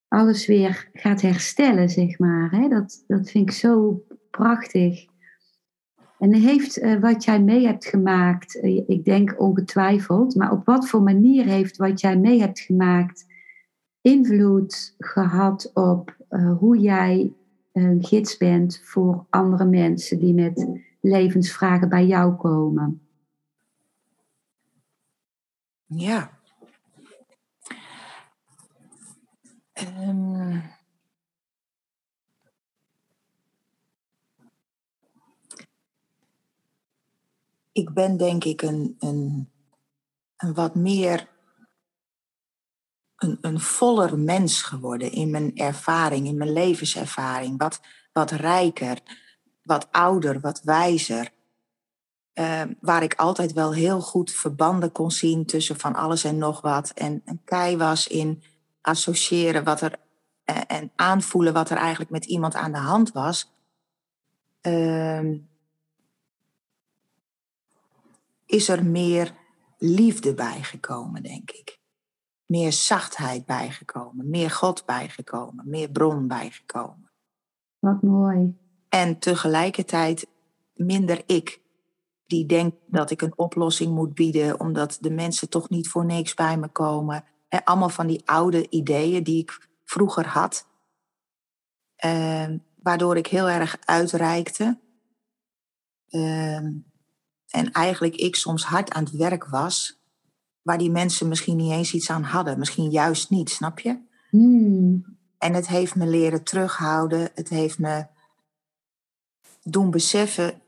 alles 0.07 0.47
weer 0.47 0.89
gaat 0.93 1.21
herstellen, 1.21 1.89
zeg 1.89 2.19
maar. 2.19 2.51
Hè? 2.51 2.67
Dat, 2.67 3.03
dat 3.07 3.29
vind 3.29 3.49
ik 3.49 3.55
zo 3.55 4.03
prachtig. 4.31 5.05
En 6.19 6.33
heeft 6.33 6.77
uh, 6.77 6.99
wat 6.99 7.23
jij 7.23 7.41
mee 7.41 7.65
hebt 7.65 7.85
gemaakt, 7.85 8.55
uh, 8.55 8.83
ik 8.87 9.05
denk 9.05 9.35
ongetwijfeld, 9.37 10.35
maar 10.35 10.51
op 10.51 10.65
wat 10.65 10.89
voor 10.89 11.01
manier 11.01 11.45
heeft 11.45 11.77
wat 11.77 12.01
jij 12.01 12.17
mee 12.17 12.39
hebt 12.39 12.59
gemaakt 12.59 13.25
invloed 14.01 14.95
gehad 14.97 15.71
op 15.73 16.15
uh, 16.29 16.57
hoe 16.57 16.77
jij 16.77 17.33
een 17.71 18.03
gids 18.03 18.37
bent 18.37 18.81
voor 18.83 19.25
andere 19.29 19.65
mensen 19.65 20.19
die 20.19 20.33
met 20.33 20.67
levensvragen 21.01 21.89
bij 21.89 22.05
jou 22.05 22.35
komen? 22.35 23.01
Ja. 25.85 26.37
Um, 30.07 30.28
ik 37.79 37.93
ben 37.93 38.17
denk 38.17 38.43
ik 38.43 38.61
een, 38.61 38.95
een, 38.99 39.51
een 40.37 40.53
wat 40.53 40.75
meer 40.75 41.27
een, 43.15 43.37
een 43.41 43.59
voller 43.59 44.19
mens 44.19 44.61
geworden 44.61 45.11
in 45.11 45.29
mijn 45.29 45.55
ervaring, 45.55 46.27
in 46.27 46.37
mijn 46.37 46.53
levenservaring. 46.53 47.57
Wat, 47.57 47.79
wat 48.13 48.31
rijker, 48.31 48.99
wat 49.63 49.87
ouder, 49.91 50.39
wat 50.39 50.61
wijzer. 50.63 51.31
Uh, 52.33 52.61
waar 52.79 53.03
ik 53.03 53.13
altijd 53.13 53.53
wel 53.53 53.73
heel 53.73 54.01
goed 54.01 54.31
verbanden 54.31 54.91
kon 54.91 55.11
zien 55.11 55.45
tussen 55.45 55.79
van 55.79 55.95
alles 55.95 56.23
en 56.23 56.37
nog 56.37 56.61
wat. 56.61 56.89
En 56.89 57.21
een 57.25 57.41
kei 57.45 57.77
was 57.77 58.07
in 58.07 58.43
associëren 58.81 59.63
wat 59.63 59.81
er 59.81 59.99
uh, 60.45 60.57
en 60.67 60.91
aanvoelen 60.95 61.53
wat 61.53 61.69
er 61.69 61.77
eigenlijk 61.77 62.11
met 62.11 62.25
iemand 62.25 62.55
aan 62.55 62.71
de 62.71 62.77
hand 62.77 63.11
was. 63.11 63.51
Uh, 64.61 65.35
is 68.49 68.69
er 68.69 68.85
meer 68.85 69.33
liefde 69.77 70.33
bijgekomen, 70.33 71.23
denk 71.23 71.51
ik. 71.51 71.79
Meer 72.45 72.73
zachtheid 72.73 73.45
bijgekomen, 73.45 74.29
meer 74.29 74.51
God 74.51 74.85
bijgekomen, 74.85 75.69
meer 75.69 75.89
bron 75.89 76.27
bijgekomen. 76.27 77.11
Wat 77.79 78.01
mooi. 78.01 78.57
En 78.89 79.19
tegelijkertijd 79.19 80.27
minder 80.73 81.23
ik, 81.25 81.61
die 82.25 82.45
denkt 82.45 82.77
dat 82.87 83.11
ik 83.11 83.21
een 83.21 83.37
oplossing 83.37 83.93
moet 83.93 84.13
bieden, 84.13 84.59
omdat 84.59 84.97
de 85.01 85.11
mensen 85.11 85.49
toch 85.49 85.69
niet 85.69 85.89
voor 85.89 86.05
niks 86.05 86.33
bij 86.33 86.57
me 86.57 86.67
komen. 86.67 87.23
En 87.47 87.63
allemaal 87.63 87.89
van 87.89 88.07
die 88.07 88.21
oude 88.25 88.69
ideeën 88.69 89.23
die 89.23 89.41
ik 89.41 89.67
vroeger 89.83 90.27
had, 90.27 90.67
uh, 92.05 92.49
waardoor 92.75 93.17
ik 93.17 93.27
heel 93.27 93.49
erg 93.49 93.77
uitreikte. 93.79 94.79
Uh, 96.09 96.67
en 97.49 97.71
eigenlijk 97.71 98.15
ik 98.15 98.35
soms 98.35 98.63
hard 98.63 98.91
aan 98.91 99.03
het 99.03 99.13
werk 99.13 99.45
was, 99.45 99.99
waar 100.61 100.77
die 100.77 100.91
mensen 100.91 101.27
misschien 101.27 101.57
niet 101.57 101.71
eens 101.71 101.93
iets 101.93 102.09
aan 102.09 102.23
hadden, 102.23 102.59
misschien 102.59 102.89
juist 102.89 103.29
niet, 103.29 103.49
snap 103.49 103.79
je? 103.79 103.99
Hmm. 104.29 105.17
En 105.37 105.53
het 105.53 105.67
heeft 105.67 105.95
me 105.95 106.07
leren 106.07 106.43
terughouden, 106.43 107.31
het 107.33 107.49
heeft 107.49 107.79
me 107.79 108.05
doen 109.63 109.91
beseffen 109.91 110.61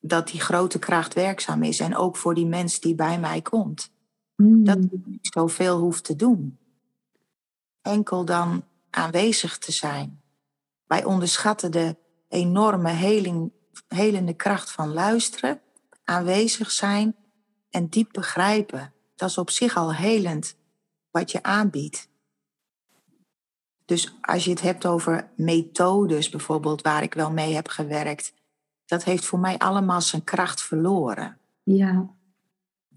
dat 0.00 0.28
die 0.28 0.40
grote 0.40 0.78
kracht 0.78 1.14
werkzaam 1.14 1.62
is 1.62 1.80
en 1.80 1.96
ook 1.96 2.16
voor 2.16 2.34
die 2.34 2.46
mens 2.46 2.80
die 2.80 2.94
bij 2.94 3.20
mij 3.20 3.42
komt. 3.42 3.90
Hmm. 4.34 4.64
Dat 4.64 4.78
ik 4.78 5.06
niet 5.06 5.28
zoveel 5.32 5.78
hoeft 5.78 6.04
te 6.04 6.16
doen. 6.16 6.58
Enkel 7.82 8.24
dan 8.24 8.64
aanwezig 8.90 9.58
te 9.58 9.72
zijn. 9.72 10.20
Wij 10.86 11.04
onderschatten 11.04 11.70
de 11.72 11.96
enorme 12.28 12.90
heling, 12.90 13.52
helende 13.88 14.34
kracht 14.34 14.70
van 14.70 14.92
luisteren 14.92 15.60
aanwezig 16.04 16.70
zijn 16.70 17.16
en 17.70 17.88
diep 17.88 18.08
begrijpen. 18.12 18.92
Dat 19.14 19.28
is 19.28 19.38
op 19.38 19.50
zich 19.50 19.76
al 19.76 19.94
helend 19.94 20.56
wat 21.10 21.30
je 21.30 21.42
aanbiedt. 21.42 22.10
Dus 23.84 24.14
als 24.20 24.44
je 24.44 24.50
het 24.50 24.60
hebt 24.60 24.86
over 24.86 25.30
methodes 25.36 26.28
bijvoorbeeld, 26.28 26.82
waar 26.82 27.02
ik 27.02 27.14
wel 27.14 27.30
mee 27.30 27.54
heb 27.54 27.68
gewerkt, 27.68 28.34
dat 28.86 29.04
heeft 29.04 29.24
voor 29.24 29.38
mij 29.38 29.58
allemaal 29.58 30.00
zijn 30.00 30.24
kracht 30.24 30.62
verloren. 30.62 31.38
Ja. 31.62 32.08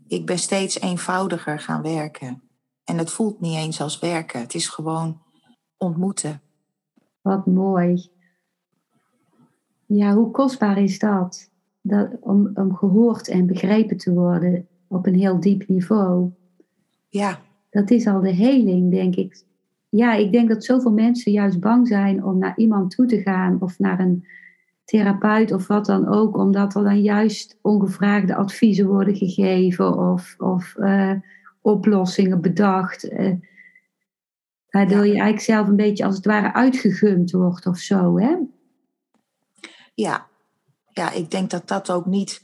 Ik 0.08 0.26
ben 0.26 0.40
steeds 0.40 0.80
eenvoudiger 0.80 1.60
gaan 1.60 1.82
werken. 1.82 2.44
En 2.84 2.98
het 2.98 3.12
voelt 3.12 3.40
niet 3.40 3.56
eens 3.56 3.82
als 3.82 4.00
werken. 4.00 4.40
Het 4.40 4.54
is 4.54 4.68
gewoon 4.68 5.22
ontmoeten. 5.78 6.42
Wat 7.22 7.46
mooi. 7.46 8.12
Ja, 9.86 10.14
hoe 10.14 10.32
kostbaar 10.32 10.78
is 10.78 11.00
dat? 11.00 11.50
Dat, 11.88 12.10
om, 12.20 12.52
om 12.54 12.76
gehoord 12.76 13.28
en 13.28 13.46
begrepen 13.46 13.98
te 13.98 14.14
worden 14.14 14.68
op 14.88 15.06
een 15.06 15.16
heel 15.16 15.40
diep 15.40 15.68
niveau. 15.68 16.32
Ja. 17.10 17.40
Dat 17.70 17.92
is 17.92 18.08
al 18.08 18.22
de 18.22 18.34
heling, 18.34 18.92
denk 18.92 19.16
ik. 19.16 19.44
Ja, 19.90 20.14
ik 20.14 20.32
denk 20.32 20.50
dat 20.50 20.64
zoveel 20.64 20.92
mensen 20.92 21.32
juist 21.32 21.60
bang 21.60 21.88
zijn 21.88 22.24
om 22.24 22.38
naar 22.38 22.58
iemand 22.58 22.92
toe 22.92 23.06
te 23.06 23.22
gaan 23.22 23.62
of 23.62 23.80
naar 23.80 24.00
een 24.00 24.28
therapeut 24.84 25.52
of 25.52 25.68
wat 25.68 25.86
dan 25.86 26.08
ook, 26.08 26.38
omdat 26.38 26.76
er 26.76 26.84
dan 26.84 27.02
juist 27.02 27.58
ongevraagde 27.62 28.36
adviezen 28.36 28.88
worden 28.88 29.16
gegeven 29.16 29.98
of, 30.12 30.36
of 30.38 30.76
uh, 30.78 31.12
oplossingen 31.62 32.42
bedacht. 32.42 33.12
Uh, 33.12 33.34
waardoor 34.70 35.06
je 35.06 35.12
eigenlijk 35.12 35.40
zelf 35.40 35.68
een 35.68 35.76
beetje 35.76 36.06
als 36.06 36.16
het 36.16 36.26
ware 36.26 36.54
uitgegumd 36.54 37.32
wordt 37.32 37.66
of 37.66 37.78
zo, 37.78 38.20
hè? 38.20 38.36
Ja, 39.94 40.28
ja, 40.96 41.12
ik 41.12 41.32
denk 41.32 41.50
dat 41.50 41.68
dat 41.68 41.92
ook 41.92 42.06
niet 42.06 42.42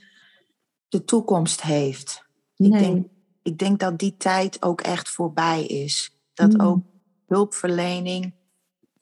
de 0.88 1.04
toekomst 1.04 1.62
heeft. 1.62 2.26
Nee. 2.56 2.72
Ik, 2.72 2.80
denk, 2.80 3.08
ik 3.42 3.58
denk 3.58 3.80
dat 3.80 4.00
die 4.00 4.18
tijd 4.18 4.62
ook 4.62 4.82
echt 4.82 5.10
voorbij 5.10 5.66
is. 5.66 6.16
Dat 6.34 6.54
Mm. 6.54 6.62
ook 6.62 6.84
hulpverlening 7.28 8.34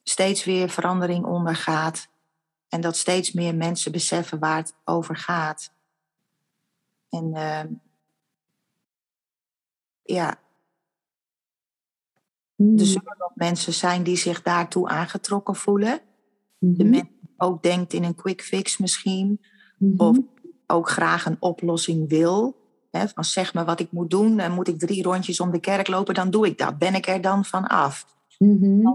steeds 0.04 0.44
weer 0.44 0.70
verandering 0.70 1.26
ondergaat. 1.26 2.08
En 2.68 2.82
dat 2.82 2.98
steeds 2.98 3.32
meer 3.32 3.56
mensen 3.56 3.92
beseffen 3.92 4.40
waar 4.40 4.58
het 4.58 4.76
over 4.84 5.16
gaat. 5.18 5.74
En 7.10 7.32
uh, 7.36 7.64
ja, 10.04 10.40
Mm. 12.56 12.80
er 12.80 12.86
zullen 12.86 13.16
nog 13.18 13.32
mensen 13.36 13.74
zijn 13.74 14.04
die 14.04 14.18
zich 14.18 14.42
daartoe 14.42 14.88
aangetrokken 14.88 15.56
voelen. 15.56 16.02
De 16.58 16.84
mensen 16.84 17.19
ook 17.42 17.64
denkt 17.64 17.94
in 17.94 18.04
een 18.04 18.16
quick 18.16 18.42
fix 18.42 18.78
misschien. 18.78 19.42
Mhm. 19.78 20.02
Of 20.02 20.18
ook 20.68 20.90
graag 20.90 21.26
een 21.26 21.38
oplossing 21.40 22.10
wil. 22.10 22.56
Hè, 22.92 23.08
van 23.08 23.24
zeg 23.24 23.54
me 23.54 23.64
wat 23.64 23.80
ik 23.80 23.92
moet 23.92 24.10
doen. 24.10 24.40
En 24.40 24.52
moet 24.52 24.68
ik 24.68 24.80
drie 24.80 25.04
rondjes 25.04 25.40
om 25.40 25.52
de 25.52 25.60
kerk 25.60 25.88
lopen, 25.88 26.14
dan 26.14 26.30
doe 26.30 26.48
ik 26.48 26.58
dat. 26.58 26.78
Ben 26.78 26.96
ik 26.96 27.08
er 27.08 27.22
dan 27.22 27.46
van 27.46 27.68
af? 27.68 28.06
Mhm. 28.38 28.88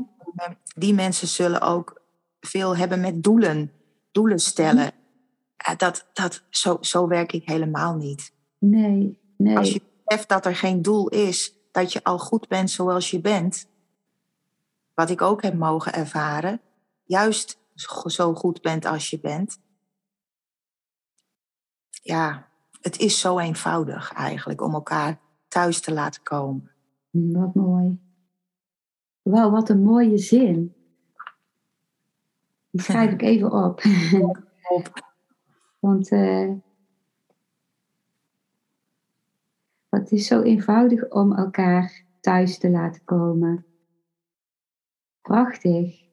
Die 0.76 0.94
mensen 0.94 1.28
zullen 1.28 1.60
ook 1.60 2.02
veel 2.40 2.76
hebben 2.76 3.00
met 3.00 3.22
doelen. 3.22 3.72
Doelen 4.12 4.38
stellen. 4.38 4.90
Ja, 5.56 5.74
Dat, 5.74 6.06
dat, 6.12 6.42
zo, 6.50 6.78
zo 6.80 7.06
werk 7.06 7.32
ik 7.32 7.48
helemaal 7.48 7.94
niet. 7.94 8.32
Nee, 8.58 9.18
nee. 9.36 9.56
Als 9.58 9.72
je 9.72 9.82
beseft 10.04 10.28
dat 10.28 10.46
er 10.46 10.56
geen 10.56 10.82
doel 10.82 11.08
is, 11.08 11.54
dat 11.72 11.92
je 11.92 12.04
al 12.04 12.18
goed 12.18 12.48
bent 12.48 12.70
zoals 12.70 13.10
je 13.10 13.20
bent. 13.20 13.66
Wat 14.94 15.10
ik 15.10 15.22
ook 15.22 15.42
heb 15.42 15.54
mogen 15.54 15.92
ervaren. 15.92 16.60
Juist 17.04 17.58
zo 18.06 18.34
goed 18.34 18.62
bent 18.62 18.84
als 18.84 19.10
je 19.10 19.20
bent. 19.20 19.60
Ja, 22.02 22.48
het 22.80 22.98
is 22.98 23.20
zo 23.20 23.38
eenvoudig 23.38 24.12
eigenlijk 24.12 24.60
om 24.60 24.74
elkaar 24.74 25.20
thuis 25.48 25.80
te 25.80 25.92
laten 25.92 26.22
komen. 26.22 26.70
Wat 27.10 27.54
mooi. 27.54 27.98
Wauw, 29.22 29.50
wat 29.50 29.68
een 29.68 29.82
mooie 29.82 30.18
zin. 30.18 30.74
Die 32.70 32.82
schrijf 32.90 33.12
ik 33.12 33.22
even 33.22 33.52
op. 33.52 33.82
Op. 34.68 35.12
Want 35.78 36.10
uh, 36.10 36.52
het 39.88 40.12
is 40.12 40.26
zo 40.26 40.42
eenvoudig 40.42 41.10
om 41.10 41.32
elkaar 41.32 42.04
thuis 42.20 42.58
te 42.58 42.70
laten 42.70 43.04
komen. 43.04 43.66
Prachtig. 45.22 46.03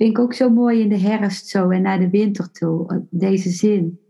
Vind 0.00 0.12
ik 0.12 0.18
ook 0.18 0.34
zo 0.34 0.50
mooi 0.50 0.80
in 0.80 0.88
de 0.88 0.98
herfst 0.98 1.46
zo 1.46 1.70
en 1.70 1.82
naar 1.82 1.98
de 1.98 2.10
winter 2.10 2.50
toe, 2.50 3.06
deze 3.10 3.50
zin. 3.50 4.00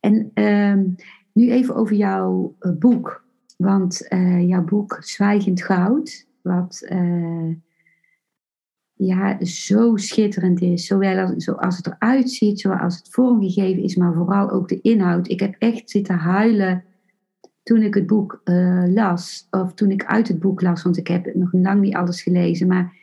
En 0.00 0.30
uh, 0.34 0.74
nu 1.32 1.50
even 1.50 1.74
over 1.74 1.96
jouw 1.96 2.56
uh, 2.60 2.72
boek. 2.72 3.24
Want 3.56 4.06
uh, 4.08 4.48
jouw 4.48 4.64
boek 4.64 4.96
Zwijgend 5.00 5.62
Goud, 5.62 6.26
wat 6.42 6.88
ja, 8.94 9.44
zo 9.44 9.96
schitterend 9.96 10.60
is. 10.60 10.86
Zowel 10.86 11.26
als, 11.26 11.44
zoals 11.44 11.76
het 11.76 11.86
eruit 11.86 12.30
ziet, 12.30 12.60
zoals 12.60 12.96
het 12.96 13.08
vormgegeven 13.10 13.82
is, 13.82 13.96
maar 13.96 14.14
vooral 14.14 14.50
ook 14.50 14.68
de 14.68 14.80
inhoud. 14.80 15.28
Ik 15.28 15.40
heb 15.40 15.54
echt 15.58 15.90
zitten 15.90 16.14
huilen 16.14 16.84
toen 17.62 17.82
ik 17.82 17.94
het 17.94 18.06
boek 18.06 18.40
las. 18.86 19.46
Of 19.50 19.74
toen 19.74 19.90
ik 19.90 20.04
uit 20.04 20.28
het 20.28 20.38
boek 20.38 20.62
las, 20.62 20.82
want 20.82 20.96
ik 20.96 21.06
heb 21.06 21.34
nog 21.34 21.52
lang 21.52 21.80
niet 21.80 21.94
alles 21.94 22.22
gelezen. 22.22 22.66
Maar 22.66 22.96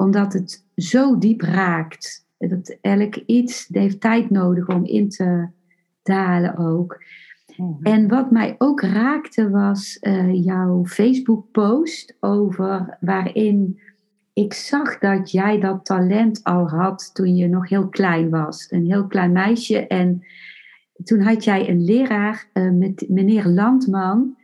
omdat 0.00 0.32
het 0.32 0.64
zo 0.76 1.18
diep 1.18 1.40
raakt. 1.40 2.26
Dat 2.38 2.76
elk 2.80 3.16
iets 3.16 3.68
heeft 3.72 4.00
tijd 4.00 4.30
nodig 4.30 4.68
om 4.68 4.84
in 4.84 5.08
te 5.08 5.48
dalen 6.02 6.56
ook. 6.56 7.02
Mhm. 7.56 7.82
En 7.82 8.08
wat 8.08 8.30
mij 8.30 8.54
ook 8.58 8.80
raakte 8.80 9.50
was 9.50 9.98
uh, 10.00 10.44
jouw 10.44 10.84
Facebook-post 10.86 12.16
over 12.20 12.96
waarin 13.00 13.80
ik 14.32 14.52
zag 14.54 14.98
dat 14.98 15.30
jij 15.30 15.60
dat 15.60 15.84
talent 15.84 16.44
al 16.44 16.68
had 16.68 17.10
toen 17.14 17.36
je 17.36 17.48
nog 17.48 17.68
heel 17.68 17.88
klein 17.88 18.30
was. 18.30 18.66
Een 18.70 18.86
heel 18.86 19.06
klein 19.06 19.32
meisje. 19.32 19.86
En 19.86 20.24
toen 21.04 21.20
had 21.20 21.44
jij 21.44 21.68
een 21.68 21.84
leraar, 21.84 22.48
uh, 22.54 22.70
met 22.70 23.04
meneer 23.08 23.46
Landman, 23.46 24.36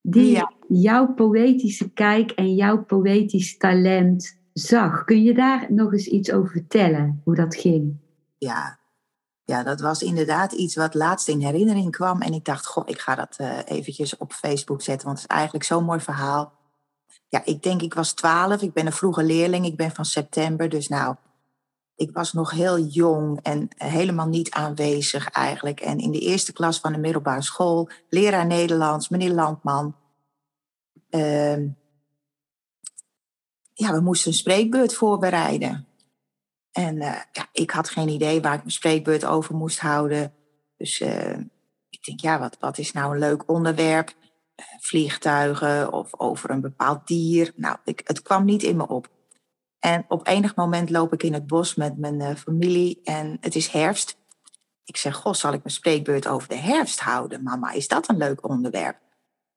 die 0.00 0.30
Ja. 0.30 0.52
jouw 0.68 1.14
poëtische 1.14 1.92
kijk 1.92 2.30
en 2.30 2.54
jouw 2.54 2.84
poëtisch 2.84 3.56
talent 3.56 4.40
zag. 4.52 5.04
Kun 5.04 5.22
je 5.22 5.34
daar 5.34 5.66
nog 5.68 5.92
eens 5.92 6.06
iets 6.06 6.32
over 6.32 6.50
vertellen, 6.50 7.20
hoe 7.24 7.34
dat 7.34 7.56
ging? 7.56 7.96
Ja, 8.38 8.78
ja, 9.44 9.62
dat 9.62 9.80
was 9.80 10.02
inderdaad 10.02 10.52
iets 10.52 10.76
wat 10.76 10.94
laatst 10.94 11.28
in 11.28 11.40
herinnering 11.40 11.90
kwam. 11.90 12.22
En 12.22 12.32
ik 12.32 12.44
dacht, 12.44 12.66
goh, 12.66 12.88
ik 12.88 12.98
ga 12.98 13.14
dat 13.14 13.36
uh, 13.40 13.58
eventjes 13.64 14.16
op 14.16 14.32
Facebook 14.32 14.82
zetten. 14.82 15.06
Want 15.06 15.20
het 15.20 15.30
is 15.30 15.36
eigenlijk 15.36 15.64
zo'n 15.64 15.84
mooi 15.84 16.00
verhaal. 16.00 16.52
Ja, 17.28 17.42
ik 17.44 17.62
denk, 17.62 17.82
ik 17.82 17.94
was 17.94 18.12
twaalf. 18.12 18.62
Ik 18.62 18.72
ben 18.72 18.86
een 18.86 18.92
vroege 18.92 19.22
leerling. 19.22 19.66
Ik 19.66 19.76
ben 19.76 19.90
van 19.90 20.04
september. 20.04 20.68
Dus 20.68 20.88
nou, 20.88 21.16
ik 21.96 22.10
was 22.12 22.32
nog 22.32 22.50
heel 22.50 22.78
jong 22.78 23.40
en 23.42 23.68
helemaal 23.76 24.28
niet 24.28 24.50
aanwezig 24.50 25.28
eigenlijk. 25.30 25.80
En 25.80 25.98
in 25.98 26.10
de 26.10 26.20
eerste 26.20 26.52
klas 26.52 26.80
van 26.80 26.92
de 26.92 26.98
middelbare 26.98 27.42
school, 27.42 27.88
leraar 28.08 28.46
Nederlands, 28.46 29.08
meneer 29.08 29.32
Landman. 29.32 29.96
Uh, 31.10 31.56
ja, 33.82 33.92
we 33.92 34.00
moesten 34.00 34.30
een 34.30 34.36
spreekbeurt 34.36 34.94
voorbereiden. 34.94 35.86
En 36.72 36.96
uh, 36.96 37.20
ja, 37.32 37.48
ik 37.52 37.70
had 37.70 37.88
geen 37.88 38.08
idee 38.08 38.40
waar 38.40 38.54
ik 38.54 38.58
mijn 38.58 38.70
spreekbeurt 38.70 39.24
over 39.24 39.54
moest 39.54 39.80
houden. 39.80 40.34
Dus 40.76 41.00
uh, 41.00 41.38
ik 41.88 42.04
denk, 42.04 42.20
ja, 42.20 42.38
wat, 42.38 42.56
wat 42.60 42.78
is 42.78 42.92
nou 42.92 43.12
een 43.12 43.18
leuk 43.18 43.50
onderwerp? 43.50 44.08
Uh, 44.08 44.66
vliegtuigen 44.80 45.92
of 45.92 46.18
over 46.18 46.50
een 46.50 46.60
bepaald 46.60 47.06
dier. 47.06 47.52
Nou, 47.56 47.76
ik, 47.84 48.00
het 48.04 48.22
kwam 48.22 48.44
niet 48.44 48.62
in 48.62 48.76
me 48.76 48.88
op. 48.88 49.08
En 49.78 50.04
op 50.08 50.26
enig 50.26 50.54
moment 50.54 50.90
loop 50.90 51.12
ik 51.12 51.22
in 51.22 51.32
het 51.32 51.46
bos 51.46 51.74
met 51.74 51.98
mijn 51.98 52.36
familie 52.36 53.00
en 53.04 53.36
het 53.40 53.54
is 53.54 53.68
herfst. 53.68 54.16
Ik 54.84 54.96
zeg, 54.96 55.14
goh, 55.14 55.32
zal 55.32 55.52
ik 55.52 55.62
mijn 55.62 55.74
spreekbeurt 55.74 56.26
over 56.26 56.48
de 56.48 56.56
herfst 56.56 57.00
houden? 57.00 57.42
Mama, 57.42 57.72
is 57.72 57.88
dat 57.88 58.08
een 58.08 58.16
leuk 58.16 58.48
onderwerp? 58.48 58.98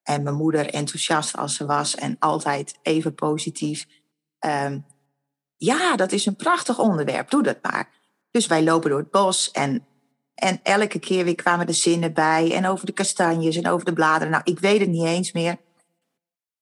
En 0.03 0.23
mijn 0.23 0.35
moeder, 0.35 0.69
enthousiast 0.69 1.37
als 1.37 1.55
ze 1.55 1.65
was 1.65 1.95
en 1.95 2.15
altijd 2.19 2.79
even 2.81 3.15
positief. 3.15 3.85
Um, 4.39 4.85
ja, 5.57 5.95
dat 5.95 6.11
is 6.11 6.25
een 6.25 6.35
prachtig 6.35 6.79
onderwerp, 6.79 7.29
doe 7.29 7.43
dat 7.43 7.57
maar. 7.61 7.89
Dus 8.31 8.47
wij 8.47 8.63
lopen 8.63 8.89
door 8.89 8.99
het 8.99 9.11
bos 9.11 9.51
en, 9.51 9.85
en 10.35 10.59
elke 10.63 10.99
keer 10.99 11.23
weer 11.23 11.35
kwamen 11.35 11.65
de 11.65 11.73
zinnen 11.73 12.13
bij. 12.13 12.53
En 12.53 12.67
over 12.67 12.85
de 12.85 12.91
kastanjes 12.91 13.55
en 13.55 13.67
over 13.67 13.85
de 13.85 13.93
bladeren. 13.93 14.31
Nou, 14.31 14.43
ik 14.45 14.59
weet 14.59 14.79
het 14.79 14.89
niet 14.89 15.05
eens 15.05 15.31
meer. 15.31 15.57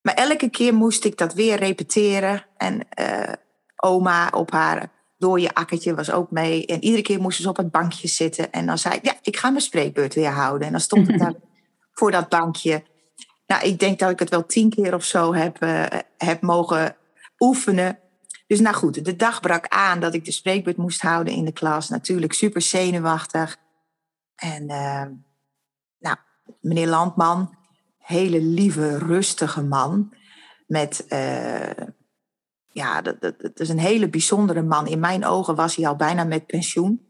Maar 0.00 0.14
elke 0.14 0.50
keer 0.50 0.74
moest 0.74 1.04
ik 1.04 1.18
dat 1.18 1.34
weer 1.34 1.58
repeteren. 1.58 2.46
En 2.56 2.80
uh, 3.00 3.32
oma 3.76 4.28
op 4.28 4.50
haar 4.50 4.90
dode 5.18 5.54
akkertje 5.54 5.94
was 5.94 6.10
ook 6.10 6.30
mee. 6.30 6.66
En 6.66 6.84
iedere 6.84 7.02
keer 7.02 7.20
moesten 7.20 7.42
ze 7.42 7.50
op 7.50 7.56
het 7.56 7.70
bankje 7.70 8.08
zitten. 8.08 8.52
En 8.52 8.66
dan 8.66 8.78
zei 8.78 8.94
ik, 8.94 9.04
ja, 9.04 9.14
ik 9.22 9.36
ga 9.36 9.50
mijn 9.50 9.62
spreekbeurt 9.62 10.14
weer 10.14 10.30
houden. 10.30 10.66
En 10.66 10.72
dan 10.72 10.80
stond 10.80 11.08
ik 11.08 11.18
daar 11.24 11.34
voor 11.92 12.10
dat 12.10 12.28
bankje. 12.28 12.82
Nou, 13.46 13.66
ik 13.66 13.78
denk 13.78 13.98
dat 13.98 14.10
ik 14.10 14.18
het 14.18 14.30
wel 14.30 14.46
tien 14.46 14.70
keer 14.70 14.94
of 14.94 15.04
zo 15.04 15.34
heb, 15.34 15.62
uh, 15.62 15.84
heb 16.18 16.40
mogen 16.40 16.96
oefenen. 17.38 17.98
Dus 18.46 18.60
nou 18.60 18.74
goed, 18.74 19.04
de 19.04 19.16
dag 19.16 19.40
brak 19.40 19.68
aan 19.68 20.00
dat 20.00 20.14
ik 20.14 20.24
de 20.24 20.32
spreekbeurt 20.32 20.76
moest 20.76 21.00
houden 21.00 21.34
in 21.34 21.44
de 21.44 21.52
klas. 21.52 21.88
Natuurlijk 21.88 22.32
super 22.32 22.62
zenuwachtig. 22.62 23.56
En 24.34 24.62
uh, 24.62 25.04
nou, 25.98 26.16
meneer 26.60 26.88
Landman, 26.88 27.56
hele 27.98 28.40
lieve, 28.40 28.98
rustige 28.98 29.62
man. 29.62 30.14
Met, 30.66 31.06
uh, 31.08 31.86
ja, 32.66 33.02
dat, 33.02 33.20
dat, 33.20 33.40
dat, 33.40 33.60
is 33.60 33.68
een 33.68 33.78
hele 33.78 34.08
bijzondere 34.08 34.62
man. 34.62 34.86
In 34.86 35.00
mijn 35.00 35.24
ogen 35.24 35.54
was 35.54 35.76
hij 35.76 35.86
al 35.86 35.96
bijna 35.96 36.24
met 36.24 36.46
pensioen. 36.46 37.06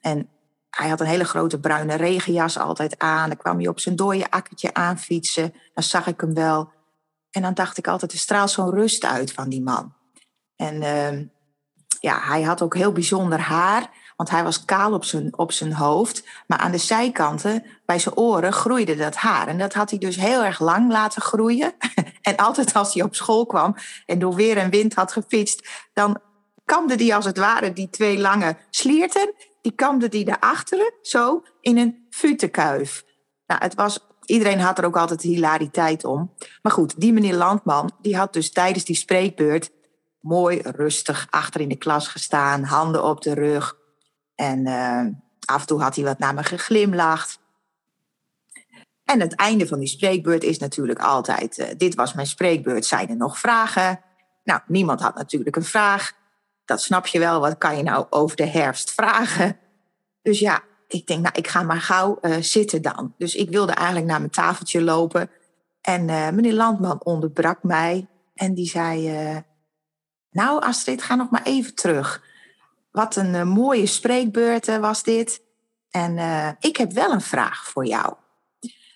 En 0.00 0.28
hij 0.70 0.88
had 0.88 1.00
een 1.00 1.06
hele 1.06 1.24
grote 1.24 1.60
bruine 1.60 1.94
regenjas 1.94 2.58
altijd 2.58 2.98
aan. 2.98 3.28
Dan 3.28 3.38
kwam 3.38 3.58
hij 3.58 3.68
op 3.68 3.80
zijn 3.80 3.96
dode 3.96 4.30
akkertje 4.30 4.74
aanfietsen. 4.74 5.54
Dan 5.74 5.82
zag 5.82 6.06
ik 6.06 6.20
hem 6.20 6.34
wel. 6.34 6.70
En 7.30 7.42
dan 7.42 7.54
dacht 7.54 7.78
ik 7.78 7.88
altijd, 7.88 8.12
er 8.12 8.18
straalt 8.18 8.50
zo'n 8.50 8.70
rust 8.70 9.04
uit 9.04 9.32
van 9.32 9.48
die 9.48 9.62
man. 9.62 9.94
En 10.56 10.74
uh, 10.74 11.26
ja, 12.00 12.20
hij 12.20 12.42
had 12.42 12.62
ook 12.62 12.74
heel 12.74 12.92
bijzonder 12.92 13.40
haar, 13.40 13.90
want 14.16 14.30
hij 14.30 14.42
was 14.42 14.64
kaal 14.64 14.92
op 14.92 15.04
zijn, 15.04 15.38
op 15.38 15.52
zijn 15.52 15.72
hoofd. 15.72 16.24
Maar 16.46 16.58
aan 16.58 16.70
de 16.70 16.78
zijkanten, 16.78 17.64
bij 17.84 17.98
zijn 17.98 18.16
oren, 18.16 18.52
groeide 18.52 18.96
dat 18.96 19.16
haar. 19.16 19.48
En 19.48 19.58
dat 19.58 19.74
had 19.74 19.90
hij 19.90 19.98
dus 19.98 20.16
heel 20.16 20.44
erg 20.44 20.60
lang 20.60 20.90
laten 20.90 21.22
groeien. 21.22 21.74
en 22.22 22.36
altijd 22.36 22.74
als 22.74 22.94
hij 22.94 23.02
op 23.02 23.14
school 23.14 23.46
kwam 23.46 23.76
en 24.06 24.18
door 24.18 24.34
weer 24.34 24.56
en 24.56 24.70
wind 24.70 24.94
had 24.94 25.12
gefietst, 25.12 25.68
dan 25.92 26.20
kamde 26.64 26.94
hij 26.94 27.14
als 27.14 27.24
het 27.24 27.38
ware 27.38 27.72
die 27.72 27.90
twee 27.90 28.18
lange 28.18 28.56
slierten. 28.70 29.34
Die 29.62 29.72
kamde 29.72 30.06
hij 30.10 30.24
daarachteren, 30.24 30.92
zo, 31.02 31.42
in 31.60 31.78
een 31.78 32.06
futenkuif. 32.10 33.04
Nou, 33.46 33.62
het 33.62 33.74
was 33.74 34.07
iedereen 34.28 34.60
had 34.60 34.78
er 34.78 34.84
ook 34.84 34.96
altijd 34.96 35.22
hilariteit 35.22 36.04
om. 36.04 36.34
Maar 36.62 36.72
goed, 36.72 37.00
die 37.00 37.12
meneer 37.12 37.34
Landman, 37.34 37.90
die 38.00 38.16
had 38.16 38.32
dus 38.32 38.52
tijdens 38.52 38.84
die 38.84 38.96
spreekbeurt 38.96 39.70
mooi 40.20 40.60
rustig 40.62 41.26
achter 41.30 41.60
in 41.60 41.68
de 41.68 41.76
klas 41.76 42.08
gestaan, 42.08 42.62
handen 42.62 43.04
op 43.04 43.22
de 43.22 43.34
rug. 43.34 43.76
En 44.34 44.66
uh, 44.66 45.06
af 45.44 45.60
en 45.60 45.66
toe 45.66 45.82
had 45.82 45.94
hij 45.94 46.04
wat 46.04 46.18
naar 46.18 46.34
me 46.34 46.42
geglimlacht. 46.42 47.38
En 49.04 49.20
het 49.20 49.34
einde 49.34 49.66
van 49.66 49.78
die 49.78 49.88
spreekbeurt 49.88 50.42
is 50.42 50.58
natuurlijk 50.58 50.98
altijd: 50.98 51.58
uh, 51.58 51.66
Dit 51.76 51.94
was 51.94 52.14
mijn 52.14 52.26
spreekbeurt, 52.26 52.86
zijn 52.86 53.08
er 53.08 53.16
nog 53.16 53.38
vragen? 53.38 54.00
Nou, 54.44 54.60
niemand 54.66 55.00
had 55.00 55.14
natuurlijk 55.14 55.56
een 55.56 55.64
vraag. 55.64 56.12
Dat 56.64 56.82
snap 56.82 57.06
je 57.06 57.18
wel, 57.18 57.40
wat 57.40 57.58
kan 57.58 57.76
je 57.76 57.82
nou 57.82 58.06
over 58.10 58.36
de 58.36 58.46
herfst 58.46 58.90
vragen? 58.90 59.58
Dus 60.22 60.38
ja, 60.38 60.62
ik 60.88 61.06
denk, 61.06 61.22
nou, 61.22 61.34
ik 61.38 61.48
ga 61.48 61.62
maar 61.62 61.80
gauw 61.80 62.18
uh, 62.22 62.36
zitten 62.40 62.82
dan. 62.82 63.14
Dus 63.18 63.34
ik 63.34 63.50
wilde 63.50 63.72
eigenlijk 63.72 64.06
naar 64.06 64.18
mijn 64.18 64.30
tafeltje 64.30 64.82
lopen. 64.82 65.30
En 65.80 66.04
meneer 66.34 66.52
Landman 66.52 67.04
onderbrak 67.04 67.62
mij 67.62 68.06
en 68.34 68.54
die 68.54 68.66
zei: 68.66 69.10
nou, 70.30 70.62
Astrid, 70.62 71.02
ga 71.02 71.14
nog 71.14 71.30
maar 71.30 71.42
even 71.42 71.74
terug. 71.74 72.22
Wat 72.90 73.16
een 73.16 73.34
uh, 73.34 73.42
mooie 73.42 73.86
spreekbeurt 73.86 74.68
uh, 74.68 74.76
was 74.76 75.02
dit. 75.02 75.42
En 75.90 76.16
uh, 76.16 76.50
ik 76.58 76.76
heb 76.76 76.92
wel 76.92 77.12
een 77.12 77.20
vraag 77.20 77.64
voor 77.64 77.86
jou. 77.86 78.14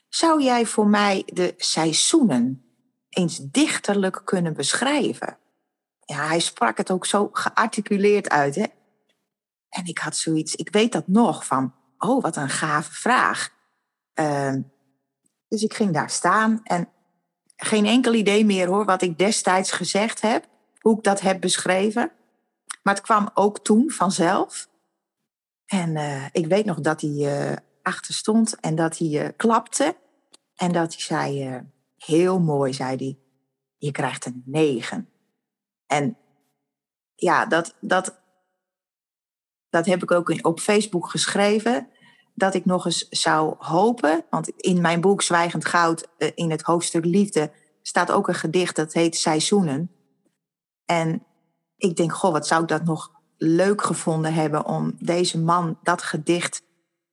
Zou 0.09 0.43
jij 0.43 0.67
voor 0.67 0.87
mij 0.87 1.23
de 1.27 1.55
seizoenen 1.57 2.65
eens 3.09 3.39
dichterlijk 3.39 4.23
kunnen 4.25 4.55
beschrijven? 4.55 5.39
Ja, 6.05 6.27
hij 6.27 6.41
sprak 6.41 6.77
het 6.77 6.91
ook 6.91 7.07
zo 7.07 7.29
gearticuleerd 7.33 8.29
uit, 8.29 8.55
hè? 8.55 8.67
En 9.69 9.85
ik 9.85 9.99
had 9.99 10.17
zoiets, 10.17 10.55
ik 10.55 10.73
weet 10.73 10.93
dat 10.93 11.07
nog, 11.07 11.47
van, 11.47 11.75
oh, 12.03 12.23
wat 12.23 12.37
een 12.37 12.49
gave 12.49 12.93
vraag. 12.93 13.51
Ehm, 14.15 14.63
dus 15.49 15.63
ik 15.63 15.75
ging 15.75 15.93
daar 15.93 16.11
staan 16.11 16.61
en 16.63 16.89
geen 17.57 17.87
enkel 17.87 18.15
idee 18.15 18.45
meer 18.45 18.69
hoor, 18.69 18.85
wat 18.85 19.03
ik 19.03 19.19
destijds 19.19 19.71
gezegd 19.71 20.21
heb 20.21 20.49
hoe 20.81 20.97
ik 20.97 21.03
dat 21.03 21.21
heb 21.21 21.41
beschreven. 21.41 22.13
Maar 22.83 22.95
het 22.95 23.03
kwam 23.03 23.31
ook 23.35 23.59
toen 23.59 23.91
vanzelf. 23.91 24.69
En 25.67 25.97
uh, 25.97 26.27
ik 26.33 26.47
weet 26.47 26.65
nog 26.65 26.81
dat 26.81 27.01
hij 27.01 27.11
uh, 27.11 27.57
achter 27.83 28.15
stond 28.15 28.61
en 28.61 28.75
dat 28.75 28.99
hij 28.99 29.09
uh, 29.09 29.29
klapte. 29.37 29.97
En 30.55 30.73
dat 30.73 30.93
hij 30.93 31.03
zei, 31.03 31.61
heel 31.97 32.41
mooi, 32.41 32.73
zei 32.73 32.97
hij, 32.97 33.19
je 33.77 33.91
krijgt 33.91 34.27
een 34.27 34.43
negen. 34.47 35.09
En 35.87 36.17
ja, 37.15 37.47
dat, 37.47 37.75
dat, 37.81 38.21
dat 39.69 39.87
heb 39.87 40.03
ik 40.03 40.11
ook 40.11 40.45
op 40.45 40.61
Facebook 40.61 41.11
geschreven. 41.11 41.92
Dat 42.35 42.55
ik 42.55 42.65
nog 42.65 42.85
eens 42.85 43.09
zou 43.09 43.55
hopen, 43.59 44.25
want 44.31 44.49
in 44.49 44.81
mijn 44.81 45.01
boek 45.01 45.23
Zwijgend 45.23 45.65
Goud, 45.65 46.09
in 46.35 46.51
het 46.51 46.63
hoofdstuk 46.63 47.05
Liefde, 47.05 47.51
staat 47.83 48.11
ook 48.11 48.29
een 48.29 48.35
gedicht 48.35 48.77
dat 48.77 48.93
heet 48.93 49.17
Seizoenen. 49.17 49.91
En 50.85 51.23
ik 51.77 51.97
denk, 51.97 52.13
goh, 52.13 52.33
wat 52.33 52.47
zou 52.47 52.63
ik 52.63 52.69
dat 52.69 52.85
nog 52.85 53.11
leuk 53.37 53.83
gevonden 53.83 54.35
hebben 54.35 54.67
om 54.67 54.97
deze 54.99 55.39
man 55.39 55.79
dat 55.83 56.03
gedicht 56.03 56.63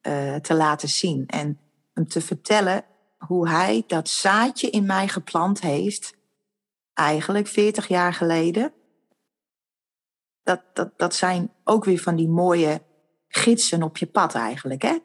uh, 0.01 0.35
te 0.35 0.53
laten 0.53 0.89
zien. 0.89 1.27
En 1.27 1.59
hem 1.93 2.07
te 2.07 2.21
vertellen 2.21 2.85
hoe 3.17 3.49
hij 3.49 3.83
dat 3.87 4.09
zaadje 4.09 4.69
in 4.69 4.85
mij 4.85 5.07
geplant 5.07 5.61
heeft, 5.61 6.13
eigenlijk 6.93 7.47
40 7.47 7.87
jaar 7.87 8.13
geleden. 8.13 8.73
Dat, 10.43 10.61
dat, 10.73 10.97
dat 10.97 11.15
zijn 11.15 11.53
ook 11.63 11.85
weer 11.85 11.99
van 11.99 12.15
die 12.15 12.29
mooie 12.29 12.81
gidsen 13.27 13.83
op 13.83 13.97
je 13.97 14.07
pad 14.07 14.35
eigenlijk, 14.35 14.81
hè? 14.81 14.97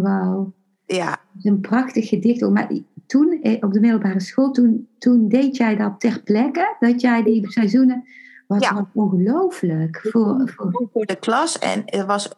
Wauw. 0.00 0.52
Ja. 0.86 1.20
Is 1.38 1.44
een 1.44 1.60
prachtig 1.60 2.08
gedicht. 2.08 2.50
Maar 2.50 2.70
toen, 3.06 3.42
eh, 3.42 3.56
op 3.60 3.72
de 3.72 3.80
middelbare 3.80 4.20
school, 4.20 4.50
toen, 4.50 4.88
toen 4.98 5.28
deed 5.28 5.56
jij 5.56 5.76
dat 5.76 6.00
ter 6.00 6.22
plekke? 6.22 6.76
Dat 6.80 7.00
jij 7.00 7.22
die 7.22 7.50
seizoenen... 7.50 8.04
Wat 8.46 8.62
ja. 8.62 8.90
ongelooflijk. 8.94 10.08
Voor, 10.10 10.52
voor... 10.56 10.88
voor 10.92 11.06
de 11.06 11.16
klas. 11.16 11.58
En 11.58 11.86
er 11.86 12.06
was, 12.06 12.30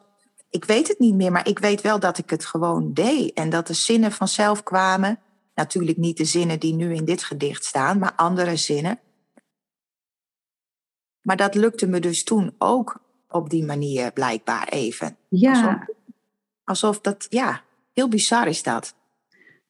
ik 0.50 0.64
weet 0.64 0.88
het 0.88 0.98
niet 0.98 1.14
meer, 1.14 1.32
maar 1.32 1.48
ik 1.48 1.58
weet 1.58 1.80
wel 1.80 2.00
dat 2.00 2.18
ik 2.18 2.30
het 2.30 2.44
gewoon 2.44 2.92
deed. 2.92 3.32
En 3.32 3.50
dat 3.50 3.66
de 3.66 3.74
zinnen 3.74 4.12
vanzelf 4.12 4.62
kwamen. 4.62 5.18
Natuurlijk 5.54 5.96
niet 5.96 6.16
de 6.16 6.24
zinnen 6.24 6.60
die 6.60 6.74
nu 6.74 6.94
in 6.94 7.04
dit 7.04 7.22
gedicht 7.22 7.64
staan, 7.64 7.98
maar 7.98 8.12
andere 8.16 8.56
zinnen. 8.56 8.98
Maar 11.22 11.36
dat 11.36 11.54
lukte 11.54 11.86
me 11.86 12.00
dus 12.00 12.24
toen 12.24 12.54
ook 12.58 13.00
op 13.28 13.50
die 13.50 13.64
manier 13.64 14.12
blijkbaar 14.12 14.68
even. 14.68 15.16
Ja. 15.28 15.50
Alsof, 15.50 15.96
alsof 16.64 17.00
dat, 17.00 17.26
ja, 17.30 17.60
heel 17.92 18.08
bizar 18.08 18.48
is 18.48 18.62
dat. 18.62 18.94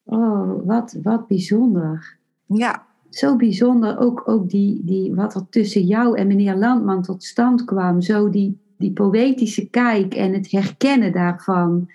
Oh, 0.03 0.65
wat, 0.65 0.97
wat 1.03 1.27
bijzonder. 1.27 2.17
Ja. 2.45 2.85
Zo 3.09 3.35
bijzonder 3.35 3.99
ook, 3.99 4.23
ook 4.25 4.49
die, 4.49 4.81
die, 4.83 5.15
wat 5.15 5.35
er 5.35 5.49
tussen 5.49 5.83
jou 5.83 6.17
en 6.17 6.27
meneer 6.27 6.55
Landman 6.55 7.01
tot 7.01 7.23
stand 7.23 7.63
kwam. 7.63 8.01
Zo 8.01 8.29
die, 8.29 8.59
die 8.77 8.93
poëtische 8.93 9.69
kijk 9.69 10.13
en 10.13 10.33
het 10.33 10.51
herkennen 10.51 11.11
daarvan, 11.11 11.89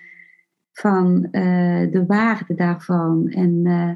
van 0.73 1.27
eh, 1.31 1.91
de 1.91 2.03
waarde 2.07 2.55
daarvan. 2.55 3.29
En 3.29 3.51
uh, 3.63 3.91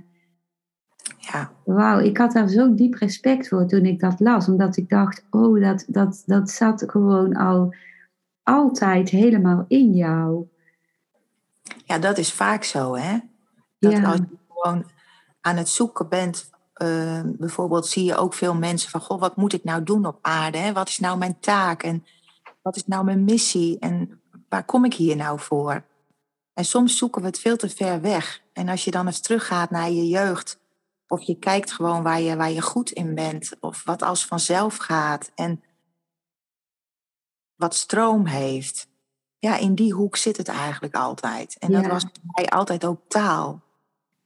ja. 1.17 1.51
wauw, 1.63 1.99
ik 1.99 2.17
had 2.17 2.31
daar 2.31 2.49
zo 2.49 2.73
diep 2.73 2.93
respect 2.93 3.47
voor 3.47 3.65
toen 3.67 3.85
ik 3.85 3.99
dat 3.99 4.19
las, 4.19 4.47
omdat 4.47 4.77
ik 4.77 4.89
dacht, 4.89 5.25
oh, 5.29 5.61
dat, 5.61 5.85
dat, 5.87 6.23
dat 6.25 6.49
zat 6.49 6.83
gewoon 6.87 7.35
al 7.35 7.75
altijd 8.43 9.09
helemaal 9.09 9.65
in 9.67 9.93
jou. 9.93 10.45
Ja, 11.85 11.99
dat 11.99 12.17
is 12.17 12.33
vaak 12.33 12.63
zo, 12.63 12.95
hè? 12.95 13.19
Dat 13.79 13.91
ja. 13.91 14.03
als 14.03 14.17
je 14.17 14.37
gewoon 14.47 14.91
aan 15.41 15.55
het 15.55 15.69
zoeken 15.69 16.09
bent, 16.09 16.49
uh, 16.81 17.21
bijvoorbeeld 17.25 17.87
zie 17.87 18.03
je 18.03 18.15
ook 18.15 18.33
veel 18.33 18.55
mensen 18.55 18.89
van, 18.89 19.01
goh, 19.01 19.19
wat 19.19 19.35
moet 19.35 19.53
ik 19.53 19.63
nou 19.63 19.83
doen 19.83 20.05
op 20.05 20.17
aarde? 20.21 20.57
Hè? 20.57 20.73
Wat 20.73 20.87
is 20.87 20.99
nou 20.99 21.17
mijn 21.17 21.39
taak 21.39 21.83
en 21.83 22.05
wat 22.61 22.75
is 22.75 22.85
nou 22.85 23.03
mijn 23.03 23.23
missie 23.23 23.79
en 23.79 24.21
waar 24.49 24.65
kom 24.65 24.85
ik 24.85 24.93
hier 24.93 25.15
nou 25.15 25.39
voor? 25.39 25.85
En 26.53 26.65
soms 26.65 26.97
zoeken 26.97 27.21
we 27.21 27.27
het 27.27 27.39
veel 27.39 27.57
te 27.57 27.69
ver 27.69 28.01
weg. 28.01 28.41
En 28.53 28.69
als 28.69 28.83
je 28.83 28.91
dan 28.91 29.05
eens 29.05 29.19
teruggaat 29.19 29.69
naar 29.69 29.91
je 29.91 30.07
jeugd, 30.07 30.59
of 31.07 31.21
je 31.21 31.39
kijkt 31.39 31.71
gewoon 31.71 32.03
waar 32.03 32.21
je, 32.21 32.35
waar 32.35 32.51
je 32.51 32.61
goed 32.61 32.91
in 32.91 33.15
bent, 33.15 33.55
of 33.59 33.83
wat 33.83 34.01
als 34.01 34.25
vanzelf 34.25 34.77
gaat 34.77 35.31
en 35.35 35.63
wat 37.55 37.75
stroom 37.75 38.25
heeft. 38.25 38.87
Ja, 39.45 39.57
in 39.57 39.75
die 39.75 39.93
hoek 39.93 40.17
zit 40.17 40.37
het 40.37 40.47
eigenlijk 40.47 40.95
altijd. 40.95 41.55
En 41.59 41.71
dat 41.71 41.87
was 41.87 42.03
bij 42.03 42.21
mij 42.23 42.45
altijd 42.45 42.85
ook 42.85 43.01
taal. 43.07 43.61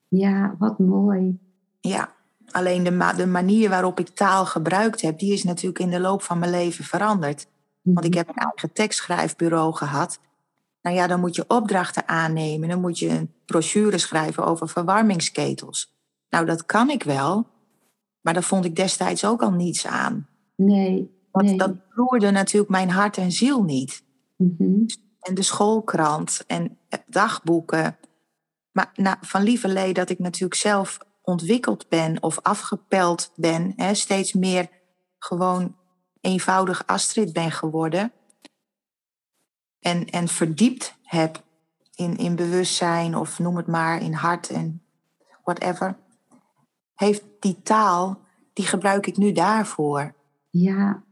Ja, 0.08 0.56
wat 0.60 0.80
mooi. 0.80 1.40
Ja, 1.80 2.14
alleen 2.52 2.84
de, 2.84 3.14
de 3.16 3.28
manier 3.28 3.70
waarop 3.70 4.00
ik 4.00 4.10
taal 4.10 4.46
gebruikt 4.46 5.02
heb, 5.02 5.20
die 5.20 5.34
is 5.34 5.44
natuurlijk 5.44 5.80
in 5.80 5.90
de 5.90 6.00
loop 6.00 6.22
van 6.22 6.40
mijn 6.40 6.52
leven 6.52 6.84
veranderd. 6.84 7.48
Want 7.82 8.06
ik 8.06 8.10
mhm. 8.10 8.18
heb 8.18 8.30
een 8.30 8.44
eigen 8.44 8.74
tekstschrijfbureau 8.74 9.74
gehad. 9.74 10.20
Nou 10.82 10.96
ja, 10.96 11.08
dan 11.08 11.20
moet 11.20 11.36
je 11.36 11.46
opdrachten 11.48 12.08
aannemen. 12.08 12.70
Dan 12.70 12.82
moet 12.82 13.00
je 13.00 13.10
een 13.10 13.34
brochure 13.46 13.98
schrijven 13.98 14.46
over 14.46 14.70
verwarmingsketels. 14.70 15.94
Nou, 16.30 16.46
dat 16.46 16.66
kan 16.66 16.90
ik 16.90 17.04
wel. 17.04 17.48
Maar 18.22 18.34
daar 18.34 18.44
vond 18.44 18.66
ik 18.66 18.76
destijds 18.76 19.26
ook 19.26 19.42
al 19.42 19.52
niets 19.52 19.88
aan. 19.88 20.28
Nee. 20.56 21.18
Want 21.32 21.60
dat 21.60 21.72
roerde 21.90 22.32
natuurlijk 22.32 22.72
mijn 22.72 22.90
hart 22.90 23.18
en 23.18 23.32
ziel 23.32 23.64
niet. 23.64 24.04
Mhm. 24.36 24.86
En 25.20 25.36
de 25.36 25.42
schoolkrant 25.42 26.44
en 26.48 26.78
dagboeken. 27.06 27.98
Maar 28.72 28.92
nou, 28.94 29.18
van 29.22 29.44
lieverlee 29.44 29.94
dat 29.94 30.10
ik 30.10 30.20
natuurlijk 30.20 30.60
zelf 30.60 30.98
ontwikkeld 31.22 31.90
ben 31.90 32.24
of 32.24 32.40
afgepeld 32.42 33.32
ben. 33.36 33.74
Hè, 33.76 33.94
steeds 33.94 34.34
meer 34.34 34.70
gewoon 35.18 35.76
eenvoudig 36.22 36.88
Astrid 36.88 37.34
ben 37.34 37.52
geworden. 37.52 38.12
En, 39.80 40.06
en 40.06 40.28
verdiept 40.28 40.96
heb 41.04 41.44
in, 41.96 42.18
in 42.18 42.36
bewustzijn 42.36 43.16
of 43.16 43.40
noem 43.40 43.58
het 43.58 43.68
maar 43.68 44.02
in 44.02 44.14
hart 44.14 44.50
en 44.50 44.84
whatever. 45.44 45.98
Heeft 46.96 47.24
die 47.40 47.62
taal, 47.62 48.22
die 48.54 48.66
gebruik 48.66 49.08
ik 49.08 49.18
nu 49.18 49.32
daarvoor. 49.32 50.16
Ja. 50.50 51.04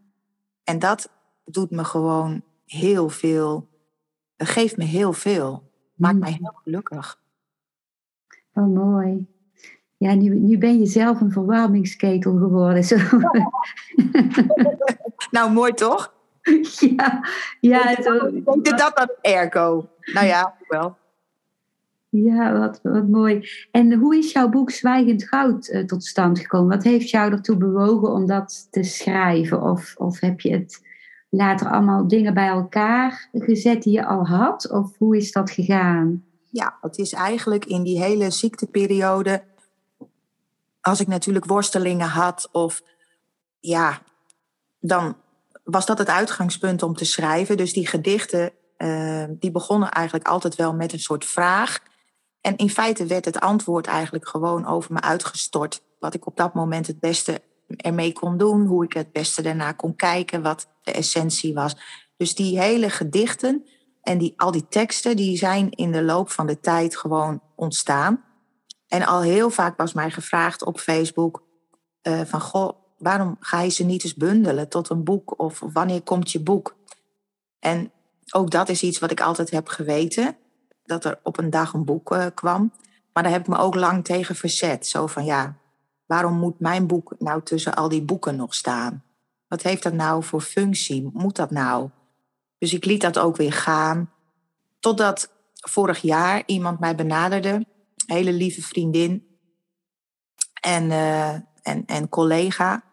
En 0.64 0.80
dat 0.80 1.10
doet 1.46 1.72
me 1.72 1.84
gewoon 1.84 2.44
heel 2.66 3.10
veel. 3.10 3.68
Dat 4.38 4.48
geeft 4.48 4.78
me 4.78 4.84
heel 4.84 5.14
veel. 5.14 5.64
Maakt 5.96 6.14
mm. 6.14 6.20
mij 6.20 6.32
heel 6.32 6.60
gelukkig. 6.64 7.20
Oh, 8.54 8.68
mooi. 8.68 9.28
Ja, 9.98 10.14
nu, 10.14 10.40
nu 10.40 10.58
ben 10.58 10.80
je 10.80 10.86
zelf 10.86 11.22
een 11.22 11.32
verwarmingsketel 11.32 12.38
geworden. 12.38 12.84
Zo. 12.84 12.96
nou, 15.32 15.52
mooi 15.52 15.74
toch? 15.74 16.16
Ja, 16.80 17.26
ja. 17.60 17.96
Denk 17.96 18.78
dat 18.78 18.96
dat 18.96 19.18
airco. 19.22 19.90
Nou 20.14 20.26
ja, 20.26 20.56
wel. 20.68 20.98
Ja, 22.10 22.60
wat, 22.60 22.80
wat 22.84 23.08
mooi. 23.08 23.50
En 23.72 23.94
hoe 23.94 24.18
is 24.18 24.32
jouw 24.32 24.50
boek 24.50 24.72
Zwijgend 24.72 25.24
Goud 25.24 25.68
uh, 25.68 25.84
tot 25.84 26.04
stand 26.04 26.40
gekomen? 26.40 26.76
Wat 26.76 26.84
heeft 26.84 27.10
jou 27.10 27.32
ertoe 27.32 27.58
bewogen 27.58 28.14
om 28.14 28.26
dat 28.26 28.68
te 28.72 28.84
schrijven? 28.84 29.62
Of, 29.62 29.96
of 29.98 30.20
heb 30.20 30.42
je 30.42 30.52
het 30.52 30.87
later 31.38 31.70
allemaal 31.70 32.08
dingen 32.08 32.34
bij 32.34 32.48
elkaar 32.48 33.30
gezet 33.34 33.84
die 33.84 33.94
je 33.94 34.06
al 34.06 34.26
had? 34.26 34.72
Of 34.72 34.98
hoe 34.98 35.18
is 35.18 35.32
dat 35.32 35.52
gegaan? 35.52 36.24
Ja, 36.50 36.78
het 36.82 36.98
is 36.98 37.14
eigenlijk 37.14 37.66
in 37.66 37.84
die 37.84 38.02
hele 38.02 38.32
ziekteperiode 38.32 39.44
als 40.82 41.00
ik 41.00 41.08
natuurlijk 41.08 41.46
worstelingen 41.46 42.08
had 42.08 42.50
of 42.52 42.82
ja, 43.60 44.02
dan 44.80 45.16
was 45.64 45.86
dat 45.86 45.98
het 45.98 46.10
uitgangspunt 46.10 46.84
om 46.84 46.96
te 46.96 47.06
schrijven. 47.06 47.58
Dus 47.58 47.74
die 47.74 47.88
gedichten, 47.88 48.52
uh, 48.78 49.24
die 49.30 49.52
begonnen 49.52 49.92
eigenlijk 49.92 50.28
altijd 50.28 50.56
wel 50.56 50.74
met 50.74 50.94
een 50.94 51.00
soort 51.00 51.26
vraag. 51.26 51.80
En 52.42 52.56
in 52.56 52.70
feite 52.70 53.06
werd 53.06 53.26
het 53.26 53.40
antwoord 53.40 53.88
eigenlijk 53.88 54.28
gewoon 54.28 54.66
over 54.66 54.94
me 54.94 55.02
uitgestort. 55.02 55.82
Wat 56.00 56.14
ik 56.14 56.26
op 56.26 56.38
dat 56.38 56.54
moment 56.54 56.88
het 56.88 57.00
beste 57.00 57.42
ermee 57.68 58.14
kon 58.14 58.38
doen, 58.38 58.66
hoe 58.66 58.84
ik 58.84 58.94
het 58.94 59.12
beste 59.12 59.42
daarna 59.42 59.72
kon 59.72 59.96
kijken, 59.96 60.42
wat 60.42 60.68
de 60.82 60.92
essentie 60.92 61.54
was. 61.54 61.76
Dus 62.18 62.36
die 62.36 62.60
hele 62.60 62.90
gedichten 62.90 63.66
en 64.02 64.18
die, 64.18 64.34
al 64.38 64.52
die 64.52 64.68
teksten, 64.68 65.16
die 65.16 65.38
zijn 65.38 65.70
in 65.70 65.92
de 65.92 66.04
loop 66.04 66.30
van 66.30 66.48
de 66.48 66.60
tijd 66.60 66.98
gewoon 66.98 67.42
ontstaan. 67.56 68.24
En 68.88 69.06
al 69.06 69.22
heel 69.22 69.50
vaak 69.50 69.78
was 69.78 69.94
mij 69.94 70.12
gevraagd 70.12 70.64
op 70.64 70.80
Facebook 70.80 71.44
uh, 72.04 72.22
van 72.22 72.42
goh, 72.42 72.80
waarom 72.98 73.38
ga 73.40 73.62
je 73.62 73.70
ze 73.70 73.84
niet 73.84 74.04
eens 74.04 74.16
bundelen 74.16 74.70
tot 74.70 74.90
een 74.90 75.04
boek 75.04 75.40
of 75.40 75.62
wanneer 75.74 76.02
komt 76.02 76.32
je 76.32 76.40
boek? 76.40 76.76
En 77.60 77.92
ook 78.34 78.52
dat 78.52 78.70
is 78.70 78.84
iets 78.84 79.00
wat 79.00 79.12
ik 79.12 79.22
altijd 79.22 79.52
heb 79.52 79.68
geweten, 79.68 80.38
dat 80.84 81.06
er 81.06 81.20
op 81.24 81.38
een 81.38 81.50
dag 81.50 81.74
een 81.74 81.86
boek 81.86 82.12
uh, 82.12 82.26
kwam. 82.34 82.74
Maar 83.14 83.24
daar 83.24 83.32
heb 83.32 83.42
ik 83.42 83.48
me 83.48 83.58
ook 83.58 83.76
lang 83.76 84.06
tegen 84.06 84.36
verzet. 84.36 84.88
Zo 84.88 85.08
van 85.08 85.26
ja, 85.26 85.58
waarom 86.08 86.38
moet 86.38 86.60
mijn 86.60 86.88
boek 86.88 87.16
nou 87.20 87.44
tussen 87.44 87.76
al 87.76 87.90
die 87.90 88.02
boeken 88.02 88.36
nog 88.36 88.54
staan? 88.54 89.04
Wat 89.48 89.62
heeft 89.62 89.84
dat 89.84 89.94
nou 89.94 90.24
voor 90.24 90.42
functie? 90.42 91.10
Moet 91.14 91.36
dat 91.36 91.52
nou? 91.52 91.90
Dus 92.58 92.74
ik 92.74 92.86
liet 92.86 93.02
dat 93.02 93.20
ook 93.20 93.36
weer 93.36 93.54
gaan. 93.54 94.12
Totdat 94.80 95.30
vorig 95.54 96.02
jaar 96.02 96.44
iemand 96.46 96.80
mij 96.80 96.96
benaderde 96.96 97.66
hele 98.06 98.34
lieve 98.34 98.62
vriendin 98.62 99.28
en, 100.62 100.84
uh, 100.84 101.34
en, 101.62 101.86
en 101.86 102.10
collega. 102.10 102.84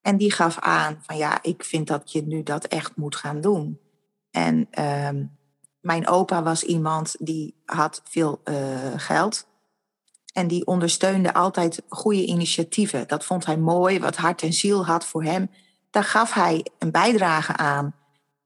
En 0.00 0.16
die 0.16 0.32
gaf 0.32 0.58
aan 0.58 0.98
van 1.02 1.16
ja, 1.16 1.42
ik 1.42 1.64
vind 1.64 1.86
dat 1.86 2.12
je 2.12 2.22
nu 2.22 2.42
dat 2.42 2.64
echt 2.64 2.96
moet 2.96 3.16
gaan 3.16 3.40
doen. 3.40 3.80
En 4.30 4.68
uh, 4.78 5.24
mijn 5.80 6.08
opa 6.08 6.42
was 6.42 6.62
iemand 6.62 7.16
die 7.18 7.60
had 7.64 8.02
veel 8.04 8.40
uh, 8.44 8.92
geld. 8.96 9.46
En 10.32 10.48
die 10.48 10.66
ondersteunde 10.66 11.34
altijd 11.34 11.82
goede 11.88 12.26
initiatieven. 12.26 13.08
Dat 13.08 13.24
vond 13.24 13.46
hij 13.46 13.56
mooi, 13.56 14.00
wat 14.00 14.16
hart 14.16 14.42
en 14.42 14.52
ziel 14.52 14.86
had 14.86 15.04
voor 15.04 15.24
hem. 15.24 15.50
Daar 15.90 16.04
gaf 16.04 16.32
hij 16.32 16.66
een 16.78 16.90
bijdrage 16.90 17.56
aan. 17.56 17.94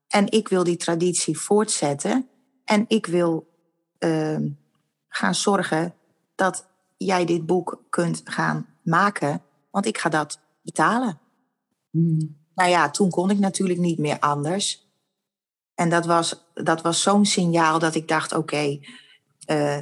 En 0.08 0.30
ik 0.30 0.48
wil 0.48 0.64
die 0.64 0.76
traditie 0.76 1.38
voortzetten. 1.38 2.28
En 2.64 2.84
ik 2.88 3.06
wil 3.06 3.48
uh, 3.98 4.38
gaan 5.08 5.34
zorgen 5.34 5.94
dat 6.34 6.66
jij 6.96 7.24
dit 7.24 7.46
boek 7.46 7.82
kunt 7.90 8.20
gaan 8.24 8.66
maken, 8.82 9.42
want 9.70 9.86
ik 9.86 9.98
ga 9.98 10.08
dat 10.08 10.40
betalen. 10.62 11.20
Hmm. 11.90 12.42
Nou 12.54 12.70
ja, 12.70 12.90
toen 12.90 13.10
kon 13.10 13.30
ik 13.30 13.38
natuurlijk 13.38 13.78
niet 13.78 13.98
meer 13.98 14.18
anders. 14.18 14.88
En 15.74 15.88
dat 15.88 16.06
was, 16.06 16.44
dat 16.54 16.82
was 16.82 17.02
zo'n 17.02 17.26
signaal 17.26 17.78
dat 17.78 17.94
ik 17.94 18.08
dacht: 18.08 18.32
oké, 18.32 18.78
uh, 19.50 19.80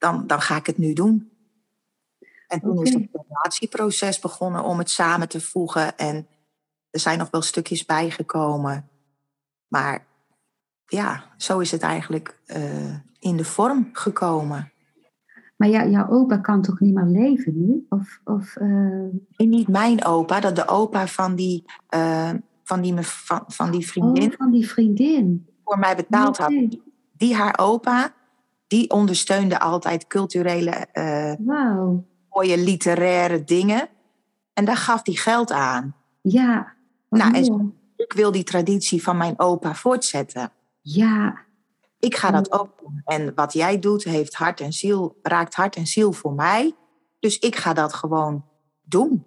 dan, 0.00 0.26
dan 0.26 0.40
ga 0.40 0.56
ik 0.56 0.66
het 0.66 0.78
nu 0.78 0.92
doen. 0.92 1.30
En 2.46 2.60
toen 2.60 2.82
is 2.82 2.94
het 2.94 3.08
formatieproces 3.12 4.18
begonnen 4.18 4.64
om 4.64 4.78
het 4.78 4.90
samen 4.90 5.28
te 5.28 5.40
voegen. 5.40 5.96
En 5.96 6.26
er 6.90 7.00
zijn 7.00 7.18
nog 7.18 7.30
wel 7.30 7.42
stukjes 7.42 7.84
bijgekomen. 7.84 8.88
Maar 9.68 10.06
ja, 10.86 11.24
zo 11.36 11.58
is 11.58 11.70
het 11.70 11.82
eigenlijk 11.82 12.38
uh, 12.46 12.94
in 13.18 13.36
de 13.36 13.44
vorm 13.44 13.88
gekomen. 13.92 14.72
Maar 15.56 15.68
jouw 15.68 16.08
opa 16.08 16.36
kan 16.36 16.62
toch 16.62 16.80
niet 16.80 16.94
meer 16.94 17.04
leven 17.04 17.66
nu? 17.66 17.86
Of, 17.88 18.20
of, 18.24 18.56
uh... 18.56 19.06
Niet 19.36 19.68
mijn 19.68 20.04
opa, 20.04 20.40
dat 20.40 20.56
de 20.56 20.68
opa 20.68 21.06
van 21.06 21.34
die, 21.34 21.64
uh, 21.94 22.30
van 22.64 22.80
die, 22.80 22.94
van, 23.00 23.44
van 23.46 23.70
die 23.70 23.86
vriendin. 23.86 24.30
Oh, 24.30 24.36
van 24.38 24.50
die 24.50 24.68
vriendin. 24.68 25.46
Voor 25.64 25.78
mij 25.78 25.96
betaald 25.96 26.38
had. 26.38 26.52
Die 27.16 27.34
haar 27.34 27.58
opa, 27.58 28.14
die 28.70 28.90
ondersteunde 28.90 29.60
altijd 29.60 30.06
culturele, 30.06 30.86
uh, 30.92 31.34
wow. 31.38 32.04
mooie 32.28 32.58
literaire 32.58 33.44
dingen. 33.44 33.88
En 34.52 34.64
daar 34.64 34.76
gaf 34.76 35.00
hij 35.02 35.14
geld 35.14 35.52
aan. 35.52 35.94
Ja. 36.20 36.72
Nou, 37.08 37.34
en 37.34 37.74
ik 37.96 38.12
wil 38.12 38.32
die 38.32 38.42
traditie 38.42 39.02
van 39.02 39.16
mijn 39.16 39.38
opa 39.38 39.74
voortzetten. 39.74 40.50
Ja. 40.80 41.38
Ik 41.98 42.16
ga 42.16 42.30
dat 42.30 42.52
ook 42.52 42.78
doen. 42.80 43.00
En 43.04 43.34
wat 43.34 43.52
jij 43.52 43.78
doet, 43.78 44.04
heeft 44.04 44.34
hart 44.34 44.60
en 44.60 44.72
ziel, 44.72 45.18
raakt 45.22 45.54
hart 45.54 45.76
en 45.76 45.86
ziel 45.86 46.12
voor 46.12 46.32
mij. 46.32 46.74
Dus 47.18 47.38
ik 47.38 47.56
ga 47.56 47.72
dat 47.72 47.94
gewoon 47.94 48.44
doen. 48.82 49.24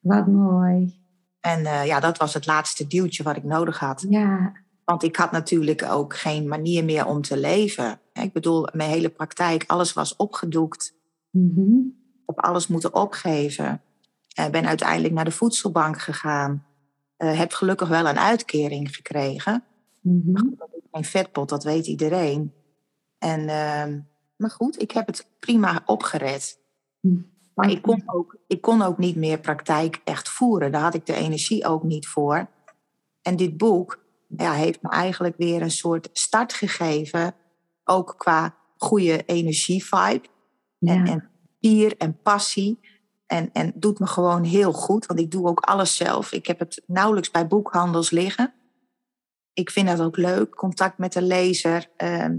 Wat 0.00 0.26
mooi. 0.26 1.00
En 1.40 1.60
uh, 1.60 1.86
ja, 1.86 2.00
dat 2.00 2.18
was 2.18 2.34
het 2.34 2.46
laatste 2.46 2.86
duwtje 2.86 3.22
wat 3.22 3.36
ik 3.36 3.44
nodig 3.44 3.78
had. 3.78 4.06
Ja, 4.08 4.52
Want 4.84 5.02
ik 5.02 5.16
had 5.16 5.30
natuurlijk 5.32 5.82
ook 5.82 6.16
geen 6.16 6.48
manier 6.48 6.84
meer 6.84 7.06
om 7.06 7.22
te 7.22 7.36
leven. 7.36 8.00
Ik 8.12 8.32
bedoel, 8.32 8.68
mijn 8.72 8.90
hele 8.90 9.08
praktijk, 9.08 9.64
alles 9.66 9.92
was 9.92 10.16
opgedoekt. 10.16 10.94
Mhm. 11.30 11.76
Op 12.24 12.40
alles 12.40 12.66
moeten 12.66 12.94
opgeven. 12.94 13.82
Ik 14.28 14.52
ben 14.52 14.66
uiteindelijk 14.66 15.14
naar 15.14 15.24
de 15.24 15.30
voedselbank 15.30 16.00
gegaan. 16.00 16.66
Uh, 17.18 17.38
heb 17.38 17.52
gelukkig 17.52 17.88
wel 17.88 18.06
een 18.06 18.18
uitkering 18.18 18.94
gekregen. 18.94 19.64
Mhm. 20.00 20.42
Geen 20.90 21.04
vetpot, 21.04 21.48
dat 21.48 21.64
weet 21.64 21.86
iedereen. 21.86 22.52
En, 23.18 23.40
uh, 23.40 24.00
maar 24.36 24.50
goed, 24.50 24.82
ik 24.82 24.90
heb 24.90 25.06
het 25.06 25.28
prima 25.38 25.82
opgered. 25.86 26.58
Mhm. 27.00 27.22
Maar 27.54 27.70
ik 27.70 27.82
kon, 27.82 28.02
ook, 28.06 28.36
ik 28.46 28.60
kon 28.60 28.82
ook 28.82 28.98
niet 28.98 29.16
meer 29.16 29.38
praktijk 29.40 30.00
echt 30.04 30.28
voeren. 30.28 30.72
Daar 30.72 30.82
had 30.82 30.94
ik 30.94 31.06
de 31.06 31.14
energie 31.14 31.66
ook 31.66 31.82
niet 31.82 32.06
voor. 32.06 32.48
En 33.22 33.36
dit 33.36 33.56
boek 33.56 34.03
ja, 34.36 34.52
heeft 34.52 34.82
me 34.82 34.88
eigenlijk 34.88 35.36
weer 35.36 35.62
een 35.62 35.70
soort 35.70 36.08
start 36.12 36.52
gegeven. 36.52 37.34
Ook 37.84 38.14
qua 38.16 38.56
goede 38.76 39.24
energie-vibe. 39.24 40.26
En, 40.80 41.06
en 41.06 41.30
pier 41.60 41.96
en 41.96 42.20
passie. 42.22 42.80
En, 43.26 43.50
en 43.52 43.72
doet 43.74 43.98
me 43.98 44.06
gewoon 44.06 44.44
heel 44.44 44.72
goed, 44.72 45.06
want 45.06 45.20
ik 45.20 45.30
doe 45.30 45.46
ook 45.46 45.60
alles 45.60 45.96
zelf. 45.96 46.32
Ik 46.32 46.46
heb 46.46 46.58
het 46.58 46.82
nauwelijks 46.86 47.30
bij 47.30 47.46
boekhandels 47.46 48.10
liggen. 48.10 48.54
Ik 49.52 49.70
vind 49.70 49.88
dat 49.88 50.00
ook 50.00 50.16
leuk, 50.16 50.50
contact 50.50 50.98
met 50.98 51.12
de 51.12 51.22
lezer. 51.22 51.90
Ehm, 51.96 52.38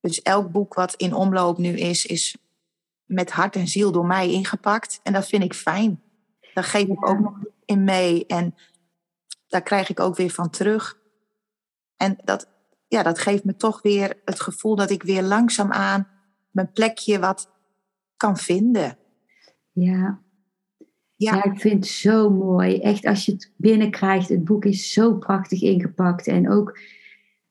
dus 0.00 0.22
elk 0.22 0.50
boek 0.50 0.74
wat 0.74 0.94
in 0.94 1.14
omloop 1.14 1.58
nu 1.58 1.78
is, 1.78 2.06
is 2.06 2.36
met 3.04 3.30
hart 3.30 3.56
en 3.56 3.68
ziel 3.68 3.92
door 3.92 4.06
mij 4.06 4.30
ingepakt. 4.30 5.00
En 5.02 5.12
dat 5.12 5.26
vind 5.26 5.42
ik 5.42 5.54
fijn. 5.54 6.02
Daar 6.54 6.64
geef 6.64 6.86
ik 6.86 7.08
ook 7.08 7.18
nog 7.18 7.38
in 7.64 7.84
mee. 7.84 8.26
En 8.26 8.54
daar 9.46 9.62
krijg 9.62 9.88
ik 9.88 10.00
ook 10.00 10.16
weer 10.16 10.30
van 10.30 10.50
terug. 10.50 10.98
En 11.96 12.16
dat, 12.24 12.48
ja, 12.88 13.02
dat 13.02 13.18
geeft 13.18 13.44
me 13.44 13.56
toch 13.56 13.82
weer 13.82 14.14
het 14.24 14.40
gevoel 14.40 14.76
dat 14.76 14.90
ik 14.90 15.02
weer 15.02 15.22
langzaamaan 15.22 16.08
mijn 16.50 16.72
plekje 16.72 17.18
wat 17.18 17.50
kan 18.16 18.36
vinden. 18.36 18.98
Ja. 19.72 19.92
ja. 19.92 20.20
Ja. 21.16 21.44
ik 21.44 21.60
vind 21.60 21.84
het 21.84 21.86
zo 21.92 22.30
mooi. 22.30 22.78
Echt, 22.78 23.06
als 23.06 23.24
je 23.24 23.32
het 23.32 23.52
binnenkrijgt, 23.56 24.28
het 24.28 24.44
boek 24.44 24.64
is 24.64 24.92
zo 24.92 25.14
prachtig 25.14 25.62
ingepakt. 25.62 26.26
En 26.26 26.50
ook, 26.50 26.78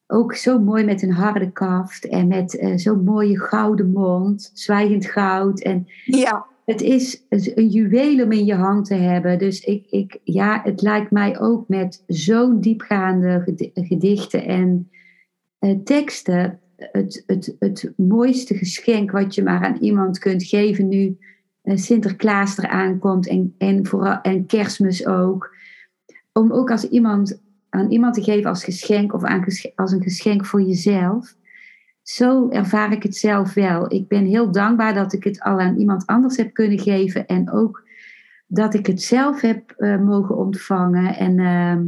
ook 0.07 0.35
zo 0.35 0.59
mooi 0.59 0.83
met 0.83 1.01
een 1.01 1.13
harde 1.13 1.51
kaft 1.51 2.07
en 2.07 2.27
met 2.27 2.53
uh, 2.53 2.77
zo'n 2.77 3.03
mooie 3.03 3.39
gouden 3.39 3.91
mond, 3.91 4.51
zwijgend 4.53 5.05
goud. 5.05 5.61
En 5.61 5.87
ja. 6.05 6.45
Het 6.65 6.81
is 6.81 7.23
een 7.29 7.67
juweel 7.67 8.23
om 8.23 8.31
in 8.31 8.45
je 8.45 8.55
hand 8.55 8.85
te 8.85 8.95
hebben. 8.95 9.39
Dus 9.39 9.59
ik, 9.59 9.85
ik, 9.89 10.19
ja, 10.23 10.61
het 10.63 10.81
lijkt 10.81 11.11
mij 11.11 11.39
ook 11.39 11.67
met 11.67 12.03
zo'n 12.07 12.61
diepgaande 12.61 13.55
gedichten 13.73 14.45
en 14.45 14.89
uh, 15.59 15.77
teksten. 15.83 16.59
Het, 16.75 17.23
het, 17.25 17.55
het 17.59 17.93
mooiste 17.97 18.57
geschenk 18.57 19.11
wat 19.11 19.35
je 19.35 19.43
maar 19.43 19.65
aan 19.65 19.77
iemand 19.77 20.19
kunt 20.19 20.43
geven 20.43 20.87
nu 20.87 21.17
Sinterklaas 21.63 22.57
eraan 22.57 22.99
komt 22.99 23.27
en, 23.27 23.55
en, 23.57 23.85
vooral, 23.85 24.21
en 24.21 24.45
kerstmis 24.45 25.05
ook. 25.05 25.55
Om 26.33 26.51
ook 26.51 26.71
als 26.71 26.89
iemand, 26.89 27.41
aan 27.69 27.91
iemand 27.91 28.13
te 28.13 28.23
geven 28.23 28.49
als 28.49 28.63
geschenk 28.63 29.13
of 29.13 29.23
aan, 29.23 29.45
als 29.75 29.91
een 29.91 30.03
geschenk 30.03 30.45
voor 30.45 30.61
jezelf. 30.61 31.35
Zo 32.05 32.49
ervaar 32.49 32.91
ik 32.91 33.03
het 33.03 33.15
zelf 33.15 33.53
wel. 33.53 33.93
Ik 33.93 34.07
ben 34.07 34.25
heel 34.25 34.51
dankbaar 34.51 34.93
dat 34.93 35.13
ik 35.13 35.23
het 35.23 35.39
al 35.41 35.59
aan 35.59 35.77
iemand 35.77 36.05
anders 36.05 36.37
heb 36.37 36.53
kunnen 36.53 36.79
geven. 36.79 37.25
En 37.25 37.51
ook 37.51 37.83
dat 38.47 38.73
ik 38.73 38.85
het 38.85 39.01
zelf 39.01 39.41
heb 39.41 39.73
uh, 39.77 39.99
mogen 39.99 40.37
ontvangen. 40.37 41.15
En 41.15 41.37
uh, 41.37 41.81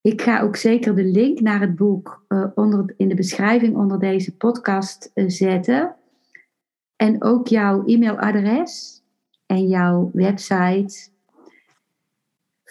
ik 0.00 0.22
ga 0.22 0.40
ook 0.40 0.56
zeker 0.56 0.94
de 0.94 1.04
link 1.04 1.40
naar 1.40 1.60
het 1.60 1.76
boek 1.76 2.24
uh, 2.28 2.46
onder, 2.54 2.94
in 2.96 3.08
de 3.08 3.14
beschrijving 3.14 3.76
onder 3.76 3.98
deze 3.98 4.36
podcast 4.36 5.10
uh, 5.14 5.28
zetten. 5.28 5.94
En 6.96 7.22
ook 7.22 7.48
jouw 7.48 7.84
e-mailadres 7.86 9.02
en 9.46 9.68
jouw 9.68 10.10
website. 10.12 11.10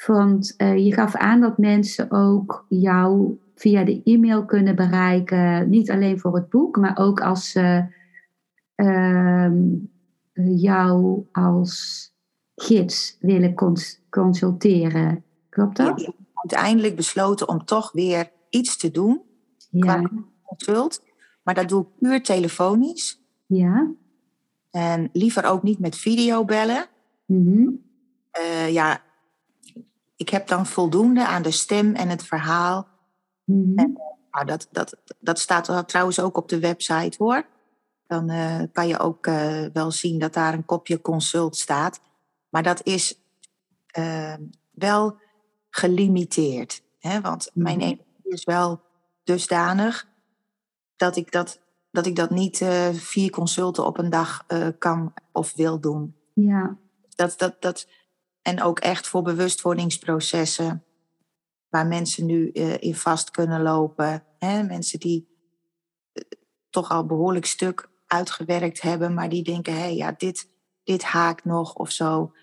Want 0.05 0.53
je 0.57 0.93
gaf 0.93 1.15
aan 1.15 1.41
dat 1.41 1.57
mensen 1.57 2.11
ook 2.11 2.65
jou 2.69 3.39
via 3.61 3.83
de 3.83 4.01
e-mail 4.03 4.45
kunnen 4.45 4.75
bereiken. 4.75 5.69
Niet 5.69 5.91
alleen 5.91 6.19
voor 6.19 6.35
het 6.35 6.49
boek, 6.49 6.77
maar 6.77 6.97
ook 6.97 7.21
als 7.21 7.51
ze 7.51 7.85
uh, 8.75 9.51
jou 10.55 11.25
als 11.31 12.09
gids 12.55 13.17
willen 13.19 13.53
cons 13.53 14.01
consulteren. 14.09 15.23
Klopt 15.49 15.77
dat? 15.77 15.99
Ik 15.99 16.05
heb 16.05 16.15
uiteindelijk 16.33 16.95
besloten 16.95 17.47
om 17.47 17.65
toch 17.65 17.91
weer 17.91 18.31
iets 18.49 18.77
te 18.77 18.91
doen 18.91 19.21
ja. 19.69 19.79
qua 19.79 20.09
consult. 20.43 21.03
Maar 21.43 21.53
dat 21.53 21.69
doe 21.69 21.81
ik 21.81 21.87
puur 21.99 22.23
telefonisch. 22.23 23.21
Ja. 23.45 23.91
En 24.71 25.09
liever 25.13 25.45
ook 25.45 25.63
niet 25.63 25.79
met 25.79 25.95
videobellen. 25.95 26.85
Mm 27.25 27.45
-hmm. 27.45 27.81
uh, 28.39 28.73
ja, 28.73 29.01
ik 30.15 30.29
heb 30.29 30.47
dan 30.47 30.65
voldoende 30.65 31.27
aan 31.27 31.41
de 31.41 31.51
stem 31.51 31.95
en 31.95 32.09
het 32.09 32.23
verhaal. 32.23 32.87
Mm 33.51 33.63
-hmm. 33.63 33.77
en, 33.77 34.01
nou, 34.31 34.45
dat, 34.45 34.67
dat, 34.71 34.97
dat 35.19 35.39
staat 35.39 35.87
trouwens 35.87 36.19
ook 36.19 36.37
op 36.37 36.49
de 36.49 36.59
website 36.59 37.23
hoor. 37.23 37.45
Dan 38.07 38.31
uh, 38.31 38.61
kan 38.71 38.87
je 38.87 38.99
ook 38.99 39.27
uh, 39.27 39.65
wel 39.73 39.91
zien 39.91 40.19
dat 40.19 40.33
daar 40.33 40.53
een 40.53 40.65
kopje 40.65 41.01
consult 41.01 41.55
staat. 41.55 41.99
Maar 42.49 42.63
dat 42.63 42.85
is 42.85 43.19
wel 44.71 45.17
gelimiteerd. 45.69 46.83
Hè? 46.99 47.21
Want 47.21 47.45
mm 47.45 47.51
-hmm. 47.53 47.63
mijn 47.63 47.81
energie 47.81 48.05
is 48.23 48.43
wel 48.43 48.81
dusdanig 49.23 50.07
dat 50.95 51.15
ik 51.15 51.31
dat 51.31 51.59
dat 51.91 52.05
ik 52.05 52.15
dat 52.15 52.29
niet 52.29 52.65
vier 52.93 53.29
consulten 53.29 53.85
op 53.85 53.97
een 53.97 54.09
dag 54.09 54.45
kan 54.77 55.13
of 55.31 55.53
wil 55.55 55.79
doen. 55.79 56.15
Ja. 56.33 56.77
Dat, 57.09 57.33
dat, 57.37 57.61
dat, 57.61 57.87
en 58.41 58.61
ook 58.61 58.79
echt 58.79 59.07
voor 59.07 59.21
bewustwordingsprocessen, 59.21 60.83
waar 61.71 61.87
mensen 61.87 62.25
nu 62.25 62.49
uh, 62.53 62.77
in 62.79 62.95
vast 62.95 63.31
kunnen 63.31 63.61
lopen. 63.61 64.23
Hè? 64.39 64.63
Mensen 64.63 64.99
die 64.99 65.27
toch 66.69 66.89
al 66.89 67.05
behoorlijk 67.05 67.45
stuk 67.45 67.89
uitgewerkt 68.07 68.81
hebben, 68.81 69.13
maar 69.13 69.29
die 69.29 69.43
denken, 69.43 69.73
hé, 69.73 69.79
hey, 69.79 69.95
ja, 69.95 70.11
dit, 70.11 70.49
dit 70.83 71.03
haakt 71.03 71.45
nog 71.45 71.73
of 71.73 71.91
zo. 71.91 72.33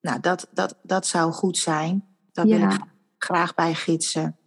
Nou, 0.00 0.20
dat, 0.20 0.48
dat, 0.52 0.78
dat 0.82 1.06
zou 1.06 1.32
goed 1.32 1.58
zijn. 1.58 2.04
Daar 2.32 2.46
ja. 2.46 2.58
wil 2.58 2.70
ik 2.70 2.82
graag 3.18 3.54
bij 3.54 3.74
gidsen. 3.74 4.38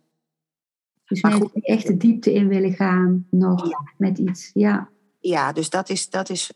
Dus 1.06 1.22
maar 1.22 1.40
die 1.40 1.50
echt 1.54 1.88
de 1.88 1.98
diepte 1.98 2.34
in 2.34 2.48
willen 2.48 2.74
gaan 2.74 3.28
nog 3.30 3.70
ja. 3.70 3.94
met 3.98 4.18
iets. 4.18 4.52
Ja, 4.54 4.90
ja 5.20 5.52
dus 5.52 5.70
dat 5.70 5.90
is, 5.90 6.10
dat 6.10 6.30
is 6.30 6.52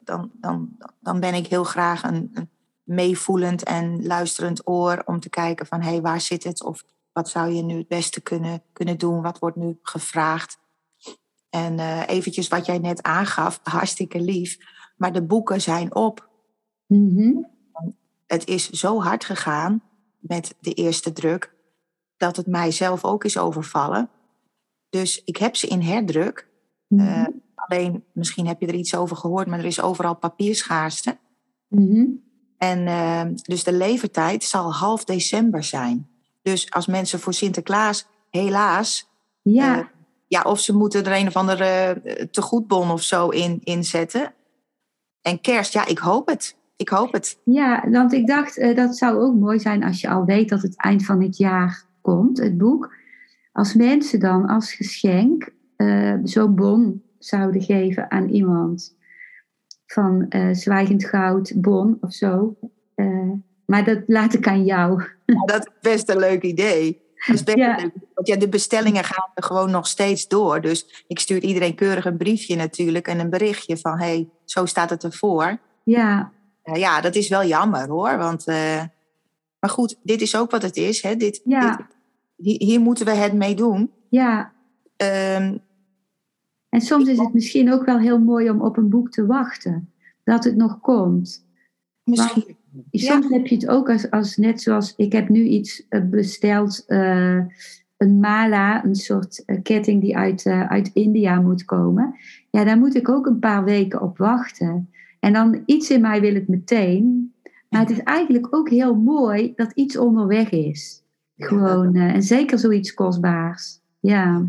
dan, 0.00 0.30
dan, 0.34 0.76
dan 1.00 1.20
ben 1.20 1.34
ik 1.34 1.46
heel 1.46 1.64
graag 1.64 2.02
een, 2.02 2.30
een 2.32 2.50
meevoelend 2.82 3.62
en 3.62 4.06
luisterend 4.06 4.68
oor 4.68 5.02
om 5.04 5.20
te 5.20 5.28
kijken 5.28 5.66
van 5.66 5.80
hé, 5.80 5.90
hey, 5.90 6.00
waar 6.00 6.20
zit 6.20 6.44
het? 6.44 6.64
Of 6.64 6.84
wat 7.18 7.28
zou 7.28 7.52
je 7.52 7.62
nu 7.62 7.76
het 7.76 7.88
beste 7.88 8.20
kunnen, 8.20 8.62
kunnen 8.72 8.98
doen? 8.98 9.22
Wat 9.22 9.38
wordt 9.38 9.56
nu 9.56 9.78
gevraagd? 9.82 10.58
En 11.50 11.78
uh, 11.78 12.08
eventjes 12.08 12.48
wat 12.48 12.66
jij 12.66 12.78
net 12.78 13.02
aangaf, 13.02 13.60
hartstikke 13.62 14.20
lief. 14.20 14.58
Maar 14.96 15.12
de 15.12 15.22
boeken 15.22 15.60
zijn 15.60 15.94
op. 15.94 16.28
Mm 16.86 17.16
-hmm. 17.16 17.50
Het 18.26 18.46
is 18.46 18.70
zo 18.70 19.00
hard 19.00 19.24
gegaan 19.24 19.82
met 20.18 20.54
de 20.60 20.72
eerste 20.72 21.12
druk 21.12 21.54
dat 22.16 22.36
het 22.36 22.46
mij 22.46 22.70
zelf 22.70 23.04
ook 23.04 23.24
is 23.24 23.38
overvallen. 23.38 24.10
Dus 24.90 25.24
ik 25.24 25.36
heb 25.36 25.56
ze 25.56 25.66
in 25.66 25.80
herdruk. 25.80 26.48
Mhm. 26.88 27.02
Mm 27.02 27.08
-hmm. 27.08 27.18
uh, 27.18 27.40
alleen, 27.54 28.04
misschien 28.12 28.46
heb 28.46 28.60
je 28.60 28.66
er 28.66 28.74
iets 28.74 28.94
over 28.94 29.16
gehoord, 29.16 29.46
maar 29.46 29.58
er 29.58 29.64
is 29.64 29.80
overal 29.80 30.16
papierschaarste. 30.16 31.18
Mm 31.68 31.86
-hmm. 31.90 32.22
En 32.58 32.86
uh, 32.86 33.22
dus 33.42 33.64
de 33.64 33.72
levertijd 33.72 34.44
zal 34.44 34.74
half 34.74 35.04
december 35.04 35.64
zijn. 35.64 36.17
Dus 36.42 36.70
als 36.70 36.86
mensen 36.86 37.18
voor 37.18 37.34
Sinterklaas, 37.34 38.06
helaas. 38.30 39.10
Ja. 39.42 39.78
Uh, 39.78 39.84
ja, 40.26 40.42
of 40.42 40.60
ze 40.60 40.76
moeten 40.76 41.04
er 41.04 41.20
een 41.20 41.26
of 41.26 41.36
andere 41.36 42.02
tegoedbon 42.30 42.90
of 42.90 43.02
zo 43.02 43.28
in 43.28 43.60
inzetten. 43.64 44.32
En 45.22 45.40
kerst, 45.40 45.72
ja, 45.72 45.86
ik 45.86 45.98
hoop 45.98 46.28
het. 46.28 46.56
Ik 46.76 46.88
hoop 46.88 47.12
het. 47.12 47.38
Ja, 47.44 47.90
want 47.90 48.12
ik 48.12 48.26
dacht, 48.26 48.58
uh, 48.58 48.76
dat 48.76 48.96
zou 48.96 49.18
ook 49.18 49.34
mooi 49.34 49.58
zijn 49.58 49.84
als 49.84 50.00
je 50.00 50.08
al 50.08 50.24
weet 50.24 50.48
dat 50.48 50.62
het 50.62 50.76
eind 50.76 51.04
van 51.04 51.22
het 51.22 51.36
jaar 51.36 51.84
komt, 52.00 52.38
het 52.38 52.58
boek. 52.58 52.94
Als 53.52 53.74
mensen 53.74 54.20
dan 54.20 54.46
als 54.46 54.72
geschenk 54.72 55.50
uh, 55.76 56.14
zo'n 56.22 56.54
bon 56.54 57.02
zouden 57.18 57.62
geven 57.62 58.10
aan 58.10 58.28
iemand. 58.28 58.96
Van 59.86 60.26
uh, 60.28 60.54
zwijgend 60.54 61.04
goud, 61.04 61.52
bon 61.56 61.98
of 62.00 62.12
zo. 62.12 62.56
Uh, 62.96 63.32
maar 63.66 63.84
dat 63.84 64.02
laat 64.06 64.34
ik 64.34 64.46
aan 64.46 64.64
jou. 64.64 65.02
Dat 65.44 65.66
is 65.66 65.72
best 65.80 66.08
een 66.08 66.18
leuk 66.18 66.42
idee. 66.42 67.06
Ja. 67.14 67.34
leuk. 67.44 67.90
Want 68.14 68.26
ja, 68.28 68.36
de 68.36 68.48
bestellingen 68.48 69.04
gaan 69.04 69.30
er 69.34 69.42
gewoon 69.42 69.70
nog 69.70 69.86
steeds 69.86 70.28
door. 70.28 70.60
Dus 70.60 71.04
ik 71.06 71.18
stuur 71.18 71.42
iedereen 71.42 71.74
keurig 71.74 72.04
een 72.04 72.16
briefje 72.16 72.56
natuurlijk 72.56 73.08
en 73.08 73.18
een 73.18 73.30
berichtje 73.30 73.76
van 73.76 73.98
hé, 73.98 74.04
hey, 74.04 74.28
zo 74.44 74.66
staat 74.66 74.90
het 74.90 75.04
ervoor. 75.04 75.58
Ja. 75.84 76.32
ja, 76.62 77.00
dat 77.00 77.14
is 77.14 77.28
wel 77.28 77.44
jammer 77.44 77.88
hoor. 77.88 78.18
Want, 78.18 78.48
uh, 78.48 78.82
maar 79.60 79.70
goed, 79.70 79.96
dit 80.02 80.20
is 80.20 80.36
ook 80.36 80.50
wat 80.50 80.62
het 80.62 80.76
is. 80.76 81.02
Hè? 81.02 81.16
Dit, 81.16 81.40
ja. 81.44 81.76
dit, 81.76 81.86
hier, 82.36 82.68
hier 82.68 82.80
moeten 82.80 83.04
we 83.04 83.12
het 83.12 83.32
mee 83.32 83.54
doen. 83.54 83.90
Ja, 84.08 84.52
Ehm, 84.98 85.56
en 86.68 86.80
soms 86.80 87.08
is 87.08 87.18
het 87.18 87.34
misschien 87.34 87.72
ook 87.72 87.84
wel 87.84 87.98
heel 87.98 88.18
mooi 88.18 88.50
om 88.50 88.60
op 88.60 88.76
een 88.76 88.88
boek 88.88 89.10
te 89.10 89.26
wachten. 89.26 89.92
Dat 90.24 90.44
het 90.44 90.56
nog 90.56 90.80
komt. 90.80 91.46
misschien. 92.04 92.56
Soms 92.90 93.28
heb 93.28 93.46
je 93.46 93.54
het 93.54 93.68
ook 93.68 93.90
als, 93.90 94.10
als 94.10 94.36
net 94.36 94.62
zoals 94.62 94.94
ik 94.96 95.12
heb 95.12 95.28
nu 95.28 95.42
iets 95.42 95.86
eh, 95.88 96.02
besteld, 96.04 96.84
eh, 96.86 97.38
een 97.96 98.20
mala, 98.20 98.84
een 98.84 98.94
soort 98.94 99.44
eh, 99.44 99.62
ketting 99.62 100.00
die 100.00 100.16
uit, 100.16 100.46
uit 100.46 100.90
India 100.92 101.40
moet 101.40 101.64
komen. 101.64 102.14
Ja, 102.50 102.64
daar 102.64 102.78
moet 102.78 102.94
ik 102.94 103.08
ook 103.08 103.26
een 103.26 103.38
paar 103.38 103.64
weken 103.64 104.02
op 104.02 104.18
wachten. 104.18 104.90
En 105.20 105.32
dan 105.32 105.62
iets 105.66 105.90
in 105.90 106.00
mij 106.00 106.20
wil 106.20 106.34
het 106.34 106.48
meteen. 106.48 107.32
Maar 107.68 107.80
het 107.80 107.90
is 107.90 108.02
eigenlijk 108.02 108.54
ook 108.54 108.68
heel 108.68 108.94
mooi 108.94 109.52
dat 109.56 109.72
iets 109.72 109.96
onderweg 109.96 110.50
is. 110.50 111.02
Gewoon, 111.36 111.94
en 111.94 112.22
zeker 112.22 112.58
zoiets 112.58 112.94
kostbaars. 112.94 113.80
Ja, 114.00 114.46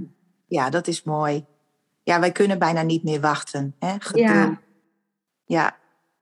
Ja, 0.48 0.70
dat 0.70 0.88
is 0.88 1.04
mooi. 1.04 1.46
Ja, 2.04 2.20
wij 2.20 2.32
kunnen 2.32 2.60
bijna 2.60 2.82
niet 2.82 3.04
meer 3.04 3.22
wachten. 3.22 3.76
Hè? 3.80 3.96
Geduld. 4.00 4.28
Ja. 4.28 4.60
Ja. 5.46 5.78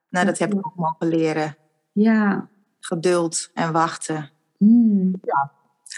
nou 0.09 0.25
dat 0.25 0.37
heb 0.37 0.53
ik 0.53 0.65
ook 0.65 0.75
mogen 0.75 1.07
leren. 1.07 1.55
Ja. 1.97 2.47
Geduld 2.79 3.49
en 3.53 3.71
wachten. 3.71 4.29
Hmm. 4.57 5.21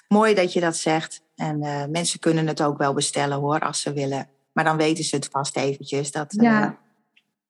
Mooi 0.07 0.33
dat 0.33 0.53
je 0.53 0.59
dat 0.59 0.75
zegt. 0.75 1.21
En 1.35 1.61
eh, 1.61 1.85
mensen 1.85 2.19
kunnen 2.19 2.47
het 2.47 2.61
ook 2.61 2.77
wel 2.77 2.93
bestellen 2.93 3.37
hoor, 3.37 3.59
als 3.59 3.81
ze 3.81 3.93
willen. 3.93 4.27
Maar 4.53 4.63
dan 4.63 4.77
weten 4.77 5.03
ze 5.03 5.15
het 5.15 5.27
vast 5.31 5.57
eventjes 5.57 6.11
dat, 6.11 6.33
eh, 6.33 6.43
Ja. 6.43 6.77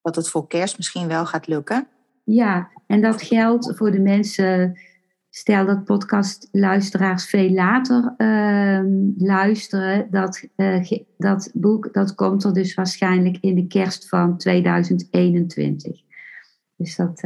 dat 0.02 0.16
het 0.16 0.30
voor 0.30 0.48
kerst 0.48 0.78
misschien 0.78 1.08
wel 1.08 1.26
gaat 1.26 1.48
lukken. 1.48 1.88
Ja, 2.24 2.70
en 2.88 3.02
dat 3.02 3.22
geldt 3.22 3.74
voor 3.76 3.92
de 3.92 4.00
mensen. 4.00 4.80
Stel 5.30 5.66
dat 5.66 5.84
podcastluisteraars 5.84 7.26
veel 7.26 7.50
later 7.50 8.14
ehm, 8.18 8.88
luisteren. 9.18 10.08
Dat, 10.12 10.48
eh, 10.56 10.92
dat 11.18 11.52
boek 11.54 11.94
dat 11.94 12.16
komt 12.16 12.44
er 12.44 12.54
dus 12.54 12.74
waarschijnlijk 12.74 13.38
in 13.42 13.56
de 13.56 13.68
kerst 13.68 14.10
van 14.10 14.38
2021. 14.38 16.02
Dus 16.76 16.96
dat, 16.96 17.24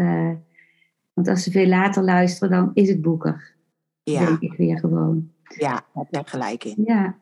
want 1.14 1.28
als 1.28 1.43
ze 1.43 1.51
veel 1.51 1.68
later 1.68 2.03
luisteren, 2.03 2.49
dan 2.49 2.72
is 2.74 2.89
het 2.89 3.01
boek 3.01 3.26
er. 3.26 3.55
Ja, 4.03 4.26
Denk 4.26 4.39
ik 4.39 4.53
weer 4.53 4.80
gewoon. 4.80 5.32
ja 5.57 5.86
daar 5.93 6.05
heb 6.09 6.28
gelijk 6.28 6.64
in. 6.64 6.84
Ja, 6.86 7.18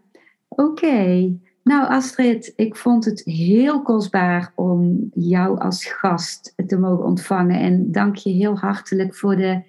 oké. 0.48 1.32
Nou 1.64 1.88
Astrid, 1.88 2.54
ik 2.56 2.76
vond 2.76 3.06
het 3.06 3.22
heel 3.26 3.82
kostbaar 3.82 4.52
om 4.56 5.10
jou 5.14 5.60
als 5.60 5.86
gast 5.86 6.54
te 6.68 6.78
mogen 6.78 7.06
ontvangen. 7.06 7.60
En 7.60 7.92
dank 7.92 8.16
je 8.16 8.30
heel 8.30 8.58
hartelijk 8.58 9.16
voor 9.16 9.36
de 9.36 9.64